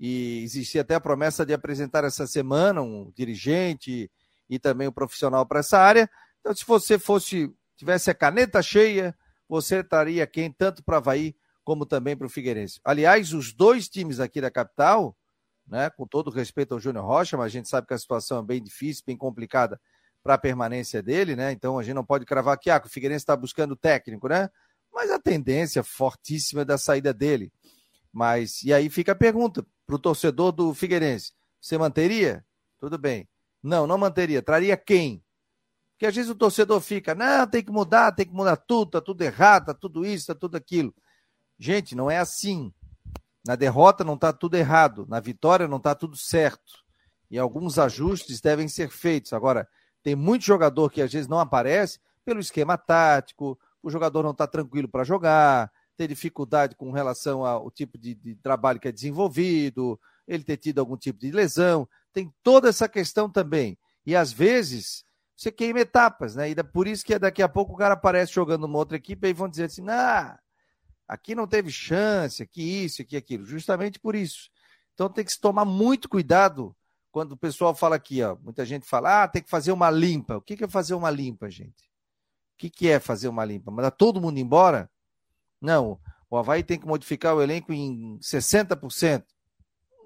e 0.01 0.43
existia 0.43 0.81
até 0.81 0.95
a 0.95 1.01
promessa 1.01 1.45
de 1.45 1.53
apresentar 1.53 2.05
essa 2.05 2.27
semana 2.27 2.81
um 2.81 3.13
dirigente 3.15 4.11
e 4.49 4.59
também 4.59 4.89
um 4.89 4.93
profissional 4.93 5.45
para 5.45 5.61
essa 5.61 5.79
área. 5.79 6.11
Então, 6.41 6.57
se 6.57 6.65
você 6.65 6.99
fosse 6.99 7.55
tivesse 7.77 8.11
a 8.11 8.15
caneta 8.15 8.63
cheia, 8.63 9.15
você 9.47 9.85
traria 9.85 10.27
quem 10.27 10.51
tanto 10.51 10.83
para 10.83 10.97
Havaí 10.97 11.37
como 11.63 11.85
também 11.85 12.17
para 12.17 12.27
o 12.27 12.31
Figueirense. 12.31 12.81
Aliás, 12.83 13.35
os 13.35 13.53
dois 13.53 13.89
times 13.89 14.21
aqui 14.21 14.41
da 14.41 14.51
capital, 14.51 15.15
né, 15.67 15.91
com 15.91 16.07
todo 16.07 16.31
respeito 16.31 16.73
ao 16.73 16.81
Júnior 16.81 17.05
Rocha, 17.05 17.37
mas 17.37 17.47
a 17.47 17.51
gente 17.51 17.69
sabe 17.69 17.87
que 17.87 17.95
a 17.95 17.99
situação 17.99 18.39
é 18.39 18.43
bem 18.43 18.63
difícil, 18.63 19.05
bem 19.07 19.17
complicada 19.17 19.79
para 20.23 20.35
a 20.35 20.39
permanência 20.39 21.03
dele, 21.03 21.37
né? 21.37 21.53
Então 21.53 21.79
a 21.79 21.83
gente 21.83 21.95
não 21.95 22.05
pode 22.05 22.25
cravar 22.25 22.55
aqui, 22.55 22.71
ah, 22.71 22.81
que 22.81 22.87
o 22.87 22.91
Figueirense 22.91 23.23
está 23.23 23.37
buscando 23.37 23.77
técnico, 23.77 24.29
né? 24.29 24.49
Mas 24.93 25.11
a 25.11 25.19
tendência 25.19 25.83
fortíssima 25.83 26.63
é 26.63 26.65
da 26.65 26.77
saída 26.77 27.13
dele. 27.15 27.53
Mas, 28.13 28.63
e 28.63 28.73
aí 28.73 28.91
fica 28.91 29.13
a 29.13 29.17
pergunta 29.17 29.65
para 29.87 29.97
o 29.97 29.99
torcedor 29.99 30.53
do 30.53 30.75
Figueirense: 30.75 31.33
você 31.61 31.79
manteria? 31.79 32.45
Tudo 32.79 32.99
bem. 32.99 33.29
Não, 33.63 33.87
não 33.87 33.99
manteria. 33.99 34.43
Traria 34.43 34.77
quem? 34.77 35.23
Porque 35.93 36.07
às 36.07 36.15
vezes 36.15 36.31
o 36.31 36.35
torcedor 36.35 36.81
fica, 36.81 37.15
não, 37.15 37.47
tem 37.47 37.63
que 37.63 37.71
mudar, 37.71 38.13
tem 38.13 38.25
que 38.25 38.33
mudar 38.33 38.57
tudo, 38.57 38.93
tá 38.93 39.01
tudo 39.03 39.21
errado, 39.21 39.67
tá 39.67 39.75
tudo 39.75 40.07
isso, 40.07 40.29
tá 40.29 40.35
tudo 40.35 40.57
aquilo. 40.57 40.95
Gente, 41.59 41.95
não 41.95 42.11
é 42.11 42.17
assim. 42.17 42.73
Na 43.47 43.55
derrota 43.55 44.03
não 44.03 44.15
está 44.15 44.33
tudo 44.33 44.55
errado, 44.55 45.07
na 45.09 45.21
vitória 45.21 45.69
não 45.69 45.77
está 45.77 45.95
tudo 45.95 46.17
certo. 46.17 46.73
E 47.31 47.39
alguns 47.39 47.79
ajustes 47.79 48.41
devem 48.41 48.67
ser 48.67 48.89
feitos. 48.89 49.35
Agora, 49.35 49.69
tem 50.03 50.17
muito 50.17 50.43
jogador 50.43 50.91
que 50.91 51.03
às 51.03 51.13
vezes 51.13 51.29
não 51.29 51.39
aparece 51.39 52.01
pelo 52.25 52.41
esquema 52.41 52.79
tático, 52.79 53.59
o 53.83 53.91
jogador 53.91 54.23
não 54.23 54.31
está 54.31 54.47
tranquilo 54.47 54.89
para 54.89 55.05
jogar, 55.05 55.71
ter 56.01 56.09
dificuldade 56.09 56.75
com 56.77 56.91
relação 56.93 57.45
ao 57.45 57.71
tipo 57.71 57.99
de, 57.99 58.15
de, 58.15 58.35
trabalho 58.37 58.81
que 58.81 58.89
é 58.89 58.93
desenvolvido, 58.93 60.01
ele 60.27 60.43
ter 60.43 60.57
tido 60.57 60.79
algum 60.79 60.97
tipo 60.97 61.19
de 61.19 61.31
lesão. 61.31 61.87
Tem 62.11 62.33
toda 62.43 62.71
essa 62.71 62.89
questão 62.89 63.29
também. 63.29 63.77
E 64.07 64.17
às 64.17 64.33
vezes 64.33 65.05
você 65.37 65.53
queima 65.53 65.81
etapas, 65.81 66.35
né? 66.35 66.49
E 66.49 66.55
por 66.65 66.89
isso 66.89 67.05
que 67.05 67.19
daqui 67.19 67.43
a 67.43 67.49
pouco 67.51 67.75
o 67.75 67.77
cara 67.77 67.93
aparece 67.93 68.33
jogando 68.33 68.65
uma 68.65 68.79
outra 68.79 68.97
equipe 68.97 69.29
e 69.29 69.35
vão 69.35 69.47
dizer 69.47 69.65
assim: 69.65 69.87
ah, 69.91 70.39
aqui 71.07 71.35
não 71.35 71.47
teve 71.47 71.71
chance, 71.71 72.43
aqui 72.43 72.63
isso, 72.63 73.03
aqui 73.03 73.15
aquilo. 73.15 73.45
Justamente 73.45 74.01
por 74.01 74.15
isso. 74.15 74.49
Então 74.95 75.11
tem 75.11 75.23
que 75.23 75.33
se 75.33 75.41
tomar 75.41 75.67
muito 75.67 76.09
cuidado 76.09 76.75
quando 77.13 77.33
o 77.33 77.37
pessoal 77.37 77.75
fala 77.75 77.97
aqui, 77.97 78.23
ó. 78.23 78.39
Muita 78.43 78.65
gente 78.65 78.87
fala, 78.87 79.25
ah, 79.25 79.29
tem 79.29 79.43
que 79.43 79.51
fazer 79.51 79.71
uma 79.73 79.91
limpa. 79.91 80.39
O 80.39 80.41
que 80.41 80.65
é 80.65 80.69
fazer 80.69 80.95
uma 80.95 81.11
limpa, 81.11 81.51
gente? 81.51 81.91
O 82.55 82.71
que 82.71 82.89
é 82.89 82.99
fazer 82.99 83.29
uma 83.29 83.45
limpa? 83.45 83.71
Mandar 83.71 83.91
todo 83.91 84.19
mundo 84.19 84.39
embora? 84.39 84.91
Não, 85.61 86.01
o 86.31 86.37
Havaí 86.37 86.63
tem 86.63 86.79
que 86.79 86.87
modificar 86.87 87.35
o 87.35 87.43
elenco 87.43 87.73
em 87.73 88.19
60%. 88.19 89.25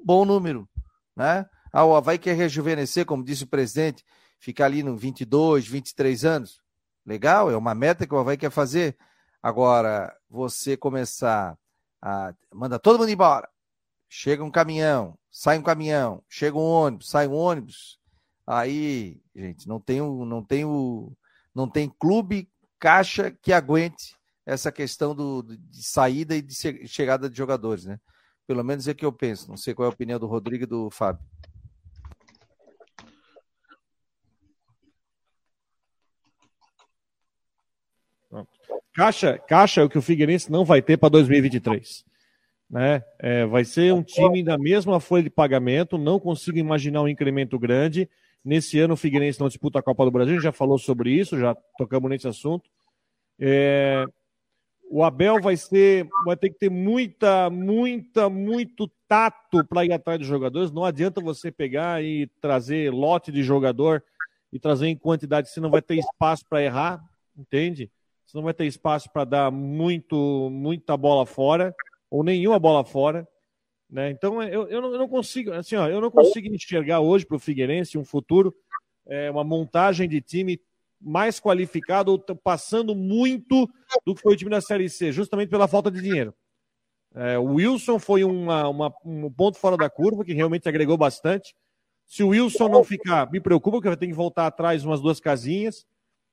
Bom 0.04 0.24
número, 0.24 0.68
né? 1.14 1.46
Ah, 1.72 1.84
o 1.84 1.94
Havaí 1.94 2.18
quer 2.18 2.34
rejuvenescer, 2.34 3.04
como 3.04 3.24
disse 3.24 3.44
o 3.44 3.48
presidente, 3.48 4.04
ficar 4.38 4.66
ali 4.66 4.82
no 4.82 4.96
22, 4.96 5.66
23 5.66 6.24
anos. 6.24 6.62
Legal, 7.04 7.50
é 7.50 7.56
uma 7.56 7.74
meta 7.74 8.06
que 8.06 8.14
o 8.14 8.18
Havaí 8.18 8.36
quer 8.36 8.50
fazer. 8.50 8.96
Agora, 9.42 10.16
você 10.28 10.76
começar 10.76 11.58
a. 12.00 12.34
Manda 12.52 12.78
todo 12.78 12.98
mundo 12.98 13.10
embora. 13.10 13.48
Chega 14.08 14.44
um 14.44 14.50
caminhão, 14.50 15.18
sai 15.30 15.58
um 15.58 15.62
caminhão, 15.62 16.22
chega 16.28 16.56
um 16.56 16.62
ônibus, 16.62 17.10
sai 17.10 17.26
um 17.26 17.34
ônibus. 17.34 17.98
Aí, 18.46 19.20
gente, 19.34 19.68
não 19.68 19.80
tem 19.80 20.00
o, 20.00 20.24
não 20.24 20.42
tem 20.42 20.64
o, 20.64 21.12
não 21.54 21.68
tem 21.68 21.88
clube 21.98 22.48
caixa 22.78 23.30
que 23.30 23.52
aguente 23.52 24.16
essa 24.46 24.70
questão 24.70 25.14
do, 25.14 25.42
de 25.42 25.83
saída 25.83 26.37
e 26.37 26.42
de 26.42 26.54
chegada 26.87 27.28
de 27.30 27.37
jogadores, 27.37 27.85
né? 27.85 27.98
Pelo 28.46 28.62
menos 28.62 28.87
é 28.87 28.92
o 28.92 28.94
que 28.94 29.04
eu 29.04 29.12
penso. 29.12 29.48
Não 29.48 29.57
sei 29.57 29.74
qual 29.74 29.87
é 29.87 29.90
a 29.90 29.94
opinião 29.94 30.18
do 30.18 30.26
Rodrigo 30.26 30.64
e 30.64 30.66
do 30.66 30.90
Fábio. 30.90 31.24
Caixa, 38.94 39.38
caixa 39.38 39.80
é 39.80 39.85
o 39.85 39.88
que 39.88 39.98
o 39.98 40.02
Figueirense 40.02 40.52
não 40.52 40.64
vai 40.64 40.80
ter 40.80 40.96
para 40.96 41.09
2023. 41.09 42.04
Né? 42.70 43.02
É, 43.18 43.44
vai 43.44 43.64
ser 43.64 43.92
um 43.92 44.02
time 44.02 44.42
da 44.42 44.57
mesma 44.57 45.00
folha 45.00 45.24
de 45.24 45.30
pagamento, 45.30 45.98
não 45.98 46.20
consigo 46.20 46.59
imaginar 46.59 47.02
um 47.02 47.09
incremento 47.09 47.59
grande. 47.59 48.09
Nesse 48.44 48.78
ano 48.78 48.94
o 48.94 48.96
Figueirense 48.96 49.40
não 49.40 49.48
disputa 49.48 49.80
a 49.80 49.83
Copa 49.83 50.04
do 50.04 50.11
Brasil, 50.12 50.40
já 50.40 50.52
falou 50.52 50.78
sobre 50.78 51.11
isso, 51.11 51.38
já 51.38 51.57
tocamos 51.76 52.09
nesse 52.09 52.28
assunto. 52.28 52.70
É, 53.40 54.04
o 54.90 55.02
Abel 55.02 55.40
vai 55.40 55.56
ser, 55.56 56.06
vai 56.24 56.36
ter 56.36 56.50
que 56.50 56.58
ter 56.58 56.70
muita, 56.70 57.50
muita, 57.50 58.28
muito 58.28 58.90
tato 59.08 59.64
para 59.64 59.84
ir 59.84 59.92
atrás 59.92 60.18
dos 60.18 60.28
jogadores. 60.28 60.70
Não 60.70 60.84
adianta 60.84 61.20
você 61.20 61.50
pegar 61.50 62.02
e 62.02 62.26
trazer 62.40 62.92
lote 62.92 63.32
de 63.32 63.42
jogador 63.42 64.02
e 64.52 64.58
trazer 64.58 64.86
em 64.86 64.96
quantidade, 64.96 65.50
você 65.50 65.60
não 65.60 65.70
vai 65.70 65.82
ter 65.82 65.96
espaço 65.96 66.44
para 66.48 66.62
errar, 66.62 67.04
entende? 67.36 67.90
Você 68.24 68.36
não 68.36 68.44
vai 68.44 68.54
ter 68.54 68.66
espaço 68.66 69.10
para 69.12 69.24
dar 69.24 69.50
muito, 69.50 70.48
muita 70.50 70.96
bola 70.96 71.26
fora 71.26 71.74
ou 72.08 72.22
nenhuma 72.22 72.58
bola 72.58 72.84
fora. 72.84 73.26
Né? 73.90 74.10
Então 74.10 74.40
eu, 74.42 74.68
eu, 74.68 74.80
não, 74.80 74.92
eu 74.92 74.98
não 74.98 75.08
consigo, 75.08 75.52
assim, 75.52 75.74
ó, 75.76 75.88
eu 75.88 76.00
não 76.00 76.10
consigo 76.10 76.46
enxergar 76.54 77.00
hoje 77.00 77.26
para 77.26 77.36
o 77.36 77.40
Figueirense 77.40 77.98
um 77.98 78.04
futuro, 78.04 78.54
é, 79.06 79.30
uma 79.30 79.44
montagem 79.44 80.08
de 80.08 80.20
time 80.20 80.60
mais 81.04 81.38
qualificado 81.38 82.10
ou 82.12 82.18
passando 82.18 82.94
muito 82.94 83.68
do 84.06 84.14
que 84.14 84.22
foi 84.22 84.32
o 84.34 84.36
time 84.36 84.50
da 84.50 84.60
Série 84.60 84.88
C, 84.88 85.12
justamente 85.12 85.50
pela 85.50 85.68
falta 85.68 85.90
de 85.90 86.00
dinheiro. 86.00 86.34
É, 87.14 87.38
o 87.38 87.54
Wilson 87.54 87.98
foi 87.98 88.24
uma, 88.24 88.68
uma, 88.68 88.92
um 89.04 89.30
ponto 89.30 89.58
fora 89.58 89.76
da 89.76 89.88
curva, 89.88 90.24
que 90.24 90.32
realmente 90.32 90.68
agregou 90.68 90.96
bastante. 90.96 91.54
Se 92.06 92.22
o 92.22 92.28
Wilson 92.28 92.68
não 92.68 92.82
ficar, 92.82 93.30
me 93.30 93.40
preocupa, 93.40 93.80
que 93.80 93.88
vai 93.88 93.96
ter 93.96 94.06
que 94.06 94.12
voltar 94.12 94.46
atrás 94.46 94.84
umas 94.84 95.00
duas 95.00 95.20
casinhas, 95.20 95.86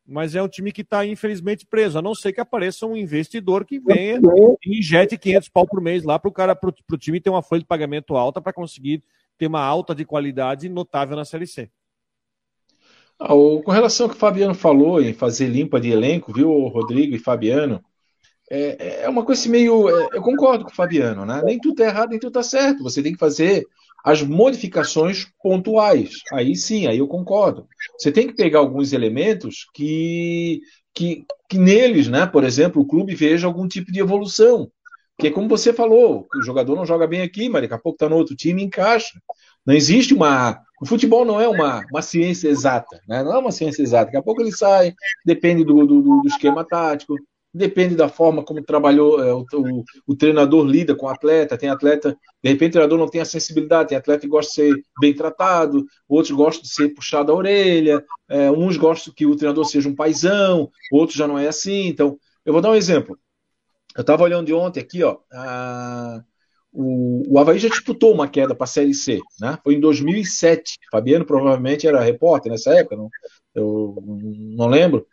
mas 0.05 0.35
é 0.35 0.41
um 0.41 0.47
time 0.47 0.71
que 0.71 0.81
está 0.81 1.05
infelizmente 1.05 1.65
preso, 1.65 1.99
a 1.99 2.01
não 2.01 2.15
ser 2.15 2.33
que 2.33 2.41
apareça 2.41 2.85
um 2.85 2.97
investidor 2.97 3.65
que 3.65 3.79
venha 3.79 4.19
e 4.65 4.79
injete 4.79 5.17
500 5.17 5.49
pau 5.49 5.67
por 5.67 5.81
mês 5.81 6.03
lá 6.03 6.17
para 6.17 6.29
o 6.29 6.33
cara, 6.33 6.55
para 6.55 6.69
o 6.69 6.97
time 6.97 7.21
ter 7.21 7.29
uma 7.29 7.43
folha 7.43 7.61
de 7.61 7.67
pagamento 7.67 8.15
alta 8.15 8.41
para 8.41 8.51
conseguir 8.51 9.03
ter 9.37 9.47
uma 9.47 9.61
alta 9.61 9.93
de 9.93 10.03
qualidade 10.03 10.67
notável 10.67 11.15
na 11.15 11.25
Série 11.25 11.47
C. 11.47 11.69
Ah, 13.21 13.27
com 13.27 13.71
relação 13.71 14.07
ao 14.07 14.09
que 14.09 14.15
o 14.15 14.19
Fabiano 14.19 14.55
falou 14.55 14.99
em 14.99 15.13
fazer 15.13 15.47
limpa 15.47 15.79
de 15.79 15.91
elenco, 15.91 16.33
viu, 16.33 16.49
Rodrigo 16.67 17.15
e 17.15 17.19
Fabiano? 17.19 17.79
É, 18.49 19.03
é 19.03 19.09
uma 19.09 19.23
coisa 19.23 19.39
assim 19.39 19.49
meio. 19.49 19.87
É, 19.89 20.17
eu 20.17 20.21
concordo 20.23 20.65
com 20.65 20.71
o 20.71 20.75
Fabiano, 20.75 21.23
né? 21.23 21.41
Nem 21.45 21.59
tudo 21.59 21.73
está 21.73 21.85
errado, 21.85 22.09
nem 22.09 22.19
tudo 22.19 22.39
está 22.39 22.43
certo. 22.43 22.83
Você 22.83 23.03
tem 23.03 23.13
que 23.13 23.19
fazer 23.19 23.63
as 24.03 24.23
modificações 24.23 25.27
pontuais. 25.41 26.15
Aí 26.33 26.55
sim, 26.55 26.87
aí 26.87 26.97
eu 26.97 27.07
concordo. 27.07 27.67
Você 27.97 28.11
tem 28.11 28.25
que 28.25 28.33
pegar 28.33 28.59
alguns 28.59 28.91
elementos 28.91 29.67
que, 29.73 30.61
que, 30.93 31.23
que 31.47 31.59
neles, 31.59 32.07
né? 32.07 32.25
Por 32.25 32.43
exemplo, 32.43 32.81
o 32.81 32.87
clube 32.87 33.13
veja 33.13 33.45
algum 33.45 33.67
tipo 33.67 33.91
de 33.91 33.99
evolução. 33.99 34.71
Porque, 35.15 35.29
como 35.29 35.47
você 35.47 35.71
falou, 35.71 36.27
o 36.35 36.41
jogador 36.41 36.75
não 36.75 36.85
joga 36.85 37.05
bem 37.05 37.21
aqui, 37.21 37.47
mas 37.47 37.61
daqui 37.61 37.75
a 37.75 37.77
pouco 37.77 37.95
está 37.95 38.09
no 38.09 38.15
outro 38.15 38.35
time 38.35 38.63
e 38.63 38.65
encaixa. 38.65 39.21
Não 39.65 39.73
existe 39.73 40.13
uma. 40.13 40.61
O 40.81 40.85
futebol 40.85 41.23
não 41.23 41.39
é 41.39 41.47
uma, 41.47 41.85
uma 41.91 42.01
ciência 42.01 42.49
exata, 42.49 42.99
né? 43.07 43.23
não 43.23 43.35
é 43.35 43.37
uma 43.37 43.51
ciência 43.51 43.83
exata. 43.83 44.05
Daqui 44.05 44.17
a 44.17 44.23
pouco 44.23 44.41
ele 44.41 44.51
sai, 44.51 44.95
depende 45.23 45.63
do, 45.63 45.85
do, 45.85 46.01
do 46.01 46.27
esquema 46.27 46.63
tático, 46.63 47.15
depende 47.53 47.95
da 47.95 48.09
forma 48.09 48.43
como 48.43 48.63
trabalhou 48.63 49.23
é, 49.23 49.31
o, 49.31 49.45
o, 49.53 49.83
o, 50.07 50.15
treinador 50.15 50.65
lida 50.65 50.95
com 50.95 51.05
o 51.05 51.09
atleta. 51.09 51.57
Tem 51.57 51.69
atleta, 51.69 52.17
de 52.43 52.49
repente 52.49 52.69
o 52.69 52.73
treinador 52.73 52.97
não 52.97 53.07
tem 53.07 53.21
a 53.21 53.25
sensibilidade, 53.25 53.89
tem 53.89 53.97
atleta 53.97 54.21
que 54.21 54.27
gosta 54.27 54.49
de 54.49 54.55
ser 54.55 54.83
bem 54.99 55.13
tratado, 55.13 55.85
outros 56.09 56.31
gostam 56.31 56.63
de 56.63 56.69
ser 56.69 56.89
puxado 56.89 57.31
a 57.31 57.35
orelha, 57.35 58.03
é, 58.27 58.49
uns 58.49 58.75
gostam 58.75 59.13
que 59.13 59.25
o 59.25 59.35
treinador 59.35 59.65
seja 59.65 59.87
um 59.87 59.95
paizão, 59.95 60.71
outros 60.91 61.17
já 61.17 61.27
não 61.27 61.37
é 61.37 61.47
assim. 61.47 61.87
Então, 61.87 62.17
eu 62.43 62.53
vou 62.53 62.61
dar 62.61 62.71
um 62.71 62.75
exemplo. 62.75 63.17
Eu 63.95 64.01
estava 64.01 64.23
olhando 64.23 64.47
de 64.47 64.53
ontem 64.53 64.79
aqui, 64.79 65.03
ó. 65.03 65.19
A 65.31 66.23
o, 66.73 67.23
o 67.27 67.39
Havaí 67.39 67.59
já 67.59 67.67
disputou 67.67 68.13
uma 68.13 68.27
queda 68.27 68.55
para 68.55 68.63
a 68.63 68.67
Série 68.67 68.93
C, 68.93 69.19
né? 69.39 69.57
Foi 69.63 69.75
em 69.75 69.79
2007. 69.79 70.79
Fabiano 70.91 71.25
provavelmente 71.25 71.87
era 71.87 72.01
repórter 72.01 72.51
nessa 72.51 72.73
época, 72.73 72.95
não, 72.95 73.09
eu 73.53 73.95
não 74.55 74.67
lembro, 74.67 75.05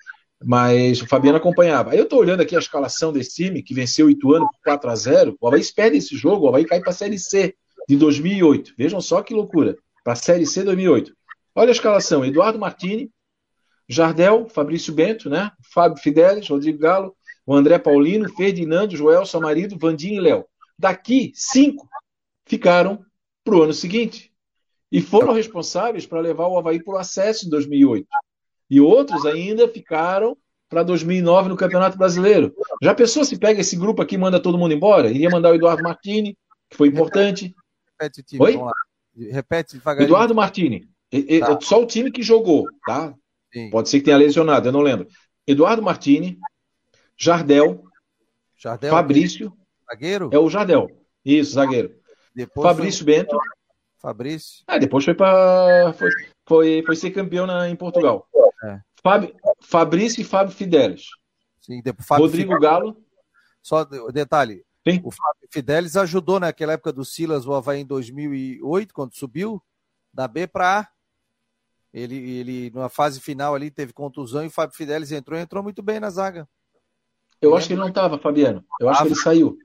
mas 0.45 1.03
o 1.03 1.07
Fabiano 1.07 1.39
acompanhava. 1.39 1.91
Aí 1.91 1.99
eu 1.99 2.05
estou 2.05 2.21
olhando 2.21 2.41
aqui 2.41 2.55
a 2.55 2.61
escalação 2.61 3.13
desse 3.13 3.35
time, 3.45 3.63
que 3.63 3.75
venceu 3.75 4.07
o 4.07 4.11
Ituano 4.11 4.47
por 4.47 4.61
4 4.63 4.91
a 4.91 4.95
0 4.95 5.37
O 5.41 5.49
Havaí 5.49 5.63
perde 5.75 5.99
esse 5.99 6.17
jogo, 6.17 6.47
o 6.47 6.49
Havaí 6.49 6.65
cai 6.65 6.81
para 6.81 6.91
a 6.91 6.95
Série 6.95 7.19
C 7.19 7.55
de 7.89 7.97
2008. 7.97 8.75
Vejam 8.79 9.01
só 9.01 9.23
que 9.23 9.35
loucura. 9.35 9.77
Para 10.05 10.13
a 10.13 10.17
Série 10.17 10.47
C 10.47 10.63
2008. 10.63 11.13
Olha 11.55 11.71
a 11.71 11.73
escalação: 11.73 12.25
Eduardo 12.25 12.59
Martini, 12.59 13.11
Jardel, 13.89 14.47
Fabrício 14.49 14.93
Bento, 14.93 15.29
né? 15.29 15.51
Fábio 15.73 16.01
Fidelis, 16.01 16.49
Rodrigo 16.49 16.79
Galo, 16.79 17.17
o 17.45 17.55
André 17.55 17.79
Paulino, 17.79 18.29
Ferdinando, 18.35 18.97
Joel 18.97 19.27
Samarido, 19.27 19.77
Vandinho 19.79 20.17
e 20.17 20.21
Léo. 20.21 20.45
Daqui, 20.79 21.33
cinco 21.35 21.89
ficaram 22.47 23.05
para 23.45 23.57
o 23.57 23.63
ano 23.63 23.73
seguinte. 23.73 24.33
E 24.91 25.03
foram 25.03 25.33
responsáveis 25.33 26.07
para 26.07 26.21
levar 26.21 26.47
o 26.47 26.59
Havaí 26.59 26.83
para 26.83 26.95
o 26.95 26.99
acesso 26.99 27.47
em 27.47 27.51
2008. 27.51 28.07
E 28.71 28.81
outros 28.81 29.27
ainda 29.27 29.69
ficaram 29.69 30.37
para 30.69 30.83
2009 30.83 31.49
no 31.49 31.57
Campeonato 31.57 31.99
Brasileiro. 31.99 32.55
Já 32.83 32.95
pensou 32.95 33.25
se 33.25 33.39
pega 33.39 33.61
esse 33.61 33.77
grupo 33.77 34.03
aqui 34.03 34.15
e 34.15 34.19
manda 34.19 34.41
todo 34.41 34.59
mundo 34.59 34.73
embora? 34.73 35.11
Iria 35.11 35.31
mandar 35.31 35.51
o 35.51 35.55
Eduardo 35.55 35.83
Martini, 35.83 36.37
que 36.71 36.77
foi 36.77 36.89
importante. 36.89 37.55
Repete, 37.99 38.23
time, 38.23 38.43
Oi? 38.43 38.59
Repete 39.31 39.75
devagarinho. 39.75 40.07
Eduardo 40.07 40.35
Martini. 40.35 40.89
Tá. 41.41 41.59
Só 41.63 41.83
o 41.83 41.87
time 41.87 42.11
que 42.11 42.23
jogou, 42.23 42.67
tá? 42.87 43.15
Sim. 43.53 43.71
Pode 43.71 43.89
ser 43.89 43.99
que 43.99 44.05
tenha 44.05 44.17
lesionado, 44.19 44.69
eu 44.69 44.73
não 44.73 44.81
lembro. 44.81 45.09
Eduardo 45.47 45.83
Martini, 45.83 46.39
Jardel, 47.17 47.83
Jardel 48.57 48.91
Fabrício, 48.91 49.57
Zagueiro? 49.91 50.31
É 50.33 50.39
o 50.39 50.49
Jardel. 50.49 50.89
Isso, 51.25 51.53
zagueiro. 51.53 51.95
Depois 52.35 52.69
Fabrício 52.69 53.05
foi... 53.05 53.15
Bento. 53.15 53.39
Fabrício. 53.99 54.65
Ah, 54.67 54.79
depois 54.79 55.05
foi 55.05 55.15
para 55.15 55.93
foi, 55.95 56.11
foi, 56.47 56.83
foi 56.87 56.97
ser 56.97 57.11
campeão 57.11 57.47
na, 57.47 57.69
em 57.69 57.75
Portugal. 57.75 58.29
É. 58.65 58.81
Fábio, 59.03 59.35
Fabrício 59.61 60.21
e 60.21 60.25
Fábio 60.25 60.55
Fidelis. 60.55 61.07
Sim, 61.61 61.83
depois, 61.83 62.07
Fábio 62.07 62.25
Rodrigo 62.25 62.55
Fidelis, 62.55 62.71
Galo. 62.71 62.97
Só 63.63 63.85
detalhe. 63.85 64.65
Sim. 64.87 65.01
O 65.05 65.11
Fábio 65.11 65.49
Fidelis 65.51 65.97
ajudou 65.97 66.39
naquela 66.39 66.75
época 66.75 66.93
do 66.93 67.05
Silas, 67.05 67.47
o 67.47 67.55
Havaí 67.55 67.81
em 67.81 67.87
2008, 67.87 68.95
quando 68.95 69.15
subiu 69.15 69.63
da 70.13 70.29
B 70.29 70.47
para 70.47 70.81
A. 70.81 70.89
Ele, 71.93 72.17
ele, 72.17 72.71
numa 72.71 72.89
fase 72.89 73.21
final 73.21 73.55
ali, 73.55 73.71
teve 73.71 73.93
contusão 73.93 74.45
e 74.45 74.49
o 74.49 74.51
Fábio 74.51 74.77
Fidelis 74.77 75.11
entrou 75.11 75.39
e 75.39 75.43
entrou 75.43 75.63
muito 75.63 75.83
bem 75.83 75.99
na 75.99 76.11
zaga. 76.11 76.49
Eu 77.41 77.57
acho 77.57 77.67
que 77.67 77.73
ele 77.73 77.81
não 77.81 77.89
estava, 77.89 78.19
Fabiano. 78.19 78.65
Eu 78.81 78.89
acho 78.89 79.03
que 79.03 79.09
ele 79.09 79.15
saiu. 79.15 79.59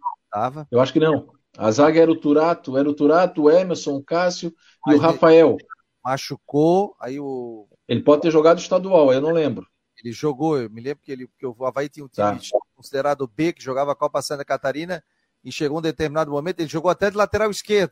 Eu 0.72 0.80
acho 0.82 0.92
que 0.94 1.00
não. 1.00 1.32
A 1.58 1.70
zaga 1.72 2.00
era 2.02 2.12
o 2.12 2.16
Turato, 2.20 2.78
era 2.78 2.90
o 2.90 2.94
Turato, 2.94 3.44
o 3.44 3.52
Emerson, 3.52 3.96
o 3.96 4.04
Cássio 4.04 4.54
e 4.88 4.92
Aí 4.92 4.98
o 4.98 5.00
Rafael. 5.00 5.58
Machucou, 6.04 6.96
aí 7.00 7.20
o. 7.20 7.68
Ele 7.88 8.02
pode 8.02 8.22
ter 8.24 8.32
jogado 8.32 8.60
estadual, 8.60 9.14
eu 9.14 9.22
não 9.22 9.32
lembro. 9.32 9.66
Ele 10.04 10.12
jogou, 10.12 10.60
eu 10.60 10.70
me 10.70 10.82
lembro 10.82 11.02
que, 11.04 11.12
ele, 11.12 11.28
que 11.38 11.46
o 11.46 11.66
Havaí 11.66 11.88
tinha 11.88 12.06
um 12.06 12.10
time 12.10 12.26
Tá. 12.40 12.58
considerado 12.76 13.28
B, 13.28 13.54
que 13.54 13.64
jogava 13.64 13.92
a 13.92 13.96
Copa 13.96 14.22
Santa 14.22 14.44
Catarina, 14.44 15.04
e 15.44 15.52
chegou 15.52 15.78
um 15.78 15.82
determinado 15.82 16.32
momento, 16.32 16.60
ele 16.60 16.70
jogou 16.70 16.90
até 16.90 17.10
de 17.12 17.16
lateral 17.18 17.50
esquerdo. 17.52 17.92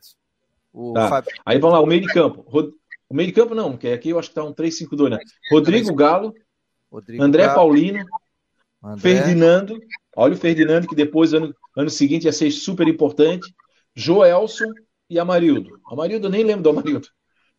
O 0.72 0.92
Tá. 0.94 1.22
Aí 1.46 1.58
vamos 1.58 1.74
lá, 1.76 1.80
o 1.82 1.86
meio 1.86 2.00
de 2.02 2.08
campo. 2.08 2.42
Rod- 2.48 2.72
O 3.08 3.14
meio 3.14 3.28
de 3.28 3.34
campo 3.34 3.54
não, 3.54 3.72
porque 3.72 3.88
aqui 3.88 4.08
eu 4.10 4.18
acho 4.18 4.30
que 4.30 4.34
tá 4.34 4.42
um 4.42 4.52
3-5-2, 4.54 5.10
né? 5.10 5.18
Rodrigo 5.50 5.94
Galo, 5.94 6.34
Rodrigo 6.90 7.22
André 7.22 7.44
Galo, 7.44 7.54
Paulino, 7.54 8.04
André, 8.82 9.00
Ferdinando. 9.00 9.78
Olha 10.16 10.34
o 10.34 10.36
Ferdinando, 10.36 10.86
que 10.86 10.94
depois, 10.94 11.32
ano, 11.32 11.54
ano 11.76 11.90
seguinte, 11.90 12.24
ia 12.24 12.32
ser 12.32 12.50
super 12.50 12.86
importante. 12.86 13.52
Joelson 13.94 14.72
e 15.08 15.18
Amarildo. 15.18 15.80
Amarildo, 15.86 16.26
eu 16.26 16.30
nem 16.30 16.44
lembro 16.44 16.62
do 16.62 16.70
Amarildo. 16.70 17.08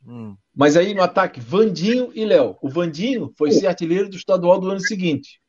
hum, 0.05 0.35
Mas 0.55 0.75
aí 0.77 0.93
no 0.93 1.01
ataque, 1.01 1.39
Vandinho 1.39 2.11
e 2.13 2.25
Léo. 2.25 2.57
O 2.61 2.69
Vandinho 2.69 3.31
foi 3.37 3.51
ser 3.51 3.67
artilheiro 3.67 4.09
do 4.09 4.15
estadual 4.17 4.59
do 4.59 4.69
ano 4.69 4.79
seguinte 4.79 5.39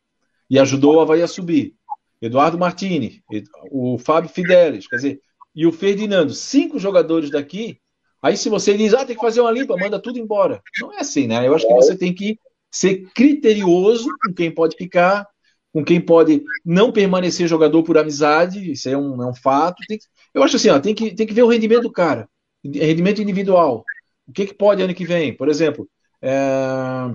e 0.48 0.58
ajudou 0.58 0.96
o 0.96 1.00
Havaí 1.00 1.22
a 1.22 1.28
subir. 1.28 1.74
Eduardo 2.20 2.58
Martini, 2.58 3.22
o 3.70 3.98
Fábio 3.98 4.30
Fidelis, 4.30 4.86
quer 4.86 4.96
dizer, 4.96 5.20
e 5.54 5.66
o 5.66 5.72
Ferdinando. 5.72 6.32
Cinco 6.32 6.78
jogadores 6.78 7.30
daqui. 7.30 7.78
Aí 8.22 8.36
se 8.36 8.48
você 8.48 8.76
diz, 8.76 8.94
ah, 8.94 9.04
tem 9.04 9.14
que 9.14 9.20
fazer 9.20 9.42
uma 9.42 9.50
limpa, 9.50 9.76
manda 9.76 10.00
tudo 10.00 10.18
embora. 10.18 10.62
Não 10.80 10.92
é 10.92 11.00
assim, 11.00 11.26
né? 11.26 11.46
Eu 11.46 11.54
acho 11.54 11.66
que 11.66 11.74
você 11.74 11.96
tem 11.96 12.14
que 12.14 12.38
ser 12.70 13.06
criterioso 13.14 14.08
com 14.24 14.32
quem 14.32 14.50
pode 14.50 14.76
ficar, 14.76 15.26
com 15.74 15.84
quem 15.84 16.00
pode 16.00 16.44
não 16.64 16.92
permanecer 16.92 17.48
jogador 17.48 17.84
por 17.84 17.98
amizade, 17.98 18.72
isso 18.72 18.88
é 18.88 18.98
um, 18.98 19.22
é 19.22 19.28
um 19.28 19.34
fato. 19.34 19.82
Que- 19.88 19.98
eu 20.34 20.44
acho 20.44 20.56
assim, 20.56 20.70
ó, 20.70 20.80
tem, 20.80 20.94
que, 20.94 21.14
tem 21.14 21.26
que 21.26 21.34
ver 21.34 21.44
o 21.44 21.48
rendimento 21.48 21.82
do 21.84 21.92
cara, 21.92 22.28
rendimento 22.64 23.22
individual. 23.22 23.84
O 24.28 24.32
que, 24.32 24.46
que 24.46 24.54
pode 24.54 24.82
ano 24.82 24.94
que 24.94 25.06
vem? 25.06 25.36
Por 25.36 25.48
exemplo, 25.50 25.88
é, 26.22 27.14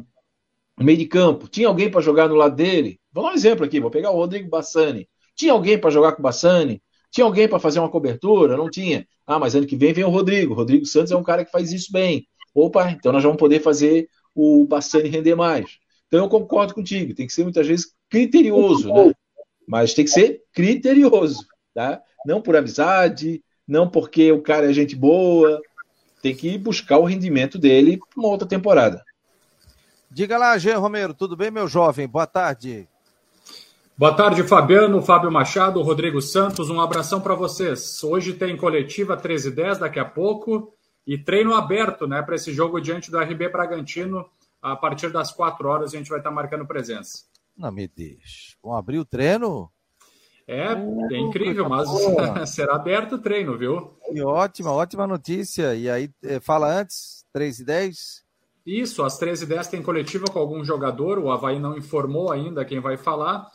meio 0.80 0.98
de 0.98 1.06
campo. 1.08 1.48
Tinha 1.48 1.68
alguém 1.68 1.90
para 1.90 2.02
jogar 2.02 2.28
no 2.28 2.36
lado 2.36 2.56
dele? 2.56 3.00
Vou 3.12 3.24
dar 3.24 3.32
um 3.32 3.34
exemplo 3.34 3.66
aqui, 3.66 3.80
vou 3.80 3.92
pegar 3.92 4.12
o 4.12 4.16
Rodrigo 4.16 4.50
Bassani. 4.50 5.08
Tinha 5.36 5.54
alguém 5.54 5.80
para 5.80 5.90
jogar 5.90 6.14
com 6.14 6.20
o 6.22 6.24
Bassani? 6.24 6.82
Tinha 7.12 7.26
alguém 7.26 7.48
para 7.48 7.60
fazer 7.60 7.80
uma 7.80 7.90
cobertura? 7.90 8.56
Não 8.58 8.70
tinha. 8.70 9.08
Ah, 9.26 9.40
mas 9.40 9.56
ano 9.56 9.68
que 9.68 9.76
vem 9.76 9.94
vem 9.94 10.04
o 10.04 10.10
Rodrigo. 10.10 10.54
Rodrigo 10.54 10.86
Santos 10.86 11.12
é 11.12 11.16
um 11.18 11.24
cara 11.24 11.46
que 11.46 11.52
faz 11.52 11.72
isso 11.74 11.92
bem. 11.92 12.28
Opa, 12.54 12.92
então 12.92 13.12
nós 13.12 13.24
vamos 13.24 13.38
poder 13.40 13.62
fazer 13.62 14.10
o 14.36 14.66
Bassani 14.66 15.10
render 15.10 15.36
mais. 15.36 15.78
Então 16.08 16.24
eu 16.24 16.30
concordo 16.30 16.74
contigo, 16.74 17.14
tem 17.14 17.28
que 17.28 17.34
ser 17.34 17.44
muitas 17.44 17.68
vezes 17.68 17.94
criterioso, 18.10 18.94
né? 18.94 19.14
Mas 19.68 19.94
tem 19.94 20.06
que 20.06 20.12
ser 20.12 20.42
criterioso, 20.54 21.46
tá? 21.74 22.02
Não 22.26 22.42
por 22.42 22.56
amizade, 22.56 23.44
não 23.68 23.88
porque 23.88 24.32
o 24.32 24.42
cara 24.42 24.70
é 24.70 24.74
gente 24.74 24.96
boa, 24.96 25.62
tem 26.22 26.36
que 26.36 26.58
buscar 26.58 26.98
o 26.98 27.06
rendimento 27.06 27.58
dele 27.58 27.98
para 27.98 28.20
uma 28.20 28.30
outra 28.30 28.48
temporada. 28.48 29.04
Diga 30.12 30.38
lá, 30.38 30.58
Jean 30.58 30.80
Romero, 30.80 31.14
tudo 31.14 31.38
bem, 31.38 31.52
meu 31.52 31.68
jovem? 31.68 32.08
Boa 32.08 32.26
tarde. 32.26 32.88
Boa 33.96 34.14
tarde, 34.14 34.44
Fabiano, 34.44 35.02
Fábio 35.02 35.32
Machado, 35.32 35.82
Rodrigo 35.82 36.22
Santos. 36.22 36.70
Um 36.70 36.80
abração 36.82 37.22
para 37.22 37.36
vocês. 37.36 38.02
Hoje 38.04 38.34
tem 38.34 38.58
coletiva 38.58 39.16
13 39.16 39.50
e 39.50 39.52
10 39.52 39.78
daqui 39.80 40.00
a 40.00 40.06
pouco 40.06 40.74
e 41.06 41.18
treino 41.18 41.54
aberto 41.54 42.08
né, 42.08 42.22
para 42.22 42.36
esse 42.36 42.54
jogo 42.54 42.80
diante 42.80 43.12
do 43.12 43.20
RB 43.20 43.50
Bragantino. 43.50 44.26
A 44.62 44.76
partir 44.76 45.12
das 45.12 45.32
4 45.32 45.68
horas 45.68 45.94
a 45.94 45.98
gente 45.98 46.10
vai 46.10 46.20
estar 46.20 46.32
marcando 46.32 46.66
presença. 46.66 47.24
Não 47.60 47.74
me 47.74 47.90
deixe. 47.90 48.56
Vão 48.64 48.74
abrir 48.74 49.00
o 49.00 49.06
treino? 49.06 49.70
É, 50.48 50.72
é 51.12 51.18
incrível, 51.18 51.68
mas 51.68 51.90
será 52.50 52.76
aberto 52.76 53.16
o 53.16 53.22
treino, 53.22 53.58
viu? 53.58 53.98
Que 54.06 54.22
ótima, 54.22 54.72
ótima 54.72 55.06
notícia. 55.06 55.76
E 55.76 55.90
aí, 55.90 56.10
eh, 56.24 56.40
fala 56.40 56.74
antes, 56.74 57.26
3 57.34 57.60
e 57.60 57.66
10? 57.66 58.24
Isso, 58.66 59.04
às 59.04 59.20
13h10 59.20 59.70
tem 59.70 59.84
coletiva 59.84 60.26
com 60.32 60.40
algum 60.40 60.64
jogador, 60.64 61.20
o 61.20 61.30
Havaí 61.30 61.60
não 61.60 61.78
informou 61.78 62.32
ainda 62.32 62.64
quem 62.64 62.80
vai 62.80 62.96
falar. 62.96 63.46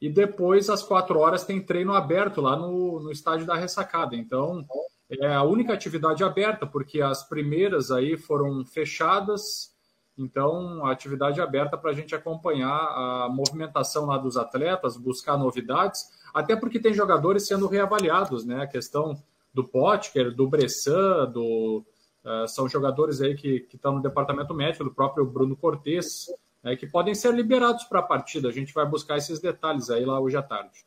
E 0.00 0.10
depois, 0.10 0.68
às 0.68 0.82
4 0.82 1.16
horas, 1.20 1.44
tem 1.44 1.62
treino 1.62 1.94
aberto 1.94 2.40
lá 2.40 2.56
no, 2.56 2.98
no 3.00 3.12
estádio 3.12 3.46
da 3.46 3.54
ressacada. 3.54 4.16
Então, 4.16 4.66
é 5.08 5.32
a 5.32 5.44
única 5.44 5.72
atividade 5.72 6.24
aberta, 6.24 6.66
porque 6.66 7.00
as 7.00 7.26
primeiras 7.28 7.92
aí 7.92 8.16
foram 8.16 8.64
fechadas. 8.64 9.71
Então, 10.16 10.84
atividade 10.86 11.40
aberta 11.40 11.76
para 11.76 11.90
a 11.90 11.94
gente 11.94 12.14
acompanhar 12.14 12.68
a 12.68 13.28
movimentação 13.30 14.06
lá 14.06 14.18
dos 14.18 14.36
atletas, 14.36 14.96
buscar 14.96 15.38
novidades, 15.38 16.10
até 16.34 16.54
porque 16.54 16.78
tem 16.78 16.92
jogadores 16.92 17.46
sendo 17.46 17.66
reavaliados, 17.66 18.44
né? 18.44 18.62
A 18.62 18.66
questão 18.66 19.20
do 19.54 19.64
Potker, 19.64 20.34
do 20.34 20.48
Bressan, 20.48 21.30
do, 21.30 21.84
Uh, 22.24 22.46
são 22.46 22.68
jogadores 22.68 23.20
aí 23.20 23.34
que, 23.34 23.66
estão 23.72 23.96
no 23.96 24.00
departamento 24.00 24.54
médico, 24.54 24.84
do 24.84 24.94
próprio 24.94 25.26
Bruno 25.26 25.56
Cortes, 25.56 26.26
né, 26.62 26.76
que 26.76 26.86
podem 26.86 27.16
ser 27.16 27.34
liberados 27.34 27.82
para 27.84 27.98
a 27.98 28.02
partida. 28.02 28.48
A 28.48 28.52
gente 28.52 28.72
vai 28.72 28.86
buscar 28.86 29.18
esses 29.18 29.40
detalhes 29.40 29.90
aí 29.90 30.04
lá 30.04 30.20
hoje 30.20 30.36
à 30.36 30.42
tarde. 30.42 30.86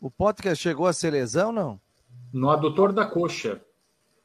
O 0.00 0.10
Potker 0.10 0.56
chegou 0.56 0.86
a 0.86 0.92
ser 0.92 1.10
lesão, 1.10 1.52
não? 1.52 1.80
No 2.32 2.50
adutor 2.50 2.92
da 2.92 3.06
coxa. 3.06 3.60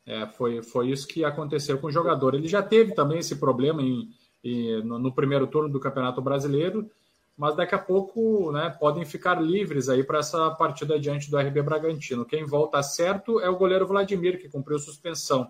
É, 0.03 0.25
foi, 0.25 0.63
foi 0.63 0.89
isso 0.89 1.07
que 1.07 1.23
aconteceu 1.23 1.77
com 1.77 1.87
o 1.87 1.91
jogador. 1.91 2.33
Ele 2.33 2.47
já 2.47 2.63
teve 2.63 2.95
também 2.95 3.19
esse 3.19 3.35
problema 3.35 3.83
em, 3.83 4.09
em, 4.09 4.11
no, 4.83 4.97
no, 4.99 5.13
primeiro 5.13 5.47
turno 5.47 5.69
do 5.69 5.79
Campeonato 5.79 6.21
Brasileiro, 6.21 6.89
mas 7.37 7.55
daqui 7.55 7.75
a 7.75 7.79
pouco 7.79 8.51
né, 8.51 8.69
podem 8.79 9.05
ficar 9.05 9.41
livres 9.41 9.89
aí 9.89 10.03
para 10.03 10.19
essa 10.19 10.51
partida 10.51 10.99
diante 10.99 11.29
do 11.29 11.37
RB 11.37 11.61
Bragantino. 11.61 12.25
Quem 12.25 12.45
volta 12.45 12.81
certo 12.83 13.39
é 13.39 13.49
o 13.49 13.57
goleiro 13.57 13.87
Vladimir, 13.87 14.39
que 14.39 14.49
cumpriu 14.49 14.79
suspensão. 14.79 15.49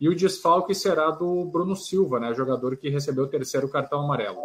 E 0.00 0.08
o 0.08 0.14
desfalque 0.14 0.74
será 0.74 1.10
do 1.10 1.44
Bruno 1.44 1.76
Silva, 1.76 2.18
né, 2.18 2.32
jogador 2.34 2.76
que 2.76 2.88
recebeu 2.88 3.24
o 3.24 3.28
terceiro 3.28 3.68
cartão 3.68 4.00
amarelo. 4.00 4.40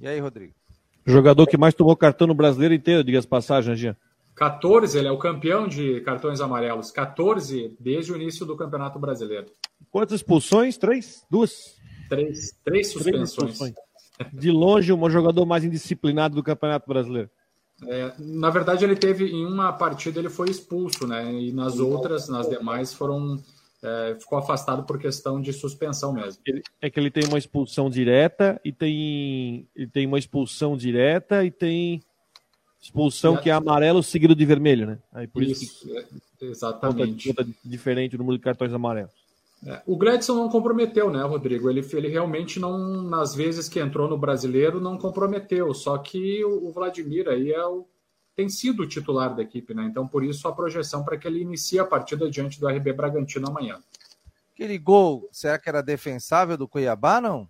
E 0.00 0.08
aí, 0.08 0.18
Rodrigo? 0.18 0.54
Jogador 1.04 1.46
que 1.46 1.56
mais 1.56 1.74
tomou 1.74 1.96
cartão 1.96 2.26
no 2.26 2.34
brasileiro 2.34 2.74
inteiro, 2.74 3.04
diga 3.04 3.18
as 3.18 3.26
passagens, 3.26 3.78
Jean. 3.78 3.96
14, 4.34 4.98
ele 4.98 5.08
é 5.08 5.12
o 5.12 5.18
campeão 5.18 5.68
de 5.68 6.00
cartões 6.00 6.40
amarelos. 6.40 6.90
14 6.90 7.76
desde 7.78 8.12
o 8.12 8.16
início 8.16 8.46
do 8.46 8.56
Campeonato 8.56 8.98
Brasileiro. 8.98 9.46
Quantas 9.90 10.16
expulsões? 10.16 10.76
Três? 10.76 11.24
Duas? 11.30 11.76
Três, 12.08 12.58
três 12.64 12.92
suspensões. 12.92 13.58
Três 13.58 13.74
de 14.32 14.50
longe, 14.50 14.92
o 14.92 15.10
jogador 15.10 15.44
mais 15.46 15.64
indisciplinado 15.64 16.34
do 16.34 16.42
Campeonato 16.42 16.88
Brasileiro. 16.88 17.30
É, 17.86 18.12
na 18.18 18.50
verdade, 18.50 18.84
ele 18.84 18.94
teve 18.94 19.26
em 19.26 19.44
uma 19.44 19.72
partida 19.72 20.20
ele 20.20 20.28
foi 20.28 20.48
expulso, 20.48 21.06
né? 21.06 21.32
E 21.32 21.52
nas 21.52 21.78
outras, 21.80 22.28
nas 22.28 22.48
demais, 22.48 22.94
foram 22.94 23.42
é, 23.82 24.16
ficou 24.20 24.38
afastado 24.38 24.84
por 24.84 24.98
questão 24.98 25.40
de 25.40 25.52
suspensão 25.52 26.12
mesmo. 26.12 26.40
É 26.80 26.88
que 26.88 27.00
ele 27.00 27.10
tem 27.10 27.24
uma 27.24 27.38
expulsão 27.38 27.90
direta 27.90 28.60
e 28.64 28.72
tem 28.72 29.68
ele 29.74 29.88
tem 29.88 30.06
uma 30.06 30.18
expulsão 30.18 30.76
direta 30.76 31.44
e 31.44 31.50
tem 31.50 32.00
expulsão 32.82 33.36
que 33.36 33.48
é 33.48 33.52
amarelo 33.52 34.02
seguido 34.02 34.34
de 34.34 34.44
vermelho, 34.44 34.86
né? 34.86 34.98
Aí 35.12 35.28
por 35.28 35.42
isso, 35.42 35.62
isso 35.62 35.86
que, 35.86 36.44
é, 36.44 36.48
exatamente. 36.48 37.28
Conta, 37.28 37.44
conta 37.44 37.58
diferente 37.64 38.16
o 38.16 38.18
número 38.18 38.36
de 38.36 38.42
cartões 38.42 38.72
amarelos. 38.72 39.12
É, 39.64 39.80
o 39.86 39.96
Gladson 39.96 40.34
não 40.34 40.48
comprometeu, 40.48 41.08
né, 41.08 41.22
Rodrigo? 41.22 41.70
Ele, 41.70 41.86
ele 41.92 42.08
realmente 42.08 42.58
não, 42.58 43.02
nas 43.02 43.32
vezes 43.34 43.68
que 43.68 43.78
entrou 43.78 44.08
no 44.08 44.18
brasileiro, 44.18 44.80
não 44.80 44.98
comprometeu. 44.98 45.72
Só 45.72 45.96
que 45.98 46.44
o, 46.44 46.66
o 46.66 46.72
Vladimir 46.72 47.28
aí 47.28 47.52
é 47.52 47.64
o, 47.64 47.86
tem 48.34 48.48
sido 48.48 48.82
o 48.82 48.88
titular 48.88 49.36
da 49.36 49.42
equipe, 49.42 49.72
né? 49.72 49.84
Então, 49.84 50.08
por 50.08 50.24
isso, 50.24 50.48
a 50.48 50.52
projeção 50.52 51.04
para 51.04 51.16
que 51.16 51.28
ele 51.28 51.40
inicie 51.40 51.78
a 51.78 51.84
partida 51.84 52.28
diante 52.28 52.58
do 52.58 52.68
RB 52.68 52.92
Bragantino 52.92 53.48
amanhã. 53.48 53.78
Aquele 54.52 54.76
gol, 54.78 55.28
será 55.30 55.58
que 55.58 55.68
era 55.68 55.80
defensável 55.80 56.56
do 56.56 56.66
Cuiabá, 56.66 57.20
não? 57.20 57.48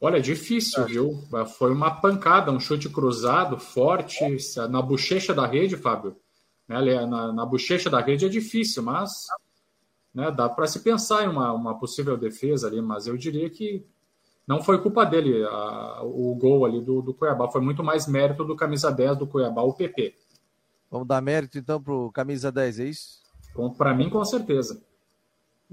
Olha, 0.00 0.16
é 0.16 0.20
difícil, 0.20 0.84
viu? 0.86 1.24
Foi 1.58 1.70
uma 1.70 2.00
pancada, 2.00 2.50
um 2.50 2.58
chute 2.58 2.88
cruzado, 2.88 3.58
forte, 3.58 4.24
na 4.70 4.80
bochecha 4.80 5.34
da 5.34 5.46
rede, 5.46 5.76
Fábio. 5.76 6.16
Né, 6.66 7.04
na, 7.04 7.32
na 7.32 7.44
bochecha 7.44 7.90
da 7.90 8.00
rede 8.00 8.24
é 8.24 8.28
difícil, 8.28 8.82
mas 8.82 9.10
né, 10.14 10.30
dá 10.30 10.48
para 10.48 10.66
se 10.66 10.80
pensar 10.80 11.24
em 11.24 11.28
uma, 11.28 11.52
uma 11.52 11.78
possível 11.78 12.16
defesa 12.16 12.68
ali, 12.68 12.80
mas 12.80 13.06
eu 13.06 13.16
diria 13.16 13.50
que 13.50 13.84
não 14.46 14.62
foi 14.62 14.80
culpa 14.80 15.04
dele 15.04 15.44
a, 15.44 16.00
o 16.02 16.34
gol 16.34 16.64
ali 16.64 16.80
do, 16.80 17.02
do 17.02 17.12
Cuiabá, 17.12 17.48
foi 17.48 17.60
muito 17.60 17.84
mais 17.84 18.06
mérito 18.06 18.44
do 18.44 18.56
camisa 18.56 18.90
10 18.90 19.18
do 19.18 19.26
Cuiabá, 19.26 19.62
o 19.62 19.74
PP. 19.74 20.14
Vamos 20.90 21.06
dar 21.06 21.20
mérito 21.20 21.58
então 21.58 21.82
para 21.82 21.92
o 21.92 22.10
camisa 22.10 22.50
10, 22.50 22.80
é 22.80 22.84
isso? 22.84 23.20
Para 23.76 23.92
mim, 23.92 24.08
com 24.08 24.24
certeza. 24.24 24.82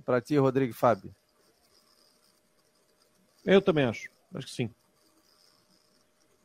Para 0.03 0.19
ti, 0.19 0.37
Rodrigo 0.37 0.73
Fábio? 0.73 1.15
Eu 3.45 3.61
também 3.61 3.85
acho. 3.85 4.16
Acho 4.33 4.47
que 4.47 4.53
sim. 4.53 4.69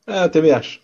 É, 0.07 0.25
eu 0.25 0.29
também 0.29 0.51
acho. 0.51 0.81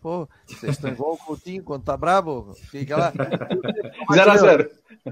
Pô, 0.00 0.28
vocês 0.46 0.72
estão 0.72 0.90
igual 0.90 1.14
o 1.14 1.18
Coutinho 1.18 1.62
quando 1.62 1.84
tá 1.84 1.96
brabo. 1.96 2.54
Fica 2.70 2.96
lá. 2.96 3.12
0x0. 3.12 4.70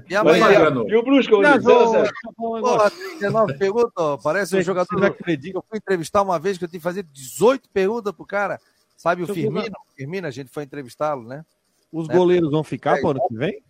E 0.09 0.15
amanhã? 0.15 0.69
E 0.87 0.95
o 0.95 1.03
Brusco, 1.03 1.35
0x0. 1.37 2.91
19 3.19 3.57
perguntas, 3.57 4.23
parece 4.23 4.55
um 4.57 4.61
jogador. 4.61 4.99
Não 4.99 5.07
acredito. 5.07 5.57
Eu 5.57 5.65
fui 5.67 5.77
entrevistar 5.77 6.21
uma 6.21 6.39
vez 6.39 6.57
que 6.57 6.63
eu 6.63 6.67
tive 6.67 6.79
que 6.79 6.83
fazer 6.83 7.03
18 7.03 7.69
perguntas 7.69 8.13
pro 8.13 8.25
cara. 8.25 8.59
Sabe 8.97 9.23
o 9.23 9.27
Firmino? 9.27 9.67
O 9.67 9.95
Firmino, 9.95 10.27
a 10.27 10.31
gente 10.31 10.49
foi 10.51 10.63
entrevistá-lo, 10.63 11.23
né? 11.23 11.45
Os 11.91 12.07
goleiros 12.07 12.49
vão 12.49 12.63
ficar 12.63 12.97
para 12.97 13.07
o 13.07 13.11
ano 13.11 13.27
que 13.27 13.35
vem? 13.35 13.63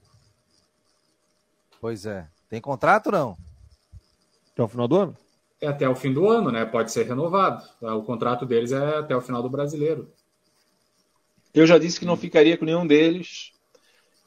Pois 1.81 2.05
é. 2.05 2.27
Tem 2.49 2.61
contrato 2.61 3.11
não? 3.11 3.37
Até 4.53 4.63
o 4.63 4.67
final 4.67 4.87
do 4.87 4.95
ano? 4.95 5.17
É 5.63 5.67
até 5.67 5.87
o 5.87 5.95
fim 5.95 6.11
do 6.11 6.27
ano, 6.27 6.51
né? 6.51 6.65
Pode 6.65 6.91
ser 6.91 7.07
renovado. 7.07 7.63
O 7.81 8.01
contrato 8.01 8.45
deles 8.45 8.73
é 8.73 8.97
até 8.97 9.15
o 9.15 9.21
final 9.21 9.41
do 9.41 9.49
brasileiro. 9.49 10.11
Eu 11.53 11.65
já 11.65 11.77
disse 11.77 11.97
que 11.97 12.05
não 12.05 12.17
ficaria 12.17 12.57
com 12.57 12.65
nenhum 12.65 12.85
deles. 12.85 13.53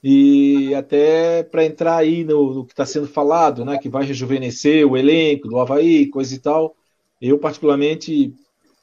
E 0.03 0.75
até 0.75 1.43
para 1.43 1.67
entrar 1.67 1.97
aí 1.97 2.25
no, 2.25 2.55
no 2.55 2.65
que 2.65 2.73
está 2.73 2.87
sendo 2.87 3.07
falado, 3.07 3.67
né? 3.67 3.77
Que 3.77 3.91
vai 3.91 4.07
rejuvenescer 4.07 4.87
o 4.91 4.97
elenco 4.97 5.47
do 5.47 5.61
Havaí, 5.61 6.07
coisa 6.07 6.35
e 6.35 6.39
tal. 6.39 6.75
Eu, 7.21 7.39
particularmente, 7.39 8.33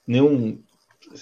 nenhum. 0.05 0.59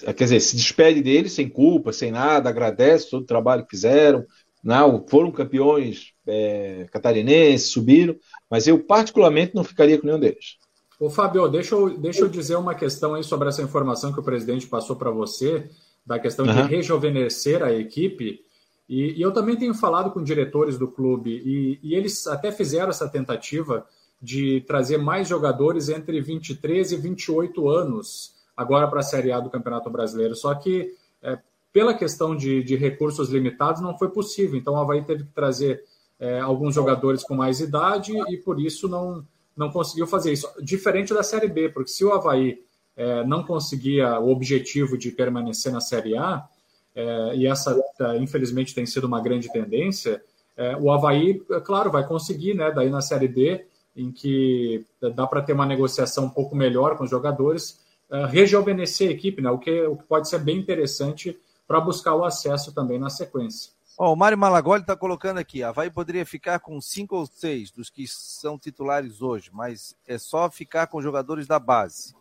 Quer 0.04 0.24
dizer, 0.24 0.40
se 0.40 0.54
despede 0.54 1.00
deles 1.00 1.32
sem 1.32 1.48
culpa, 1.48 1.94
sem 1.94 2.10
nada, 2.10 2.50
agradece 2.50 3.08
todo 3.08 3.22
o 3.22 3.26
trabalho 3.26 3.64
que 3.64 3.70
fizeram. 3.70 4.22
Não, 4.62 5.02
foram 5.08 5.32
campeões 5.32 6.12
é, 6.26 6.86
catarinenses, 6.92 7.70
subiram, 7.70 8.16
mas 8.50 8.66
eu 8.66 8.78
particularmente 8.78 9.54
não 9.54 9.64
ficaria 9.64 9.98
com 9.98 10.06
nenhum 10.06 10.20
deles. 10.20 10.60
Ô 11.02 11.10
Fábio, 11.10 11.48
deixa 11.48 11.74
eu, 11.74 11.98
deixa 11.98 12.20
eu 12.20 12.28
dizer 12.28 12.54
uma 12.54 12.76
questão 12.76 13.14
aí 13.14 13.24
sobre 13.24 13.48
essa 13.48 13.60
informação 13.60 14.12
que 14.12 14.20
o 14.20 14.22
presidente 14.22 14.68
passou 14.68 14.94
para 14.94 15.10
você, 15.10 15.68
da 16.06 16.16
questão 16.16 16.46
uhum. 16.46 16.52
de 16.52 16.62
rejuvenescer 16.62 17.60
a 17.60 17.72
equipe. 17.72 18.40
E, 18.88 19.18
e, 19.18 19.20
eu 19.20 19.32
também 19.32 19.56
tenho 19.56 19.74
falado 19.74 20.12
com 20.12 20.22
diretores 20.22 20.78
do 20.78 20.86
clube, 20.86 21.42
e, 21.44 21.80
e 21.82 21.96
eles 21.96 22.28
até 22.28 22.52
fizeram 22.52 22.90
essa 22.90 23.08
tentativa 23.08 23.84
de 24.22 24.60
trazer 24.60 24.96
mais 24.96 25.26
jogadores 25.26 25.88
entre 25.88 26.20
23 26.20 26.92
e 26.92 26.96
28 26.96 27.68
anos 27.68 28.36
agora 28.56 28.86
para 28.86 29.00
a 29.00 29.02
Série 29.02 29.32
A 29.32 29.40
do 29.40 29.50
Campeonato 29.50 29.90
Brasileiro. 29.90 30.36
Só 30.36 30.54
que, 30.54 30.94
é, 31.20 31.36
pela 31.72 31.94
questão 31.94 32.36
de, 32.36 32.62
de, 32.62 32.76
recursos 32.76 33.28
limitados, 33.28 33.82
não 33.82 33.98
foi 33.98 34.08
possível. 34.10 34.56
Então, 34.56 34.74
o 34.74 34.76
Havaí 34.76 35.02
teve 35.02 35.24
que 35.24 35.32
trazer 35.34 35.82
é, 36.20 36.38
alguns 36.38 36.76
jogadores 36.76 37.24
com 37.24 37.34
mais 37.34 37.58
idade 37.58 38.12
e, 38.32 38.36
por 38.36 38.60
isso, 38.60 38.86
não, 38.86 39.26
não 39.56 39.70
conseguiu 39.70 40.06
fazer 40.06 40.32
isso. 40.32 40.48
Diferente 40.60 41.12
da 41.12 41.22
Série 41.22 41.48
B, 41.48 41.68
porque 41.68 41.90
se 41.90 42.04
o 42.04 42.12
Havaí 42.12 42.62
é, 42.96 43.24
não 43.24 43.42
conseguia 43.42 44.18
o 44.18 44.30
objetivo 44.30 44.96
de 44.96 45.10
permanecer 45.10 45.72
na 45.72 45.80
Série 45.80 46.16
A, 46.16 46.46
é, 46.94 47.36
e 47.36 47.46
essa, 47.46 47.78
infelizmente, 48.20 48.74
tem 48.74 48.84
sido 48.84 49.06
uma 49.06 49.20
grande 49.20 49.50
tendência, 49.50 50.22
é, 50.56 50.76
o 50.76 50.90
Havaí, 50.90 51.42
é 51.50 51.60
claro, 51.60 51.90
vai 51.90 52.06
conseguir, 52.06 52.54
né, 52.54 52.70
daí 52.70 52.90
na 52.90 53.00
Série 53.00 53.28
D, 53.28 53.64
em 53.96 54.10
que 54.10 54.84
dá 55.14 55.26
para 55.26 55.42
ter 55.42 55.52
uma 55.52 55.66
negociação 55.66 56.24
um 56.24 56.30
pouco 56.30 56.54
melhor 56.54 56.96
com 56.96 57.04
os 57.04 57.10
jogadores, 57.10 57.80
é, 58.10 58.26
rejuvenescer 58.26 59.08
a 59.08 59.12
equipe, 59.12 59.40
né, 59.42 59.50
o, 59.50 59.58
que, 59.58 59.82
o 59.82 59.96
que 59.96 60.04
pode 60.04 60.28
ser 60.28 60.38
bem 60.40 60.58
interessante 60.58 61.38
para 61.66 61.80
buscar 61.80 62.14
o 62.14 62.24
acesso 62.24 62.74
também 62.74 62.98
na 62.98 63.08
sequência. 63.08 63.72
O 63.98 64.16
Mário 64.16 64.38
Malagoli 64.38 64.80
está 64.80 64.96
colocando 64.96 65.38
aqui, 65.38 65.62
a 65.62 65.68
Havaí 65.68 65.90
poderia 65.90 66.24
ficar 66.24 66.58
com 66.60 66.80
cinco 66.80 67.16
ou 67.16 67.26
seis 67.26 67.70
dos 67.70 67.90
que 67.90 68.06
são 68.08 68.58
titulares 68.58 69.20
hoje, 69.20 69.50
mas 69.52 69.94
é 70.06 70.16
só 70.16 70.50
ficar 70.50 70.86
com 70.86 71.02
jogadores 71.02 71.46
da 71.46 71.58
base. 71.58 72.14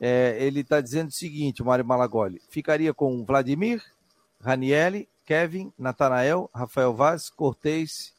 É, 0.00 0.36
ele 0.40 0.60
está 0.60 0.80
dizendo 0.80 1.08
o 1.08 1.12
seguinte, 1.12 1.62
o 1.62 1.64
Mário 1.64 1.84
Malagoli, 1.84 2.42
ficaria 2.50 2.92
com 2.92 3.24
Vladimir, 3.24 3.82
Ranielli, 4.40 5.08
Kevin, 5.24 5.72
Natanael, 5.78 6.50
Rafael 6.52 6.92
Vaz, 6.92 7.30
Cortez 7.30 8.12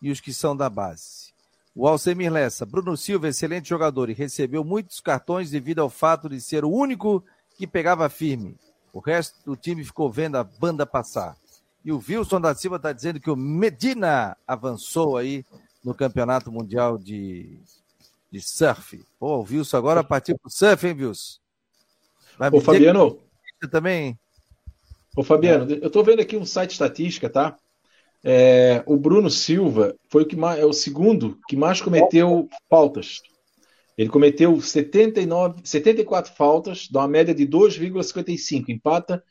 e 0.00 0.10
os 0.10 0.20
que 0.20 0.32
são 0.32 0.54
da 0.54 0.68
base. 0.68 1.32
O 1.74 1.88
Alcemir 1.88 2.30
Lessa, 2.30 2.64
Bruno 2.64 2.96
Silva, 2.96 3.28
excelente 3.28 3.68
jogador 3.68 4.08
e 4.08 4.14
recebeu 4.14 4.62
muitos 4.62 5.00
cartões 5.00 5.50
devido 5.50 5.80
ao 5.80 5.90
fato 5.90 6.28
de 6.28 6.40
ser 6.40 6.64
o 6.64 6.70
único 6.70 7.24
que 7.56 7.66
pegava 7.66 8.08
firme. 8.08 8.56
O 8.92 9.00
resto 9.00 9.44
do 9.44 9.56
time 9.56 9.84
ficou 9.84 10.08
vendo 10.10 10.36
a 10.36 10.44
banda 10.44 10.86
passar. 10.86 11.36
E 11.84 11.92
o 11.92 12.02
Wilson 12.08 12.40
da 12.40 12.54
Silva 12.54 12.76
está 12.76 12.92
dizendo 12.92 13.20
que 13.20 13.30
o 13.30 13.36
Medina 13.36 14.36
avançou 14.46 15.16
aí 15.16 15.44
no 15.84 15.94
Campeonato 15.94 16.50
Mundial 16.50 16.96
de, 16.96 17.58
de 18.30 18.40
Surf. 18.40 19.04
Pô, 19.18 19.38
o 19.38 19.42
Wilson 19.42 19.76
agora 19.76 20.02
partiu 20.02 20.38
para 20.38 20.48
o 20.48 20.50
surf, 20.50 20.86
hein, 20.86 20.94
Wilson? 20.98 21.38
Vai 22.38 22.50
Ô, 22.50 22.60
Fabiano. 22.60 23.20
Também. 23.70 24.18
Ô, 25.14 25.22
Fabiano, 25.22 25.70
é. 25.70 25.76
eu 25.76 25.88
estou 25.88 26.02
vendo 26.02 26.20
aqui 26.20 26.36
um 26.36 26.46
site 26.46 26.72
estatística, 26.72 27.28
tá? 27.28 27.56
É, 28.22 28.82
o 28.86 28.96
Bruno 28.96 29.30
Silva 29.30 29.94
foi 30.08 30.22
o 30.22 30.26
que 30.26 30.34
mais, 30.34 30.58
é 30.58 30.64
o 30.64 30.72
segundo 30.72 31.38
que 31.46 31.56
mais 31.56 31.82
cometeu 31.82 32.48
faltas. 32.70 33.20
Ele 33.96 34.08
cometeu 34.08 34.60
79, 34.60 35.60
74 35.62 36.34
faltas, 36.34 36.88
dá 36.90 37.00
uma 37.00 37.08
média 37.08 37.34
de 37.34 37.46
2,55. 37.46 38.70
Empata. 38.70 39.22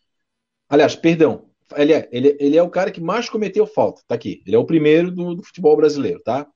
Aliás, 0.69 0.95
perdão, 0.95 1.49
ele 1.75 1.93
é, 1.93 2.09
ele, 2.11 2.37
ele 2.39 2.57
é 2.57 2.63
o 2.63 2.69
cara 2.69 2.91
que 2.91 3.01
mais 3.01 3.29
cometeu 3.29 3.65
falta, 3.65 4.01
tá 4.07 4.15
aqui. 4.15 4.41
Ele 4.45 4.55
é 4.55 4.59
o 4.59 4.65
primeiro 4.65 5.11
do, 5.11 5.35
do, 5.35 5.43
futebol 5.43 5.75
brasileiro, 5.75 6.21
tá? 6.23 6.47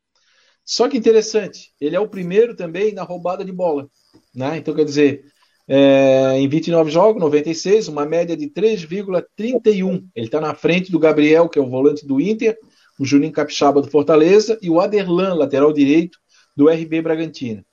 Só 0.63 0.89
que 0.89 0.97
interessante, 0.97 1.71
ele 1.79 1.95
é 1.95 1.99
o 1.99 2.09
primeiro 2.09 2.55
também 2.55 2.93
na 2.93 3.03
roubada 3.03 3.43
de 3.43 3.51
bola, 3.51 3.89
né? 4.35 4.57
Então, 4.57 4.73
quer 4.73 4.83
dizer, 4.83 5.25
é, 5.67 6.37
em 6.37 6.47
29 6.47 6.89
jogos, 6.89 7.21
96, 7.21 7.87
uma 7.87 8.05
média 8.05 8.35
de 8.37 8.49
3,31. 8.49 10.07
Ele 10.15 10.25
está 10.25 10.39
na 10.39 10.55
frente 10.55 10.91
do 10.91 10.99
Gabriel, 10.99 11.49
que 11.49 11.59
é 11.59 11.61
o 11.61 11.69
volante 11.69 12.05
do 12.05 12.21
Inter, 12.21 12.57
o 12.99 13.05
Juninho 13.05 13.33
Capixaba 13.33 13.81
do 13.81 13.89
Fortaleza 13.89 14.57
e 14.61 14.69
o 14.69 14.79
Aderlan, 14.79 15.33
lateral 15.33 15.73
direito 15.73 16.17
do 16.55 16.69
RB 16.69 17.01
Bragantino. 17.01 17.63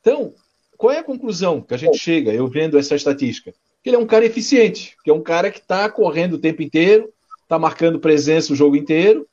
Então, 0.00 0.34
qual 0.76 0.92
é 0.92 0.98
a 0.98 1.04
conclusão 1.04 1.60
que 1.62 1.72
a 1.72 1.76
gente 1.76 1.98
chega, 1.98 2.32
eu 2.32 2.46
vendo 2.46 2.78
essa 2.78 2.94
estatística? 2.94 3.54
Que 3.86 3.90
ele 3.90 3.96
é 3.98 4.00
um 4.00 4.06
cara 4.06 4.26
eficiente, 4.26 4.96
que 5.04 5.10
é 5.12 5.14
um 5.14 5.22
cara 5.22 5.48
que 5.48 5.60
está 5.60 5.88
correndo 5.88 6.32
o 6.32 6.40
tempo 6.40 6.60
inteiro, 6.60 7.08
está 7.44 7.56
marcando 7.56 8.00
presença 8.00 8.52
o 8.52 8.56
jogo 8.56 8.74
inteiro, 8.74 9.28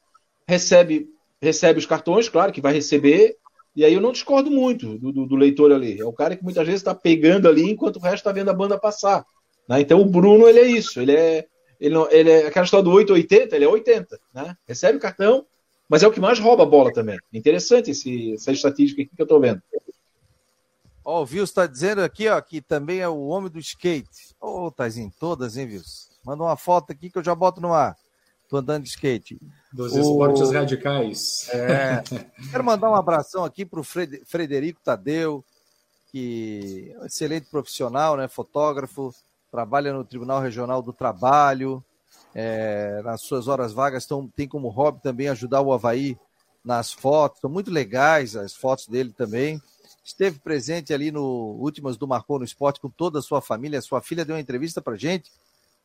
recebe, 0.48 1.10
recebe 1.42 1.80
os 1.80 1.88
cartões, 1.88 2.30
claro 2.30 2.52
que 2.52 2.62
vai 2.62 2.72
receber, 2.72 3.36
e 3.76 3.84
aí 3.84 3.96
eu 3.96 4.00
não 4.00 4.12
discordo 4.12 4.52
muito 4.52 5.00
do, 5.00 5.12
do, 5.12 5.26
do 5.26 5.36
leitor 5.36 5.72
ali. 5.72 6.00
É 6.00 6.06
o 6.06 6.14
cara 6.14 6.36
que 6.36 6.44
muitas 6.44 6.68
vezes 6.68 6.82
está 6.82 6.94
pegando 6.94 7.50
ali 7.50 7.68
enquanto 7.68 7.96
o 7.96 8.00
resto 8.00 8.18
está 8.18 8.32
vendo 8.32 8.52
a 8.52 8.54
banda 8.54 8.78
passar. 8.78 9.26
Né? 9.68 9.82
Então 9.82 10.00
o 10.00 10.06
Bruno 10.06 10.48
ele 10.48 10.60
é 10.60 10.68
isso, 10.68 11.02
ele 11.02 11.14
é, 11.14 11.48
ele, 11.80 11.96
não, 11.96 12.08
ele 12.12 12.30
é 12.30 12.46
aquela 12.46 12.66
história 12.66 12.84
do 12.84 12.92
880, 12.92 13.56
ele 13.56 13.66
é 13.66 13.68
80, 13.68 14.20
né? 14.36 14.56
Recebe 14.68 15.00
o 15.00 15.02
cartão, 15.02 15.48
mas 15.90 16.04
é 16.04 16.08
o 16.08 16.12
que 16.12 16.20
mais 16.20 16.38
rouba 16.38 16.62
a 16.62 16.68
bola 16.68 16.94
também. 16.94 17.18
Interessante 17.34 17.90
esse, 17.90 18.34
essa 18.34 18.52
estatística 18.52 19.02
aqui 19.02 19.16
que 19.16 19.22
eu 19.24 19.26
estou 19.26 19.40
vendo. 19.40 19.64
Ó, 21.06 21.22
o 21.22 21.26
Vils 21.26 21.50
está 21.50 21.68
dizendo 21.68 22.02
aqui, 22.02 22.30
ó, 22.30 22.40
que 22.40 22.62
também 22.62 23.00
é 23.00 23.08
o 23.08 23.28
homem 23.28 23.52
do 23.52 23.60
skate. 23.60 24.34
Ô, 24.40 24.72
oh, 24.78 24.84
em 24.86 25.10
todas, 25.10 25.58
hein, 25.58 25.68
Vils? 25.68 26.10
Manda 26.24 26.44
uma 26.44 26.56
foto 26.56 26.92
aqui 26.92 27.10
que 27.10 27.18
eu 27.18 27.24
já 27.24 27.36
boto 27.36 27.60
no 27.60 27.74
ar. 27.74 27.98
Tô 28.50 28.58
andando 28.58 28.84
de 28.84 28.90
skate. 28.90 29.38
Dos 29.72 29.94
o... 29.94 30.00
esportes 30.00 30.52
radicais. 30.52 31.50
É. 31.50 32.04
Quero 32.52 32.64
mandar 32.64 32.90
um 32.90 32.96
abração 32.96 33.44
aqui 33.44 33.66
para 33.66 33.80
o 33.80 33.84
Frederico 33.84 34.80
Tadeu, 34.82 35.44
que 36.12 36.94
é 36.96 37.00
um 37.02 37.06
excelente 37.06 37.50
profissional, 37.50 38.16
né? 38.16 38.28
Fotógrafo, 38.28 39.14
trabalha 39.52 39.92
no 39.92 40.06
Tribunal 40.06 40.40
Regional 40.40 40.82
do 40.82 40.94
Trabalho. 40.94 41.84
É, 42.36 43.02
nas 43.04 43.22
suas 43.22 43.48
horas 43.48 43.74
vagas 43.74 44.08
tão, 44.08 44.28
tem 44.28 44.48
como 44.48 44.70
hobby 44.70 45.02
também 45.04 45.28
ajudar 45.30 45.62
o 45.62 45.74
Havaí 45.74 46.18
nas 46.64 46.94
fotos. 46.94 47.42
São 47.42 47.50
muito 47.50 47.70
legais 47.70 48.36
as 48.36 48.56
fotos 48.56 48.88
dele 48.88 49.12
também 49.12 49.62
esteve 50.04 50.40
presente 50.40 50.94
ali 50.94 51.12
no 51.12 51.58
Últimas 51.60 51.98
do 51.98 52.08
Marcou 52.08 52.38
no 52.38 52.46
Esporte 52.46 52.80
com 52.80 52.90
toda 52.90 53.20
a 53.20 53.22
sua 53.22 53.42
família. 53.42 53.82
Sua 53.82 54.02
filha 54.02 54.26
deu 54.26 54.36
uma 54.36 54.42
entrevista 54.42 54.82
para 54.82 54.96
gente. 54.96 55.32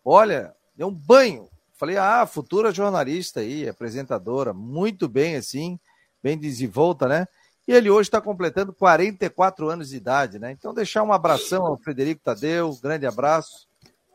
Olha, 0.04 0.54
deu 0.74 0.88
um 0.88 0.94
banho. 0.94 1.48
Falei, 1.76 1.96
ah, 1.96 2.26
futura 2.26 2.72
jornalista 2.72 3.40
aí, 3.40 3.68
apresentadora, 3.68 4.52
muito 4.52 5.08
bem 5.08 5.36
assim, 5.36 5.78
bem 6.20 6.36
desenvolta, 6.36 7.06
né? 7.06 7.28
E 7.68 7.72
ele 7.72 7.88
hoje 7.88 8.08
está 8.08 8.20
completando 8.20 8.72
44 8.72 9.68
anos 9.68 9.90
de 9.90 9.96
idade, 9.96 10.38
né? 10.38 10.50
Então, 10.50 10.74
deixar 10.74 11.02
um 11.04 11.12
abração 11.12 11.66
ao 11.66 11.78
Frederico 11.78 12.22
Tadeu, 12.24 12.76
grande 12.82 13.06
abraço. 13.06 13.68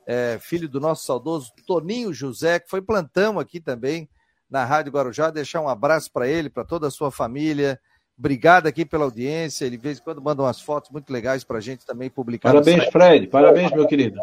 É, 0.06 0.38
filho 0.42 0.68
do 0.68 0.82
nosso 0.82 1.06
saudoso 1.06 1.54
Toninho 1.66 2.12
José, 2.14 2.60
que 2.60 2.70
foi 2.70 2.82
plantão 2.82 3.40
aqui 3.40 3.62
também 3.62 4.10
na 4.50 4.66
Rádio 4.66 4.92
Guarujá. 4.92 5.30
Deixar 5.30 5.62
um 5.62 5.70
abraço 5.70 6.12
para 6.12 6.28
ele, 6.28 6.50
para 6.50 6.66
toda 6.66 6.88
a 6.88 6.92
sua 6.92 7.12
família, 7.12 7.80
Obrigado 8.18 8.68
aqui 8.68 8.86
pela 8.86 9.06
audiência. 9.06 9.66
Ele, 9.66 9.78
de 9.78 9.84
vez 9.84 10.00
em 10.00 10.02
quando, 10.02 10.22
manda 10.22 10.42
umas 10.42 10.62
fotos 10.62 10.92
muito 10.92 11.12
legais 11.12 11.44
para 11.44 11.58
a 11.58 11.62
gente 11.62 11.86
também 11.86 12.10
publicar. 12.10 12.52
Parabéns, 12.52 12.86
Fred. 12.86 13.28
Parabéns, 13.28 13.72
meu 13.72 13.88
querido. 13.88 14.20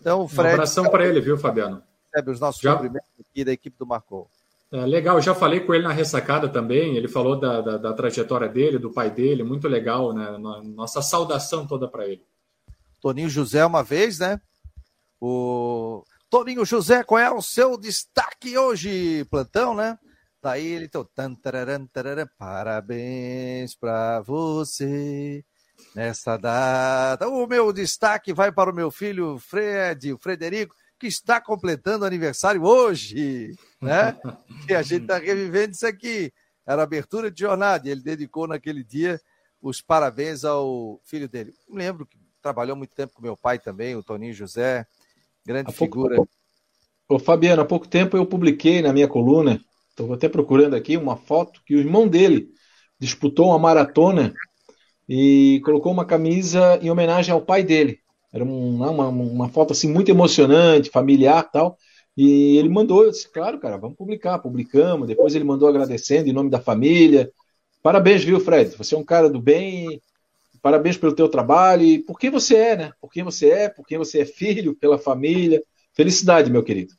Então, 0.00 0.28
Fred. 0.28 0.50
Um 0.50 0.52
abração 0.54 0.88
para 0.88 1.06
ele, 1.06 1.20
viu, 1.20 1.36
Fabiano? 1.36 1.82
Recebe 2.12 2.30
os 2.30 2.40
nossos 2.40 2.60
Já... 2.60 2.72
cumprimentos 2.72 3.10
aqui 3.20 3.44
da 3.44 3.52
equipe 3.52 3.76
do 3.78 3.86
Marcou. 3.86 4.28
É, 4.70 4.84
legal, 4.84 5.20
já 5.20 5.34
falei 5.34 5.60
com 5.60 5.74
ele 5.74 5.84
na 5.84 5.92
ressacada 5.92 6.48
também. 6.48 6.96
Ele 6.96 7.08
falou 7.08 7.40
da, 7.40 7.60
da, 7.60 7.76
da 7.78 7.92
trajetória 7.94 8.48
dele, 8.48 8.78
do 8.78 8.92
pai 8.92 9.10
dele, 9.10 9.42
muito 9.42 9.66
legal, 9.66 10.12
né? 10.12 10.36
Nossa 10.38 11.00
saudação 11.00 11.66
toda 11.66 11.88
para 11.88 12.06
ele. 12.06 12.22
Toninho 13.00 13.30
José, 13.30 13.64
uma 13.64 13.82
vez, 13.82 14.18
né? 14.18 14.38
O 15.20 16.04
Toninho 16.28 16.64
José, 16.64 17.02
qual 17.02 17.18
é 17.18 17.30
o 17.30 17.40
seu 17.40 17.78
destaque 17.78 18.56
hoje? 18.58 19.24
Plantão, 19.30 19.74
né? 19.74 19.98
Daí 20.40 20.66
ele 20.66 20.84
então, 20.84 21.08
parabéns 22.38 23.74
para 23.74 24.20
você 24.20 25.44
nessa 25.94 26.36
data. 26.36 27.28
O 27.28 27.46
meu 27.46 27.72
destaque 27.72 28.32
vai 28.32 28.52
para 28.52 28.70
o 28.70 28.74
meu 28.74 28.90
filho 28.90 29.38
Fred, 29.38 30.12
o 30.12 30.18
Frederico, 30.18 30.74
que 30.98 31.06
está 31.06 31.40
completando 31.40 32.04
aniversário 32.04 32.62
hoje, 32.62 33.56
né? 33.80 34.16
e 34.68 34.74
a 34.74 34.82
gente 34.82 35.02
está 35.02 35.18
revivendo 35.18 35.72
isso 35.72 35.86
aqui. 35.86 36.32
Era 36.66 36.82
abertura 36.82 37.30
de 37.30 37.40
jornada 37.40 37.88
e 37.88 37.90
ele 37.90 38.02
dedicou 38.02 38.46
naquele 38.46 38.84
dia 38.84 39.20
os 39.60 39.80
parabéns 39.80 40.44
ao 40.44 41.00
filho 41.04 41.28
dele. 41.28 41.52
Lembro 41.68 42.06
que 42.06 42.18
trabalhou 42.40 42.76
muito 42.76 42.94
tempo 42.94 43.12
com 43.14 43.22
meu 43.22 43.36
pai 43.36 43.58
também, 43.58 43.96
o 43.96 44.02
Toninho 44.02 44.34
José, 44.34 44.86
grande 45.44 45.72
figura. 45.72 46.16
Pouco, 46.16 46.32
ô, 47.08 47.18
Fabiano, 47.18 47.62
há 47.62 47.64
pouco 47.64 47.88
tempo 47.88 48.16
eu 48.16 48.26
publiquei 48.26 48.82
na 48.82 48.92
minha 48.92 49.08
coluna, 49.08 49.60
estou 50.04 50.14
até 50.14 50.28
procurando 50.28 50.74
aqui 50.74 50.96
uma 50.96 51.16
foto 51.16 51.60
que 51.66 51.74
o 51.74 51.78
irmão 51.78 52.06
dele 52.06 52.48
disputou 52.98 53.48
uma 53.48 53.58
maratona 53.58 54.32
e 55.08 55.60
colocou 55.64 55.92
uma 55.92 56.04
camisa 56.04 56.78
em 56.82 56.90
homenagem 56.90 57.32
ao 57.32 57.40
pai 57.40 57.62
dele. 57.62 57.98
Era 58.32 58.44
uma, 58.44 58.90
uma, 58.90 59.08
uma 59.08 59.48
foto 59.48 59.72
assim 59.72 59.90
muito 59.90 60.10
emocionante, 60.10 60.90
familiar 60.90 61.50
tal. 61.50 61.76
E 62.16 62.56
ele 62.58 62.68
mandou, 62.68 63.04
eu 63.04 63.10
disse, 63.10 63.30
claro, 63.30 63.58
cara, 63.58 63.78
vamos 63.78 63.96
publicar. 63.96 64.38
Publicamos. 64.38 65.08
Depois 65.08 65.34
ele 65.34 65.44
mandou 65.44 65.68
agradecendo 65.68 66.28
em 66.28 66.32
nome 66.32 66.50
da 66.50 66.60
família. 66.60 67.32
Parabéns, 67.82 68.24
viu, 68.24 68.40
Fred? 68.40 68.76
Você 68.76 68.94
é 68.94 68.98
um 68.98 69.04
cara 69.04 69.30
do 69.30 69.40
bem. 69.40 70.02
Parabéns 70.60 70.96
pelo 70.96 71.14
teu 71.14 71.28
trabalho 71.28 71.84
e 71.84 72.00
por 72.00 72.18
quem 72.18 72.30
você 72.30 72.56
é, 72.56 72.76
né? 72.76 72.92
Por 73.00 73.10
quem 73.10 73.22
você 73.22 73.48
é, 73.50 73.68
por 73.68 73.86
quem 73.86 73.96
você 73.96 74.20
é 74.20 74.24
filho, 74.24 74.74
pela 74.74 74.98
família. 74.98 75.62
Felicidade, 75.94 76.50
meu 76.50 76.62
querido. 76.64 76.97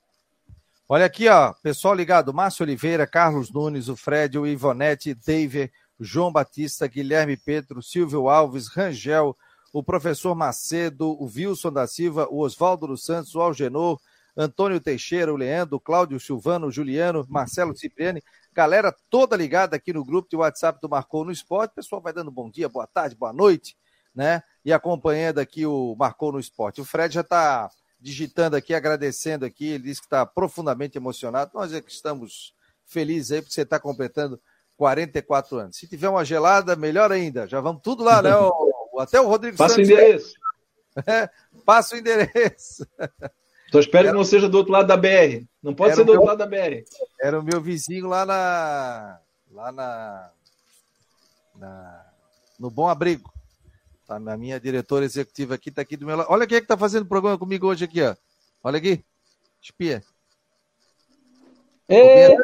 Olha 0.92 1.06
aqui, 1.06 1.30
ó, 1.30 1.54
pessoal 1.62 1.94
ligado, 1.94 2.34
Márcio 2.34 2.64
Oliveira, 2.64 3.06
Carlos 3.06 3.52
Nunes, 3.52 3.90
o 3.90 3.96
Fred, 3.96 4.40
o 4.40 4.48
Ivonete, 4.48 5.14
David, 5.14 5.72
João 6.00 6.32
Batista, 6.32 6.88
Guilherme 6.88 7.38
Pedro, 7.38 7.84
Silvio 7.84 8.28
Alves, 8.28 8.70
Rangel, 8.70 9.38
o 9.72 9.84
professor 9.84 10.34
Macedo, 10.34 11.10
o 11.10 11.26
Wilson 11.26 11.72
da 11.72 11.86
Silva, 11.86 12.28
o 12.32 12.40
Oswaldo 12.40 12.88
dos 12.88 13.06
Santos, 13.06 13.36
o 13.36 13.40
Algenor, 13.40 14.00
Antônio 14.36 14.80
Teixeira, 14.80 15.32
o 15.32 15.38
Leandro, 15.38 15.80
Cláudio 15.80 16.20
Silvano, 16.20 16.66
o 16.66 16.72
Juliano, 16.72 17.24
Marcelo 17.30 17.78
Cipriani, 17.78 18.24
galera 18.52 18.92
toda 19.12 19.38
ligada 19.38 19.76
aqui 19.76 19.94
no 19.94 20.04
grupo 20.04 20.28
de 20.28 20.38
WhatsApp 20.38 20.80
do 20.82 20.90
Marcou 20.90 21.24
no 21.24 21.32
Esporte. 21.32 21.74
O 21.74 21.76
pessoal 21.76 22.02
vai 22.02 22.14
dando 22.14 22.32
bom 22.32 22.50
dia, 22.50 22.68
boa 22.68 22.88
tarde, 22.88 23.16
boa 23.16 23.32
noite, 23.32 23.78
né? 24.16 24.42
E 24.66 24.74
acompanhando 24.74 25.38
aqui 25.38 25.68
o 25.68 25.96
Marcou 25.96 26.32
no 26.32 26.40
Esporte. 26.40 26.82
O 26.82 26.86
Fred 26.86 27.14
já 27.14 27.22
está 27.22 27.70
digitando 28.00 28.56
aqui, 28.56 28.74
agradecendo 28.74 29.46
aqui, 29.46 29.68
ele 29.68 29.84
disse 29.84 30.02
que 30.02 30.08
está 30.08 30.26
profundamente 30.26 30.98
emocionado. 30.98 31.52
Nós 31.54 31.74
é 31.74 31.82
que 31.82 31.92
estamos 31.92 32.54
felizes 32.86 33.32
aí, 33.32 33.42
porque 33.42 33.54
você 33.54 33.62
está 33.62 33.80
completando 33.80 34.40
44 34.78 35.58
anos. 35.58 35.78
Se 35.78 35.88
tiver 35.88 36.08
uma 36.08 36.24
gelada, 36.24 36.76
melhor 36.76 37.12
ainda. 37.12 37.48
Já 37.48 37.60
vamos 37.60 37.82
tudo 37.82 38.04
lá, 38.04 38.22
né? 38.22 38.30
Até 38.98 39.20
o 39.20 39.28
Rodrigo 39.28 39.58
Passa 39.58 39.76
Santos. 39.76 39.90
o 39.90 39.94
endereço. 39.94 40.34
É, 41.06 41.30
passa 41.66 41.96
o 41.96 42.00
endereço. 42.00 42.86
Só 43.72 43.80
espero 43.80 44.08
era... 44.08 44.12
que 44.12 44.18
não 44.18 44.26
seja 44.26 44.50
do 44.50 44.58
outro 44.58 44.74
lado 44.74 44.88
da 44.88 44.98
BR. 44.98 45.46
Não 45.64 45.74
pode 45.74 45.96
ser 45.96 46.04
do 46.04 46.12
meu... 46.12 46.22
outro 46.22 46.28
lado 46.28 46.40
da 46.40 46.46
BR. 46.46 46.84
Era 47.22 47.40
o 47.40 47.44
meu 47.44 47.62
vizinho 47.62 48.08
lá 48.08 48.26
na. 48.26 49.20
Lá 49.52 49.72
na. 49.72 50.32
na... 51.56 52.06
No 52.60 52.70
Bom 52.70 52.90
Abrigo. 52.90 53.32
Tá, 54.10 54.16
a 54.16 54.38
minha 54.38 54.60
diretora 54.60 55.06
executiva 55.06 55.54
aqui 55.54 55.70
está 55.70 55.84
aqui 55.84 55.96
do 55.96 56.04
meu 56.04 56.18
lado. 56.18 56.26
Olha 56.32 56.48
quem 56.48 56.58
é 56.58 56.60
que 56.60 56.66
está 56.66 56.76
fazendo 56.76 57.06
programa 57.06 57.38
comigo 57.38 57.68
hoje 57.68 57.86
aqui, 57.86 58.02
ó. 58.02 58.16
Olha 58.64 58.80
aqui. 58.80 59.06
Espia. 59.62 60.02
Eita! 61.88 62.42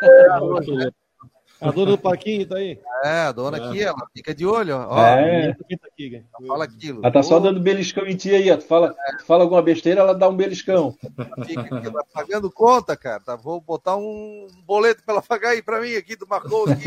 A 1.59 1.71
dona 1.71 1.91
do 1.93 1.97
Paquinho 1.97 2.47
tá 2.47 2.57
aí? 2.57 2.79
É, 3.03 3.21
a 3.21 3.31
dona 3.31 3.57
é. 3.57 3.65
aqui, 3.65 3.81
ela 3.81 4.07
fica 4.13 4.35
de 4.35 4.45
olho, 4.45 4.77
ó. 4.77 5.07
É. 5.07 5.55
Tá 5.55 6.47
fala 6.47 6.65
aquilo. 6.65 6.99
Ela 7.01 7.11
tá 7.11 7.23
só 7.23 7.39
dando 7.39 7.59
beliscão 7.59 8.05
em 8.05 8.15
ti 8.15 8.29
aí, 8.29 8.51
ó. 8.51 8.57
Tu 8.57 8.65
fala, 8.67 8.95
é. 9.07 9.17
tu 9.17 9.25
fala 9.25 9.41
alguma 9.43 9.63
besteira, 9.63 10.01
ela 10.01 10.13
dá 10.13 10.29
um 10.29 10.37
beliscão. 10.37 10.95
Ela 11.17 11.47
fica 11.47 11.61
aqui, 11.61 11.87
ela 11.87 12.03
tá 12.03 12.05
pagando 12.13 12.51
conta, 12.51 12.95
cara. 12.95 13.21
Tá, 13.21 13.35
vou 13.35 13.59
botar 13.59 13.95
um 13.95 14.45
boleto 14.67 15.01
para 15.03 15.15
ela 15.15 15.23
pagar 15.23 15.49
aí 15.49 15.63
para 15.63 15.81
mim 15.81 15.95
aqui 15.95 16.15
do 16.15 16.27
Marcou 16.27 16.69
aqui. 16.69 16.85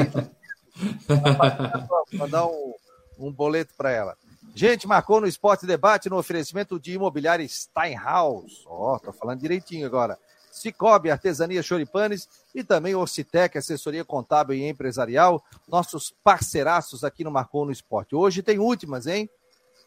Vou 2.16 2.28
dar 2.28 2.46
um, 2.46 2.74
um 3.18 3.32
boleto 3.32 3.74
para 3.76 3.90
ela. 3.90 4.16
Gente, 4.58 4.88
marcou 4.88 5.20
no 5.20 5.28
Esporte 5.28 5.64
Debate 5.64 6.10
no 6.10 6.18
oferecimento 6.18 6.80
de 6.80 6.94
imobiliária 6.94 7.46
Steinhaus. 7.46 8.64
Ó, 8.66 8.96
oh, 8.96 8.98
tô 8.98 9.12
falando 9.12 9.38
direitinho 9.38 9.86
agora. 9.86 10.18
Cicobi, 10.50 11.12
Artesania 11.12 11.62
Choripanes 11.62 12.28
e 12.52 12.64
também 12.64 12.92
Orcitec, 12.92 13.56
assessoria 13.56 14.04
contábil 14.04 14.56
e 14.56 14.68
empresarial, 14.68 15.40
nossos 15.68 16.12
parceiraços 16.24 17.04
aqui 17.04 17.22
no 17.22 17.30
Marcou 17.30 17.64
no 17.64 17.70
Esporte. 17.70 18.16
Hoje 18.16 18.42
tem 18.42 18.58
últimas, 18.58 19.06
hein? 19.06 19.30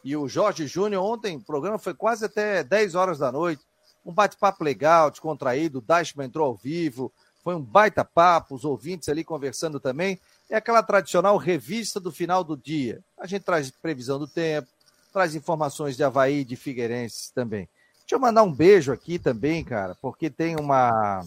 E 0.02 0.16
o 0.16 0.26
Jorge 0.26 0.66
Júnior, 0.66 1.04
ontem, 1.04 1.36
o 1.36 1.44
programa 1.44 1.78
foi 1.78 1.92
quase 1.92 2.24
até 2.24 2.64
10 2.64 2.94
horas 2.94 3.18
da 3.18 3.30
noite. 3.30 3.62
Um 4.06 4.10
bate-papo 4.14 4.64
legal, 4.64 5.10
descontraído. 5.10 5.80
O 5.80 5.82
Dashman 5.82 6.28
entrou 6.28 6.46
ao 6.46 6.56
vivo. 6.56 7.12
Foi 7.44 7.54
um 7.54 7.62
baita 7.62 8.06
papo, 8.06 8.54
os 8.54 8.64
ouvintes 8.64 9.10
ali 9.10 9.22
conversando 9.22 9.78
também. 9.78 10.18
É 10.50 10.56
aquela 10.56 10.82
tradicional 10.82 11.36
revista 11.36 11.98
do 11.98 12.12
final 12.12 12.44
do 12.44 12.56
dia. 12.56 13.02
A 13.18 13.26
gente 13.26 13.42
traz 13.42 13.70
previsão 13.70 14.18
do 14.18 14.28
tempo, 14.28 14.68
traz 15.12 15.34
informações 15.34 15.96
de 15.96 16.04
Havaí, 16.04 16.44
de 16.44 16.56
Figueirense 16.56 17.32
também. 17.32 17.68
Deixa 18.00 18.16
eu 18.16 18.20
mandar 18.20 18.42
um 18.42 18.52
beijo 18.52 18.92
aqui 18.92 19.18
também, 19.18 19.64
cara, 19.64 19.96
porque 20.00 20.28
tem 20.28 20.56
uma. 20.56 21.24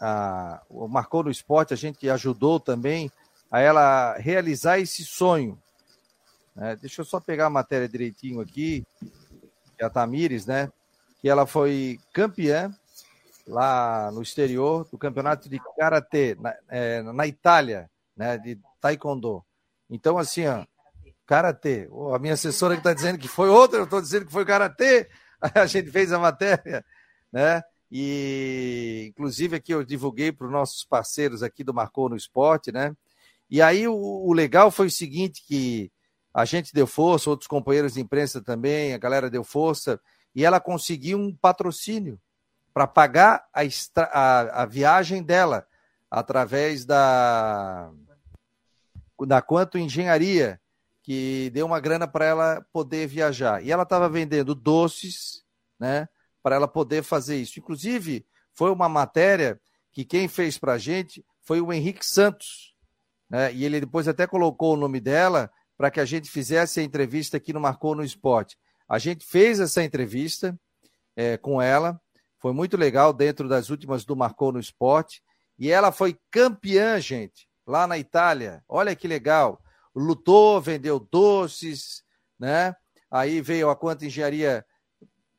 A, 0.00 0.62
o 0.68 0.88
Marcou 0.88 1.22
no 1.22 1.30
Esporte, 1.30 1.74
a 1.74 1.76
gente 1.76 2.08
ajudou 2.08 2.58
também 2.58 3.12
a 3.50 3.60
ela 3.60 4.16
realizar 4.16 4.78
esse 4.78 5.04
sonho. 5.04 5.58
É, 6.56 6.74
deixa 6.76 7.02
eu 7.02 7.04
só 7.04 7.20
pegar 7.20 7.46
a 7.46 7.50
matéria 7.50 7.88
direitinho 7.88 8.40
aqui, 8.40 8.84
que 8.98 9.82
é 9.82 9.84
a 9.84 9.90
Tamires, 9.90 10.46
né? 10.46 10.70
Que 11.20 11.28
ela 11.28 11.46
foi 11.46 12.00
campeã 12.12 12.74
lá 13.50 14.10
no 14.12 14.22
exterior 14.22 14.86
do 14.90 14.96
campeonato 14.96 15.48
de 15.48 15.60
karatê 15.76 16.36
na, 16.40 16.54
é, 16.68 17.02
na 17.02 17.26
Itália, 17.26 17.90
né? 18.16 18.38
De 18.38 18.58
taekwondo. 18.80 19.44
Então, 19.88 20.16
assim, 20.16 20.46
ó, 20.46 20.64
karatê. 21.26 21.88
a 22.14 22.18
minha 22.18 22.34
assessora 22.34 22.74
que 22.74 22.80
está 22.80 22.94
dizendo 22.94 23.18
que 23.18 23.28
foi 23.28 23.48
outra, 23.48 23.80
eu 23.80 23.84
estou 23.84 24.00
dizendo 24.00 24.26
que 24.26 24.32
foi 24.32 24.44
karatê. 24.44 25.08
a 25.54 25.66
gente 25.66 25.90
fez 25.90 26.12
a 26.12 26.18
matéria, 26.18 26.84
né? 27.32 27.62
E 27.90 29.06
inclusive 29.08 29.56
aqui 29.56 29.74
eu 29.74 29.84
divulguei 29.84 30.30
para 30.30 30.46
os 30.46 30.52
nossos 30.52 30.84
parceiros 30.84 31.42
aqui 31.42 31.64
do 31.64 31.74
Marcou 31.74 32.08
no 32.08 32.16
Esporte, 32.16 32.70
né? 32.70 32.94
E 33.48 33.60
aí 33.60 33.88
o, 33.88 33.94
o, 33.94 34.32
legal 34.32 34.70
foi 34.70 34.86
o 34.86 34.90
seguinte, 34.90 35.42
que 35.44 35.90
a 36.32 36.44
gente 36.44 36.72
deu 36.72 36.86
força, 36.86 37.28
outros 37.28 37.48
companheiros 37.48 37.94
de 37.94 38.00
imprensa 38.00 38.40
também, 38.40 38.94
a 38.94 38.98
galera 38.98 39.28
deu 39.28 39.42
força, 39.42 40.00
e 40.32 40.44
ela 40.44 40.60
conseguiu 40.60 41.18
um 41.18 41.34
patrocínio 41.34 42.20
para 42.72 42.86
pagar 42.86 43.46
a, 43.52 43.64
extra, 43.64 44.04
a, 44.12 44.62
a, 44.62 44.66
viagem 44.66 45.22
dela 45.22 45.66
através 46.10 46.84
da, 46.84 47.90
da 49.26 49.42
Quanto 49.42 49.78
Engenharia, 49.78 50.60
que 51.02 51.50
deu 51.50 51.66
uma 51.66 51.80
grana 51.80 52.06
para 52.06 52.24
ela 52.24 52.66
poder 52.72 53.06
viajar. 53.06 53.64
E 53.64 53.70
ela 53.70 53.82
estava 53.82 54.08
vendendo 54.08 54.54
doces, 54.54 55.44
né, 55.78 56.08
para 56.42 56.56
ela 56.56 56.68
poder 56.68 57.02
fazer 57.02 57.36
isso. 57.36 57.58
Inclusive, 57.58 58.26
foi 58.54 58.70
uma 58.70 58.88
matéria 58.88 59.60
que 59.92 60.04
quem 60.04 60.28
fez 60.28 60.58
para 60.58 60.74
a 60.74 60.78
gente 60.78 61.24
foi 61.42 61.60
o 61.60 61.72
Henrique 61.72 62.06
Santos, 62.06 62.74
né, 63.28 63.52
e 63.52 63.64
ele 63.64 63.80
depois 63.80 64.06
até 64.06 64.26
colocou 64.26 64.74
o 64.74 64.76
nome 64.76 65.00
dela 65.00 65.50
para 65.76 65.90
que 65.90 65.98
a 66.00 66.04
gente 66.04 66.30
fizesse 66.30 66.78
a 66.78 66.82
entrevista 66.82 67.38
aqui 67.38 67.52
no 67.52 67.60
Marcou 67.60 67.94
no 67.94 68.04
Esporte. 68.04 68.56
A 68.88 68.98
gente 68.98 69.24
fez 69.24 69.58
essa 69.60 69.82
entrevista 69.82 70.58
é, 71.16 71.36
com 71.36 71.60
ela, 71.60 72.00
foi 72.40 72.52
muito 72.52 72.76
legal 72.76 73.12
dentro 73.12 73.48
das 73.48 73.70
últimas 73.70 74.04
do 74.04 74.16
Marcou 74.16 74.50
no 74.50 74.58
Esporte, 74.58 75.22
e 75.58 75.70
ela 75.70 75.92
foi 75.92 76.18
campeã, 76.30 76.98
gente, 76.98 77.46
lá 77.66 77.86
na 77.86 77.98
Itália. 77.98 78.64
Olha 78.68 78.96
que 78.96 79.06
legal 79.06 79.60
lutou, 79.94 80.60
vendeu 80.60 80.98
doces, 80.98 82.02
né? 82.38 82.74
Aí 83.10 83.40
veio 83.40 83.70
a 83.70 83.76
Quanta 83.76 84.06
Engenharia, 84.06 84.64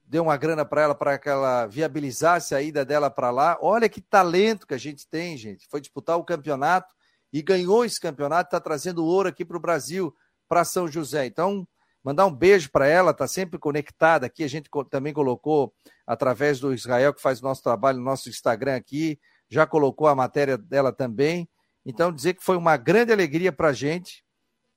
deu 0.03 0.23
uma 0.23 0.37
grana 0.37 0.65
para 0.65 0.81
ela 0.81 0.95
para 0.95 1.17
que 1.17 1.29
ela 1.29 1.65
viabilizasse 1.67 2.53
a 2.53 2.61
ida 2.61 2.83
dela 2.83 3.09
para 3.09 3.31
lá. 3.31 3.57
Olha 3.61 3.87
que 3.87 4.01
talento 4.01 4.67
que 4.67 4.73
a 4.73 4.79
gente 4.79 5.07
tem, 5.07 5.37
gente. 5.37 5.67
Foi 5.69 5.79
disputar 5.79 6.17
o 6.17 6.23
campeonato 6.23 6.93
e 7.31 7.41
ganhou 7.41 7.85
esse 7.85 7.99
campeonato, 7.99 8.47
está 8.47 8.59
trazendo 8.59 9.05
ouro 9.05 9.29
aqui 9.29 9.45
para 9.45 9.55
o 9.55 9.61
Brasil, 9.61 10.13
para 10.49 10.65
São 10.65 10.87
José. 10.87 11.25
Então, 11.25 11.65
mandar 12.03 12.25
um 12.25 12.33
beijo 12.33 12.69
para 12.71 12.87
ela, 12.87 13.11
está 13.11 13.27
sempre 13.27 13.59
conectada 13.59 14.25
aqui. 14.25 14.43
A 14.43 14.47
gente 14.47 14.69
também 14.89 15.13
colocou 15.13 15.73
através 16.05 16.59
do 16.59 16.73
Israel, 16.73 17.13
que 17.13 17.21
faz 17.21 17.39
o 17.39 17.43
nosso 17.43 17.61
trabalho 17.63 17.97
no 17.97 18.03
nosso 18.03 18.29
Instagram 18.29 18.75
aqui, 18.75 19.19
já 19.49 19.65
colocou 19.65 20.07
a 20.07 20.15
matéria 20.15 20.57
dela 20.57 20.91
também. 20.91 21.49
Então, 21.85 22.11
dizer 22.11 22.33
que 22.33 22.43
foi 22.43 22.57
uma 22.57 22.77
grande 22.77 23.11
alegria 23.11 23.51
para 23.51 23.69
a 23.69 23.73
gente 23.73 24.23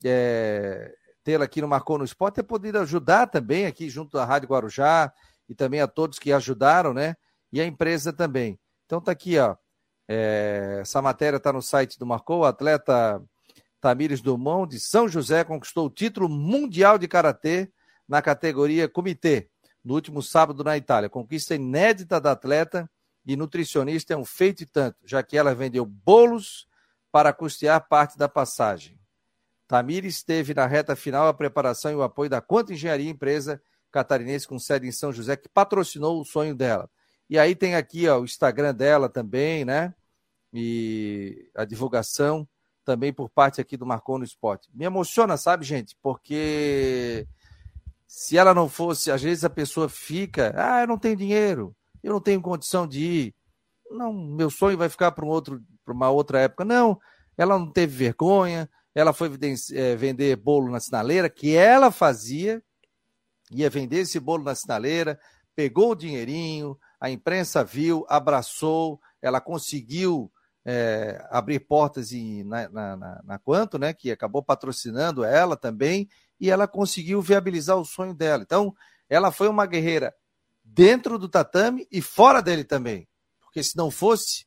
é, 0.04 0.94
tê-la 1.22 1.44
aqui 1.44 1.60
no 1.60 1.68
Marcou 1.68 1.98
no 1.98 2.04
Esporte, 2.04 2.36
ter 2.36 2.42
podido 2.42 2.78
ajudar 2.78 3.26
também 3.26 3.66
aqui 3.66 3.88
junto 3.88 4.18
à 4.18 4.24
Rádio 4.24 4.48
Guarujá 4.48 5.12
e 5.48 5.54
também 5.54 5.80
a 5.80 5.88
todos 5.88 6.18
que 6.18 6.32
ajudaram, 6.32 6.92
né? 6.92 7.16
E 7.52 7.60
a 7.60 7.66
empresa 7.66 8.12
também. 8.12 8.58
Então 8.84 9.00
tá 9.00 9.12
aqui, 9.12 9.38
ó. 9.38 9.56
É, 10.06 10.78
essa 10.82 11.00
matéria 11.00 11.38
está 11.38 11.52
no 11.52 11.62
site 11.62 11.98
do 11.98 12.06
Marcou. 12.06 12.44
Atleta 12.44 13.22
Tamires 13.84 14.22
Dumont, 14.22 14.66
de 14.66 14.80
São 14.80 15.06
José, 15.06 15.44
conquistou 15.44 15.88
o 15.88 15.90
título 15.90 16.26
mundial 16.26 16.96
de 16.96 17.06
karatê 17.06 17.70
na 18.08 18.22
categoria 18.22 18.88
comitê 18.88 19.50
no 19.84 19.92
último 19.92 20.22
sábado 20.22 20.64
na 20.64 20.74
Itália. 20.74 21.10
Conquista 21.10 21.54
inédita 21.54 22.18
da 22.18 22.32
atleta 22.32 22.90
e 23.26 23.36
nutricionista 23.36 24.14
é 24.14 24.16
um 24.16 24.24
feito 24.24 24.62
e 24.62 24.66
tanto, 24.66 24.96
já 25.04 25.22
que 25.22 25.36
ela 25.36 25.54
vendeu 25.54 25.84
bolos 25.84 26.66
para 27.12 27.30
custear 27.30 27.86
parte 27.86 28.16
da 28.16 28.26
passagem. 28.26 28.98
Tamires 29.68 30.22
teve 30.22 30.54
na 30.54 30.64
reta 30.64 30.96
final 30.96 31.28
a 31.28 31.34
preparação 31.34 31.92
e 31.92 31.94
o 31.94 32.02
apoio 32.02 32.30
da 32.30 32.40
Quanto 32.40 32.72
Engenharia, 32.72 33.10
empresa 33.10 33.60
catarinense 33.92 34.48
com 34.48 34.58
sede 34.58 34.86
em 34.86 34.92
São 34.92 35.12
José, 35.12 35.36
que 35.36 35.46
patrocinou 35.50 36.18
o 36.18 36.24
sonho 36.24 36.54
dela. 36.54 36.88
E 37.28 37.38
aí 37.38 37.54
tem 37.54 37.74
aqui 37.74 38.08
ó, 38.08 38.18
o 38.18 38.24
Instagram 38.24 38.74
dela 38.74 39.10
também, 39.10 39.62
né? 39.62 39.94
E 40.54 41.50
a 41.54 41.66
divulgação 41.66 42.48
também 42.84 43.12
por 43.12 43.28
parte 43.28 43.60
aqui 43.60 43.76
do 43.76 43.86
Marcon 43.86 44.18
no 44.18 44.24
Esporte. 44.24 44.68
Me 44.74 44.84
emociona, 44.84 45.36
sabe, 45.36 45.64
gente? 45.64 45.96
Porque 46.02 47.26
se 48.06 48.36
ela 48.36 48.54
não 48.54 48.68
fosse, 48.68 49.10
às 49.10 49.22
vezes 49.22 49.44
a 49.44 49.50
pessoa 49.50 49.88
fica, 49.88 50.54
ah, 50.56 50.82
eu 50.82 50.86
não 50.86 50.98
tenho 50.98 51.16
dinheiro, 51.16 51.74
eu 52.02 52.12
não 52.12 52.20
tenho 52.20 52.40
condição 52.40 52.86
de 52.86 53.00
ir. 53.00 53.34
Não, 53.90 54.12
meu 54.12 54.50
sonho 54.50 54.78
vai 54.78 54.88
ficar 54.88 55.12
para 55.12 55.24
um 55.24 55.28
outro, 55.28 55.62
para 55.84 55.94
uma 55.94 56.10
outra 56.10 56.40
época. 56.40 56.64
Não, 56.64 57.00
ela 57.36 57.58
não 57.58 57.70
teve 57.70 57.96
vergonha, 57.96 58.68
ela 58.94 59.12
foi 59.12 59.30
é, 59.72 59.96
vender 59.96 60.36
bolo 60.36 60.70
na 60.70 60.80
sinaleira, 60.80 61.28
que 61.28 61.56
ela 61.56 61.90
fazia, 61.90 62.62
ia 63.50 63.68
vender 63.68 64.00
esse 64.00 64.20
bolo 64.20 64.44
na 64.44 64.54
sinaleira, 64.54 65.18
pegou 65.56 65.92
o 65.92 65.96
dinheirinho, 65.96 66.78
a 67.00 67.10
imprensa 67.10 67.64
viu, 67.64 68.06
abraçou, 68.08 69.00
ela 69.20 69.40
conseguiu 69.40 70.30
é, 70.64 71.26
abrir 71.30 71.60
portas 71.60 72.12
em, 72.12 72.42
na, 72.44 72.68
na, 72.68 72.96
na, 72.96 73.22
na, 73.24 73.38
Quanto, 73.38 73.78
né, 73.78 73.92
que 73.92 74.10
acabou 74.10 74.42
patrocinando 74.42 75.22
ela 75.22 75.56
também, 75.56 76.08
e 76.40 76.50
ela 76.50 76.66
conseguiu 76.66 77.20
viabilizar 77.20 77.76
o 77.76 77.84
sonho 77.84 78.14
dela. 78.14 78.42
Então, 78.42 78.74
ela 79.08 79.30
foi 79.30 79.48
uma 79.48 79.66
guerreira 79.66 80.14
dentro 80.64 81.18
do 81.18 81.28
tatame 81.28 81.86
e 81.92 82.00
fora 82.00 82.40
dele 82.40 82.64
também. 82.64 83.06
Porque 83.40 83.62
se 83.62 83.76
não 83.76 83.90
fosse 83.90 84.46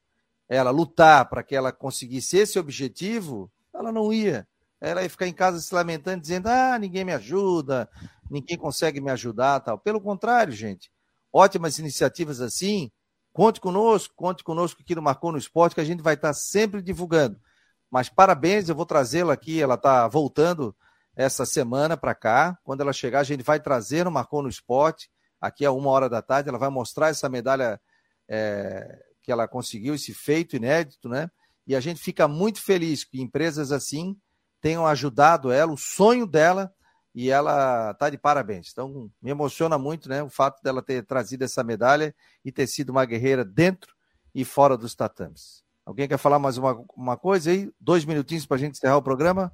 ela 0.50 0.72
lutar 0.72 1.30
para 1.30 1.44
que 1.44 1.56
ela 1.56 1.72
conseguisse 1.72 2.38
esse 2.38 2.58
objetivo, 2.58 3.52
ela 3.74 3.92
não 3.92 4.12
ia. 4.12 4.48
Ela 4.80 5.04
ia 5.04 5.10
ficar 5.10 5.28
em 5.28 5.34
casa 5.34 5.60
se 5.60 5.74
lamentando, 5.74 6.22
dizendo: 6.22 6.48
ah, 6.48 6.78
ninguém 6.80 7.04
me 7.04 7.14
ajuda, 7.14 7.90
ninguém 8.30 8.58
consegue 8.58 9.00
me 9.00 9.12
ajudar. 9.12 9.60
tal. 9.60 9.78
Pelo 9.78 10.02
contrário, 10.02 10.54
gente, 10.54 10.92
ótimas 11.32 11.80
iniciativas 11.80 12.42
assim. 12.42 12.92
Conte 13.38 13.62
conosco, 13.62 14.16
conte 14.16 14.44
conosco 14.44 14.82
aqui 14.82 14.96
no 14.96 15.02
Marcou 15.04 15.32
no 15.32 15.38
Esporte, 15.38 15.76
que 15.76 15.82
a 15.82 15.84
gente 15.84 16.02
vai 16.02 16.16
estar 16.16 16.34
sempre 16.34 16.82
divulgando. 16.82 17.40
Mas 17.88 18.10
parabéns, 18.10 18.68
eu 18.68 18.74
vou 18.74 18.84
trazê-la 18.84 19.32
aqui, 19.32 19.62
ela 19.62 19.76
está 19.76 20.08
voltando 20.08 20.76
essa 21.16 21.46
semana 21.46 21.96
para 21.96 22.16
cá. 22.16 22.58
Quando 22.64 22.82
ela 22.82 22.92
chegar, 22.92 23.20
a 23.20 23.24
gente 23.24 23.44
vai 23.44 23.60
trazer 23.60 24.04
no 24.04 24.10
Marcou 24.10 24.42
no 24.42 24.50
Esporte, 24.50 25.12
aqui 25.40 25.64
a 25.64 25.72
uma 25.72 25.92
hora 25.92 26.10
da 26.10 26.20
tarde, 26.20 26.50
ela 26.50 26.58
vai 26.58 26.72
mostrar 26.72 27.10
essa 27.10 27.30
medalha 27.30 27.80
é, 28.28 29.04
que 29.22 29.32
ela 29.32 29.48
conseguiu, 29.48 29.94
esse 29.94 30.16
feito 30.16 30.56
inédito, 30.56 31.08
né? 31.08 31.30
E 31.68 31.76
a 31.76 31.80
gente 31.80 32.02
fica 32.02 32.28
muito 32.28 32.60
feliz 32.60 33.04
que 33.04 33.22
empresas 33.22 33.72
assim 33.72 34.18
tenham 34.60 34.88
ajudado 34.88 35.52
ela, 35.52 35.72
o 35.72 35.78
sonho 35.78 36.26
dela, 36.26 36.74
e 37.18 37.32
ela 37.32 37.90
está 37.94 38.12
de 38.12 38.18
parabéns. 38.20 38.70
Então, 38.72 39.10
me 39.20 39.32
emociona 39.32 39.76
muito 39.76 40.08
né, 40.08 40.22
o 40.22 40.30
fato 40.30 40.62
dela 40.62 40.84
ter 40.84 41.04
trazido 41.04 41.44
essa 41.44 41.64
medalha 41.64 42.14
e 42.46 42.52
ter 42.52 42.68
sido 42.68 42.92
uma 42.92 43.04
guerreira 43.06 43.44
dentro 43.44 43.92
e 44.36 44.46
fora 44.46 44.78
dos 44.78 44.94
tatames. 44.94 45.64
Alguém 45.84 46.08
quer 46.08 46.20
falar 46.20 46.38
mais 46.38 46.60
uma, 46.60 46.80
uma 46.96 47.18
coisa 47.18 47.50
aí? 47.50 47.72
Dois 47.82 48.06
minutinhos 48.06 48.46
para 48.46 48.58
a 48.58 48.60
gente 48.60 48.74
encerrar 48.74 48.98
o 48.98 49.02
programa? 49.02 49.52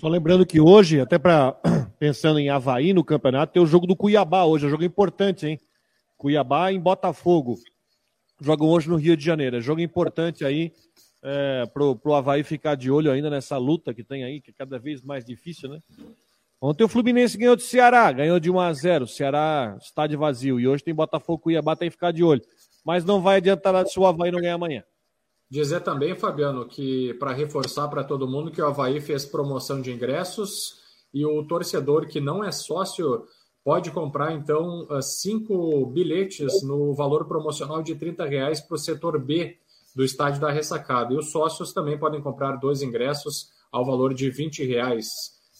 Só 0.00 0.08
lembrando 0.08 0.44
que 0.44 0.60
hoje, 0.60 1.00
até 1.00 1.16
para 1.16 1.52
pensando 2.00 2.40
em 2.40 2.50
Havaí 2.50 2.92
no 2.92 3.04
campeonato, 3.04 3.52
tem 3.52 3.62
o 3.62 3.66
jogo 3.66 3.86
do 3.86 3.94
Cuiabá 3.94 4.46
hoje, 4.46 4.64
é 4.64 4.66
um 4.66 4.70
jogo 4.72 4.82
importante, 4.82 5.46
hein? 5.46 5.60
Cuiabá 6.16 6.72
em 6.72 6.80
Botafogo 6.80 7.54
jogam 8.40 8.68
hoje 8.68 8.88
no 8.88 8.96
Rio 8.96 9.16
de 9.16 9.24
Janeiro. 9.24 9.56
É 9.56 9.60
jogo 9.60 9.80
importante 9.80 10.44
aí 10.44 10.72
é, 11.22 11.66
pro, 11.72 11.96
pro 11.96 12.14
Havaí 12.14 12.42
ficar 12.42 12.74
de 12.74 12.90
olho 12.90 13.10
ainda 13.10 13.28
nessa 13.28 13.56
luta 13.56 13.92
que 13.92 14.04
tem 14.04 14.24
aí, 14.24 14.40
que 14.40 14.50
é 14.50 14.54
cada 14.56 14.78
vez 14.78 15.02
mais 15.02 15.24
difícil, 15.24 15.68
né? 15.68 15.80
Ontem 16.60 16.82
o 16.82 16.88
Fluminense 16.88 17.38
ganhou 17.38 17.54
do 17.54 17.62
Ceará, 17.62 18.10
ganhou 18.10 18.40
de 18.40 18.50
1 18.50 18.58
a 18.58 18.72
0 18.72 19.06
Ceará 19.06 19.78
estádio 19.80 20.18
vazio. 20.18 20.58
E 20.58 20.66
hoje 20.66 20.82
tem 20.82 20.94
Botafogo 20.94 21.44
Cuiabá, 21.44 21.76
tem 21.76 21.88
que 21.88 21.94
ficar 21.94 22.12
de 22.12 22.24
olho. 22.24 22.42
Mas 22.84 23.04
não 23.04 23.20
vai 23.20 23.36
adiantar 23.36 23.72
nada 23.72 23.88
se 23.88 23.98
o 23.98 24.06
Havaí 24.06 24.32
não 24.32 24.40
ganhar 24.40 24.54
amanhã. 24.54 24.82
Dizer 25.48 25.80
também, 25.80 26.16
Fabiano, 26.16 26.66
que 26.66 27.14
para 27.14 27.32
reforçar 27.32 27.88
para 27.88 28.04
todo 28.04 28.28
mundo 28.28 28.50
que 28.50 28.60
o 28.60 28.66
Havaí 28.66 29.00
fez 29.00 29.24
promoção 29.24 29.80
de 29.80 29.92
ingressos 29.92 30.80
e 31.14 31.24
o 31.24 31.42
torcedor 31.44 32.06
que 32.06 32.20
não 32.20 32.44
é 32.44 32.50
sócio 32.50 33.24
pode 33.64 33.90
comprar 33.90 34.32
então 34.32 34.86
ah, 34.90 35.00
cinco 35.00 35.86
bilhetes 35.86 36.62
no 36.62 36.94
valor 36.94 37.26
promocional 37.26 37.82
de 37.82 37.94
30 37.94 38.26
reais 38.26 38.60
para 38.60 38.74
o 38.74 38.78
setor 38.78 39.18
B 39.18 39.58
do 39.98 40.04
estádio 40.04 40.40
da 40.40 40.52
ressacada. 40.52 41.12
E 41.12 41.16
os 41.16 41.32
sócios 41.32 41.72
também 41.72 41.98
podem 41.98 42.22
comprar 42.22 42.52
dois 42.52 42.82
ingressos 42.82 43.50
ao 43.72 43.84
valor 43.84 44.14
de 44.14 44.30
20 44.30 44.64
reais. 44.64 45.08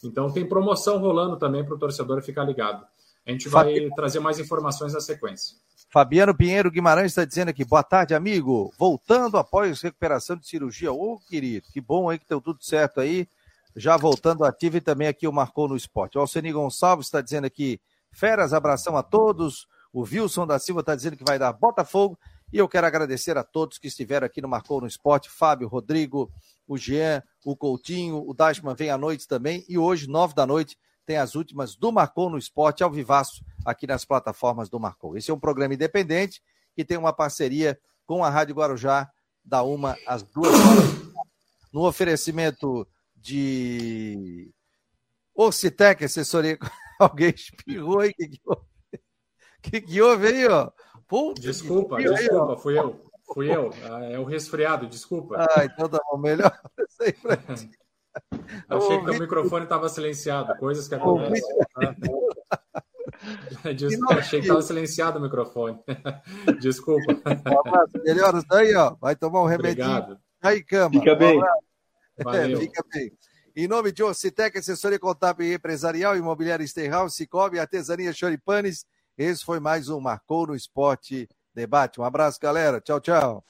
Então 0.05 0.30
tem 0.30 0.49
promoção 0.49 0.97
rolando 1.01 1.36
também 1.36 1.64
para 1.64 1.74
o 1.74 1.78
torcedor 1.78 2.22
ficar 2.22 2.45
ligado. 2.45 2.86
A 3.26 3.32
gente 3.32 3.49
vai 3.49 3.64
Fabiano. 3.64 3.95
trazer 3.97 4.20
mais 4.20 4.39
informações 4.39 4.93
na 4.95 5.01
sequência. 5.01 5.57
Fabiano 5.93 6.32
Pinheiro 6.36 6.70
Guimarães 6.70 7.11
está 7.11 7.24
dizendo 7.24 7.49
aqui, 7.49 7.64
boa 7.64 7.82
tarde, 7.82 8.14
amigo. 8.14 8.72
Voltando 8.78 9.39
após 9.39 9.82
recuperação 9.82 10.36
de 10.36 10.47
cirurgia. 10.47 10.93
Ô, 10.93 11.18
querido, 11.28 11.66
que 11.72 11.80
bom 11.80 12.09
aí 12.09 12.16
que 12.16 12.28
deu 12.28 12.41
tudo 12.41 12.62
certo 12.62 13.01
aí. 13.01 13.26
Já 13.74 13.97
voltando 13.97 14.45
ativo 14.45 14.76
e 14.76 14.80
também 14.80 15.09
aqui 15.09 15.26
o 15.26 15.32
Marcou 15.32 15.66
no 15.66 15.74
Esporte. 15.74 16.16
O 16.16 16.20
Alceni 16.20 16.53
Gonçalves 16.53 17.07
está 17.07 17.20
dizendo 17.20 17.47
aqui, 17.47 17.80
Feras, 18.12 18.53
abração 18.53 18.97
a 18.97 19.03
todos. 19.03 19.66
O 19.93 20.03
Wilson 20.03 20.47
da 20.47 20.61
Silva 20.61 20.78
está 20.78 20.95
dizendo 20.95 21.16
que 21.16 21.24
vai 21.24 21.41
dar 21.41 21.53
Botafogo. 21.53 22.16
E 22.53 22.59
eu 22.59 22.69
quero 22.69 22.87
agradecer 22.87 23.37
a 23.37 23.45
todos 23.45 23.79
que 23.79 23.89
estiveram 23.89 24.27
aqui 24.27 24.41
no 24.41 24.49
Marcou 24.49 24.81
no 24.81 24.87
Esporte: 24.87 25.29
Fábio, 25.31 25.69
Rodrigo, 25.69 26.33
o 26.67 26.77
Jean, 26.77 27.23
o 27.45 27.57
Coutinho, 27.57 28.23
o 28.27 28.33
Dashman 28.33 28.75
vem 28.75 28.91
à 28.91 28.99
noite 28.99 29.29
também. 29.29 29.65
E 29.69 29.77
hoje, 29.77 30.09
nove 30.09 30.35
da 30.35 30.47
noite, 30.47 30.77
tem 31.05 31.17
as 31.17 31.35
últimas 31.35 31.77
do 31.77 31.93
Marcou 31.93 32.31
no 32.31 32.39
Esporte 32.39 32.83
ao 32.83 32.91
vivaço 32.91 33.45
aqui 33.65 33.87
nas 33.87 34.05
plataformas 34.05 34.69
do 34.69 34.81
Marcou. 34.81 35.17
Esse 35.17 35.31
é 35.31 35.35
um 35.35 35.41
programa 35.41 35.75
independente 35.75 36.43
que 36.75 36.85
tem 36.85 36.97
uma 36.97 37.13
parceria 37.13 37.79
com 38.07 38.25
a 38.25 38.31
Rádio 38.31 38.55
Guarujá, 38.55 39.11
da 39.45 39.63
uma 39.63 39.97
às 40.07 40.23
duas 40.23 40.53
horas, 40.53 41.25
no 41.73 41.87
oferecimento 41.87 42.87
de 43.17 44.51
Ocitec, 45.35 46.05
assessoria 46.05 46.59
Alguém 46.99 47.31
espirrou 47.31 48.01
aí? 48.01 48.13
Que, 49.63 49.81
que 49.81 50.03
houve 50.03 50.27
aí, 50.27 50.47
ó? 50.49 50.71
Puta, 51.09 51.41
desculpa, 51.41 51.97
que 51.97 52.05
desculpa, 52.05 52.57
fui 52.57 52.79
eu. 52.79 53.05
Fui 53.33 53.55
eu. 53.55 53.71
Ah, 53.91 54.05
é 54.05 54.19
o 54.19 54.25
resfriado, 54.25 54.87
desculpa. 54.87 55.37
Ah, 55.39 55.65
então 55.65 55.89
tá 55.89 55.99
bom. 56.11 56.19
Melhor 56.19 56.53
Achei 58.69 59.05
que 59.05 59.11
o 59.11 59.19
microfone 59.19 59.65
estava 59.65 59.89
silenciado, 59.89 60.57
coisas 60.59 60.89
que 60.89 60.95
acontecem. 60.95 61.57
Tá? 61.75 61.97
Achei 64.19 64.41
que 64.41 64.47
estava 64.47 64.63
silenciado 64.63 65.19
o 65.19 65.23
microfone. 65.23 65.79
Desculpa. 66.61 67.13
Um 67.15 67.59
abraço. 67.61 67.93
Melhoras 68.05 68.45
daí, 68.49 68.75
ó. 68.75 68.95
Vai 69.01 69.17
tomar 69.17 69.43
um 69.43 69.47
remedinho. 69.47 69.87
Obrigado. 69.87 70.19
Aí, 70.43 70.63
cama. 70.63 70.91
Fica 70.91 71.15
bem. 71.15 71.41
Valeu. 72.23 72.57
É, 72.57 72.61
fica 72.61 72.85
bem. 72.93 73.13
Em 73.57 73.67
nome 73.67 73.91
de 73.91 74.05
Ocitec, 74.05 74.57
assessoria 74.57 74.99
contábil 75.01 75.47
e 75.47 75.55
empresarial, 75.55 76.17
imobiliária 76.17 76.67
Stenhouse, 76.67 77.17
Cicobi, 77.17 77.59
artesania 77.59 78.13
Choripanes. 78.13 78.87
Esse 79.19 79.45
foi 79.45 79.59
mais 79.59 79.89
um 79.89 79.99
Marcou 79.99 80.47
no 80.47 80.55
Esporte 80.55 81.29
Debate. 81.53 82.01
Um 82.01 82.05
abraço, 82.05 82.39
galera. 82.41 82.81
Tchau, 82.81 83.01
tchau. 83.01 83.45